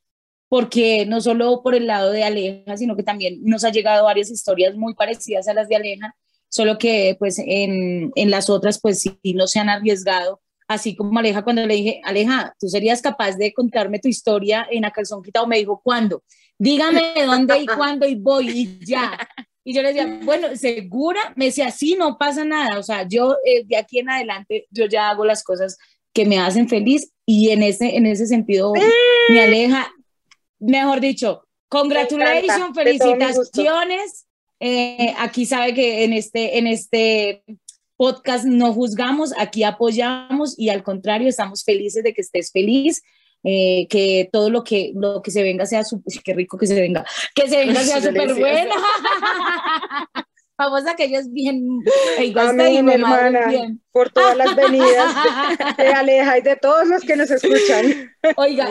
porque 0.50 1.06
no 1.06 1.22
solo 1.22 1.62
por 1.64 1.76
el 1.76 1.86
lado 1.88 2.12
de 2.12 2.24
Aleja, 2.24 2.76
sino 2.78 2.96
que 2.96 3.04
también 3.04 3.39
nos 3.44 3.64
ha 3.64 3.70
llegado 3.70 4.04
varias 4.06 4.30
historias 4.32 4.76
muy 4.76 4.96
parecidas 4.96 5.48
a 5.48 5.54
las 5.54 5.70
de 5.70 5.76
Aleja, 5.78 6.16
solo 6.50 6.78
que 6.78 7.16
pues 7.20 7.38
en, 7.39 8.12
en 8.16 8.32
las 8.32 8.50
otras 8.50 8.82
pues 8.82 9.00
sí 9.02 9.18
no 9.36 9.48
se 9.48 9.60
han 9.60 9.70
arriesgado, 9.70 10.42
así 10.68 10.96
como 10.96 11.18
Aleja 11.20 11.44
cuando 11.44 11.66
le 11.66 11.76
dije, 11.76 12.02
Aleja, 12.04 12.54
¿tú 12.60 12.68
serías 12.68 13.02
capaz 13.02 13.38
de 13.38 13.54
contarme 13.54 14.00
tu 14.00 14.08
historia 14.10 14.68
en 14.70 14.84
a 14.84 14.92
calzón 14.92 15.22
quitado? 15.24 15.48
Me 15.48 15.58
dijo, 15.58 15.80
¿cuándo? 15.82 16.24
Dígame 16.62 17.14
dónde 17.26 17.57
y 17.57 17.66
cuándo 17.66 18.05
y 18.05 18.14
voy 18.14 18.49
y 18.49 18.86
ya. 18.86 19.18
Y 19.64 19.74
yo 19.74 19.82
le 19.82 19.93
decía, 19.93 20.20
bueno, 20.22 20.55
¿segura? 20.55 21.34
Me 21.36 21.45
decía, 21.45 21.72
sí, 21.72 21.95
no 21.97 22.20
pasa 22.20 22.45
nada. 22.45 22.78
O 22.78 22.84
sea, 22.84 23.07
yo 23.07 23.36
eh, 23.43 23.64
de 23.66 23.78
aquí 23.78 23.97
en 23.97 24.12
adelante, 24.12 24.68
yo 24.70 24.86
ya 24.86 25.09
hago 25.09 25.26
las 25.26 25.43
cosas 25.43 25.80
que 26.14 26.24
me 26.24 26.38
hacen 26.38 26.70
feliz 26.70 27.12
y 27.26 27.49
en 27.49 27.64
ese, 27.64 27.95
en 27.95 28.05
ese 28.05 28.28
sentido 28.28 28.74
me 29.30 29.41
aleja, 29.41 29.91
mejor 30.59 30.99
dicho, 30.99 31.47
congratulations, 31.68 32.76
felicitaciones. 32.76 34.28
Eh, 34.59 35.16
aquí 35.18 35.47
sabe 35.47 35.74
que 35.74 36.03
en 36.03 36.14
este, 36.14 36.59
en 36.59 36.68
este 36.68 37.43
podcast 37.97 38.45
no 38.45 38.72
juzgamos, 38.72 39.34
aquí 39.36 39.64
apoyamos 39.64 40.53
y 40.59 40.70
al 40.70 40.84
contrario, 40.84 41.28
estamos 41.28 41.64
felices 41.64 42.03
de 42.03 42.14
que 42.14 42.22
estés 42.22 42.51
feliz. 42.51 43.01
Eh, 43.44 43.88
que 43.89 44.30
todo 44.32 44.50
lo 44.50 44.64
que 44.64 44.92
lo 44.96 45.22
que 45.22 45.32
se 45.32 45.42
venga 45.44 45.66
sea 45.66 45.82
qué 46.24 46.34
rico 46.34 46.58
que 46.58 46.68
se 46.68 46.80
venga 46.80 47.04
que 47.36 47.48
se 47.50 47.58
venga 47.58 47.80
sea 47.82 48.02
súper 48.02 48.34
buena 48.36 48.76
vamos 50.58 50.86
a 50.86 50.96
que 50.96 51.06
ellos 51.06 51.26
bien 51.32 51.66
Amén, 52.38 52.86
madre 52.86 52.94
hermana, 52.96 53.48
bien. 53.48 53.82
por 53.92 54.12
todas 54.12 54.38
las 54.38 54.56
venidas 54.56 55.12
de 55.78 55.88
Aleja 55.88 56.38
y 56.38 56.42
de 56.42 56.56
todos 56.56 56.88
los 56.88 57.02
que 57.02 57.16
nos 57.16 57.32
escuchan. 57.32 58.12
Oiga, 58.38 58.70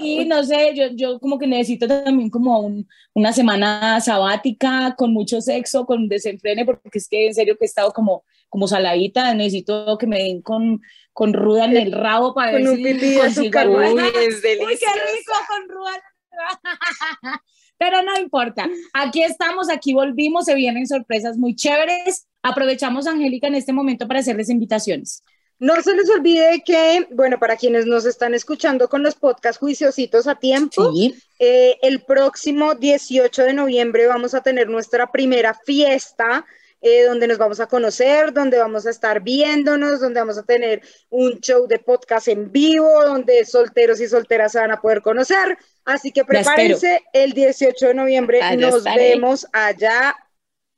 y- 0.00 0.22
y, 0.22 0.24
no 0.24 0.42
sé, 0.42 0.72
yo, 0.74 0.86
yo 0.94 1.20
como 1.20 1.38
que 1.38 1.46
necesito 1.46 1.86
también 1.86 2.30
como 2.30 2.58
un- 2.60 2.88
una 3.14 3.32
semana 3.32 4.00
sabática 4.00 4.94
con 4.98 5.12
mucho 5.12 5.40
sexo, 5.40 5.86
con 5.86 6.08
desenfrene, 6.08 6.64
porque 6.64 6.98
es 6.98 7.08
que 7.08 7.28
en 7.28 7.34
serio 7.34 7.56
que 7.56 7.64
he 7.64 7.68
estado 7.68 7.92
como, 7.92 8.24
como 8.50 8.68
saladita, 8.68 9.32
necesito 9.32 9.96
que 9.96 10.06
me 10.06 10.18
den 10.18 10.42
con, 10.42 10.82
con 11.14 11.32
ruda 11.32 11.64
en 11.64 11.76
el 11.76 11.92
rabo 11.92 12.34
para 12.34 12.52
Con 12.52 12.62
ver 12.64 12.70
un 12.70 12.76
si 12.76 13.50
consigo. 13.50 13.78
Uy, 13.78 14.02
es 14.14 14.42
Uy, 14.44 14.76
qué 14.76 14.86
rico 14.86 15.32
con 15.48 15.68
ruda. 15.68 16.02
Pero 17.78 18.02
no 18.02 18.18
importa, 18.20 18.68
aquí 18.92 19.22
estamos, 19.22 19.70
aquí 19.70 19.94
volvimos, 19.94 20.44
se 20.44 20.54
vienen 20.54 20.86
sorpresas 20.86 21.38
muy 21.38 21.56
chéveres. 21.56 22.26
Aprovechamos, 22.42 23.06
Angélica, 23.06 23.46
en 23.46 23.54
este 23.54 23.72
momento 23.72 24.06
para 24.06 24.20
hacerles 24.20 24.50
invitaciones. 24.50 25.22
No 25.60 25.80
se 25.82 25.94
les 25.94 26.08
olvide 26.10 26.62
que, 26.64 27.06
bueno, 27.10 27.38
para 27.38 27.56
quienes 27.56 27.86
nos 27.86 28.06
están 28.06 28.34
escuchando 28.34 28.88
con 28.88 29.02
los 29.02 29.14
podcasts 29.14 29.58
juiciositos 29.58 30.26
a 30.26 30.34
tiempo, 30.34 30.90
Sí, 30.92 31.14
eh, 31.38 31.78
el 31.82 32.02
próximo 32.02 32.74
18 32.74 33.44
de 33.44 33.52
noviembre 33.52 34.06
vamos 34.06 34.34
a 34.34 34.42
tener 34.42 34.68
nuestra 34.68 35.12
primera 35.12 35.54
fiesta. 35.54 36.46
Eh, 36.82 37.04
donde 37.04 37.26
nos 37.26 37.38
vamos 37.38 37.60
a 37.60 37.66
conocer, 37.66 38.32
donde 38.32 38.58
vamos 38.58 38.86
a 38.86 38.90
estar 38.90 39.20
viéndonos, 39.20 40.00
donde 40.00 40.20
vamos 40.20 40.38
a 40.38 40.42
tener 40.44 40.82
un 41.10 41.40
show 41.40 41.66
de 41.66 41.78
podcast 41.78 42.28
en 42.28 42.50
vivo, 42.50 43.04
donde 43.04 43.44
solteros 43.44 44.00
y 44.00 44.08
solteras 44.08 44.52
se 44.52 44.58
van 44.60 44.70
a 44.72 44.80
poder 44.80 45.02
conocer. 45.02 45.58
Así 45.84 46.12
que 46.12 46.24
prepárense, 46.24 47.02
el 47.12 47.32
18 47.32 47.88
de 47.88 47.94
noviembre 47.94 48.42
Allá 48.42 48.56
nos 48.68 48.76
estaré. 48.76 49.10
vemos 49.10 49.46
allá. 49.52 50.14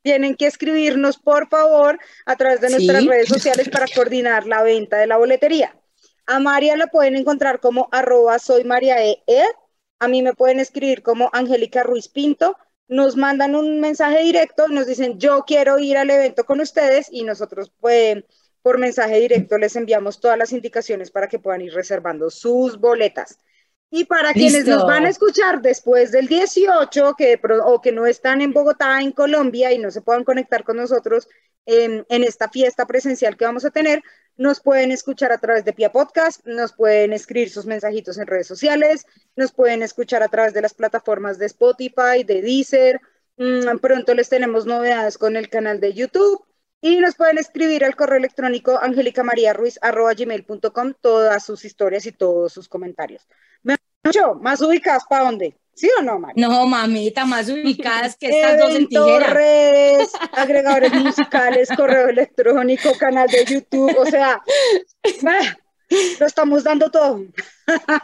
Tienen 0.03 0.35
que 0.35 0.47
escribirnos, 0.47 1.17
por 1.19 1.49
favor, 1.49 1.99
a 2.27 2.37
través 2.37 2.61
de 2.61 2.71
nuestras 2.71 3.03
Sí. 3.03 3.09
redes 3.09 3.29
sociales 3.29 3.69
para 3.69 3.87
coordinar 3.95 4.47
la 4.47 4.63
venta 4.63 4.97
de 4.99 5.07
la 5.07 5.17
boletería. 5.17 5.77
A 6.27 6.41
María 6.41 6.77
la 6.77 6.89
pueden 6.89 7.17
encontrar 7.17 7.61
como 7.61 7.89
arroba 7.93 8.39
soy 8.41 8.65
María 8.65 9.05
E. 9.05 9.23
E. 9.27 9.45
A 10.01 10.09
mí 10.09 10.23
me 10.23 10.35
pueden 10.35 10.59
escribir 10.59 11.03
como 11.03 11.31
Angélica 11.33 11.85
Ruiz 11.85 12.09
Pinto. 12.09 12.57
Nos 12.89 13.17
mandan 13.17 13.55
un 13.55 13.81
mensaje 13.81 14.23
directo 14.23 14.67
y 14.69 14.75
nos 14.75 14.87
dicen 14.87 15.19
yo 15.19 15.45
quiero 15.47 15.79
ir 15.79 15.97
al 15.97 16.11
evento 16.11 16.45
con 16.45 16.61
ustedes 16.61 17.09
y 17.11 17.25
nosotros 17.25 17.73
pues, 17.81 18.25
por 18.61 18.79
mensaje 18.79 19.19
directo 19.19 19.59
les 19.59 19.77
enviamos 19.77 20.21
todas 20.21 20.39
las 20.39 20.53
indicaciones 20.53 21.11
para 21.11 21.29
que 21.29 21.39
puedan 21.39 21.63
ir 21.63 21.75
reservando 21.75 22.31
sus 22.31 22.79
boletas. 22.79 23.39
Y 23.95 24.05
para 24.05 24.33
quienes 24.33 24.67
nos 24.67 24.87
van 24.87 25.05
a 25.05 25.11
escuchar 25.11 25.61
después 25.61 26.13
del 26.13 26.27
18 26.27 27.15
que, 27.15 27.39
o 27.67 27.81
que 27.83 27.93
no 27.93 28.07
están 28.07 28.41
en 28.41 28.55
Bogotá, 28.55 28.99
en 29.03 29.13
Colombia 29.13 29.71
y 29.71 29.79
no 29.79 29.91
se 29.91 30.01
puedan 30.01 30.25
conectar 30.25 30.65
con 30.65 30.79
nosotros 30.79 31.29
en, 31.67 32.05
esta 32.09 32.49
fiesta 32.49 32.87
presencial 32.87 33.37
que 33.37 33.45
vamos 33.45 33.65
a 33.65 33.71
tener, 33.71 34.03
nos 34.37 34.61
pueden 34.61 34.93
escuchar 34.93 35.33
a 35.33 35.39
través 35.39 35.65
de 35.65 35.73
Pia 35.73 35.91
Podcast, 35.93 36.45
nos 36.47 36.73
pueden 36.73 37.13
escribir 37.13 37.51
sus 37.51 37.67
mensajitos 37.67 38.19
en 38.19 38.27
redes 38.27 38.47
sociales, 38.47 39.07
nos 39.37 39.53
pueden 39.53 39.83
escuchar 39.83 40.23
a 40.23 40.29
través 40.29 40.55
de 40.55 40.63
las 40.63 40.75
plataformas 40.75 41.39
de 41.39 41.47
Spotify, 41.47 42.25
de 42.27 42.43
Deezer. 42.43 43.01
Mm, 43.37 43.79
pronto 43.79 44.15
les 44.15 44.29
tenemos 44.29 44.67
novedades 44.67 45.19
con 45.19 45.37
el 45.37 45.49
canal 45.49 45.81
de 45.81 45.95
YouTube 45.95 46.45
y 46.81 46.99
nos 46.99 47.15
pueden 47.15 47.39
escribir 47.39 47.85
al 47.85 47.95
correo 47.95 48.19
electrónico 48.19 48.81
angelicamariaruiz.gmail.com 48.81 50.95
todas 51.01 51.45
sus 51.45 51.65
historias 51.65 52.07
y 52.07 52.13
todos 52.13 52.53
sus 52.53 52.69
comentarios. 52.69 53.29
Más 54.41 54.61
ubicadas 54.61 55.05
para 55.09 55.27
dónde, 55.27 55.57
¿sí 55.75 55.89
o 55.99 56.03
no, 56.03 56.19
María? 56.19 56.49
No, 56.49 56.67
mamita, 56.67 57.25
más 57.25 57.49
ubicadas 57.49 58.17
que 58.17 58.29
estas 58.29 58.59
dos 58.59 58.75
en 58.75 58.89
tijera. 58.89 59.27
redes, 59.29 60.11
agregadores 60.33 60.93
musicales, 60.95 61.69
correo 61.77 62.09
electrónico, 62.09 62.93
canal 62.99 63.29
de 63.29 63.45
YouTube, 63.45 63.97
o 63.99 64.07
sea, 64.07 64.43
lo 66.19 66.27
estamos 66.27 66.65
dando 66.65 66.91
todo. 66.91 67.23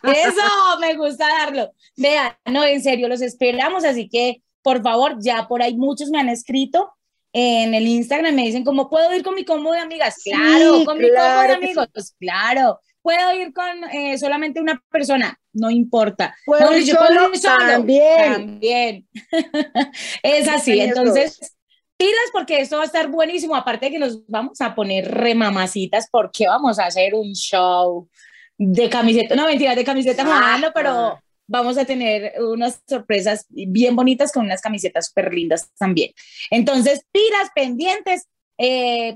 Eso, 0.02 0.78
me 0.80 0.94
gusta 0.96 1.26
darlo. 1.28 1.72
Vean, 1.96 2.32
no, 2.46 2.64
en 2.64 2.82
serio, 2.82 3.08
los 3.08 3.22
esperamos, 3.22 3.84
así 3.84 4.08
que, 4.08 4.42
por 4.62 4.82
favor, 4.82 5.16
ya 5.20 5.48
por 5.48 5.62
ahí 5.62 5.76
muchos 5.76 6.10
me 6.10 6.18
han 6.20 6.28
escrito 6.28 6.92
en 7.32 7.74
el 7.74 7.86
Instagram, 7.86 8.34
me 8.34 8.46
dicen, 8.46 8.64
¿cómo 8.64 8.88
puedo 8.88 9.14
ir 9.14 9.22
con 9.22 9.34
mi 9.34 9.44
combo 9.44 9.72
de 9.72 9.80
amigas? 9.80 10.16
Sí, 10.22 10.30
Claro, 10.30 10.84
con 10.84 10.98
mi 10.98 11.08
combo 11.08 11.42
de 11.42 11.52
amigos, 11.52 11.88
pues 11.92 12.14
claro. 12.18 12.80
¿Puedo 13.02 13.32
ir 13.34 13.52
con 13.52 13.84
eh, 13.92 14.18
solamente 14.18 14.60
una 14.60 14.82
persona? 14.90 15.38
No 15.52 15.70
importa. 15.70 16.34
¿Puedo 16.44 16.70
No, 16.70 16.76
ir 16.76 16.86
solo? 16.86 17.34
solo. 17.34 17.58
También. 17.58 18.32
También. 18.32 19.08
es 20.22 20.48
así, 20.48 20.80
entonces, 20.80 21.56
pilas 21.96 22.30
porque 22.32 22.60
esto 22.60 22.76
va 22.76 22.82
a 22.82 22.86
estar 22.86 23.08
buenísimo, 23.08 23.56
aparte 23.56 23.86
de 23.86 23.92
que 23.92 23.98
nos 23.98 24.26
vamos 24.26 24.60
a 24.60 24.74
poner 24.74 25.10
remamacitas 25.10 26.08
porque 26.10 26.46
vamos 26.46 26.78
a 26.78 26.86
hacer 26.86 27.14
un 27.14 27.32
show 27.34 28.08
de 28.56 28.88
camiseta, 28.88 29.34
no 29.36 29.46
mentira, 29.46 29.74
de 29.74 29.84
camiseta 29.84 30.24
modelo, 30.24 30.72
pero 30.74 31.20
vamos 31.46 31.78
a 31.78 31.84
tener 31.84 32.34
unas 32.40 32.82
sorpresas 32.86 33.46
bien 33.48 33.96
bonitas 33.96 34.32
con 34.32 34.44
unas 34.44 34.60
camisetas 34.60 35.06
súper 35.06 35.32
lindas 35.32 35.70
también. 35.78 36.12
Entonces, 36.50 37.04
pilas 37.10 37.50
pendientes, 37.54 38.26
eh, 38.58 39.14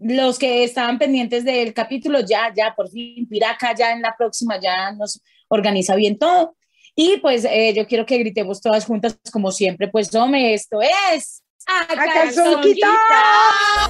los 0.00 0.38
que 0.38 0.64
estaban 0.64 0.98
pendientes 0.98 1.44
del 1.44 1.72
capítulo, 1.74 2.20
ya, 2.20 2.52
ya, 2.54 2.74
por 2.74 2.88
fin, 2.90 3.28
Piraca, 3.28 3.74
ya 3.74 3.92
en 3.92 4.02
la 4.02 4.14
próxima, 4.16 4.58
ya 4.58 4.92
nos 4.92 5.20
organiza 5.48 5.94
bien 5.94 6.18
todo. 6.18 6.56
Y 6.96 7.18
pues 7.18 7.44
eh, 7.44 7.72
yo 7.74 7.86
quiero 7.86 8.04
que 8.04 8.18
gritemos 8.18 8.60
todas 8.60 8.84
juntas, 8.84 9.18
como 9.32 9.52
siempre, 9.52 9.88
pues 9.88 10.14
hombre, 10.14 10.54
esto 10.54 10.80
es 10.82 11.42
¡A 11.66 11.86
calzón 11.86 12.62
quitado! 12.62 12.94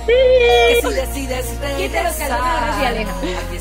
Que 0.07 0.81
si 0.83 0.95
decides 0.95 1.47
Quita 1.79 2.03
los 2.03 2.17
calzones 2.17 2.83
y 2.83 2.85
aleja. 2.85 3.15
Aquí 3.17 3.59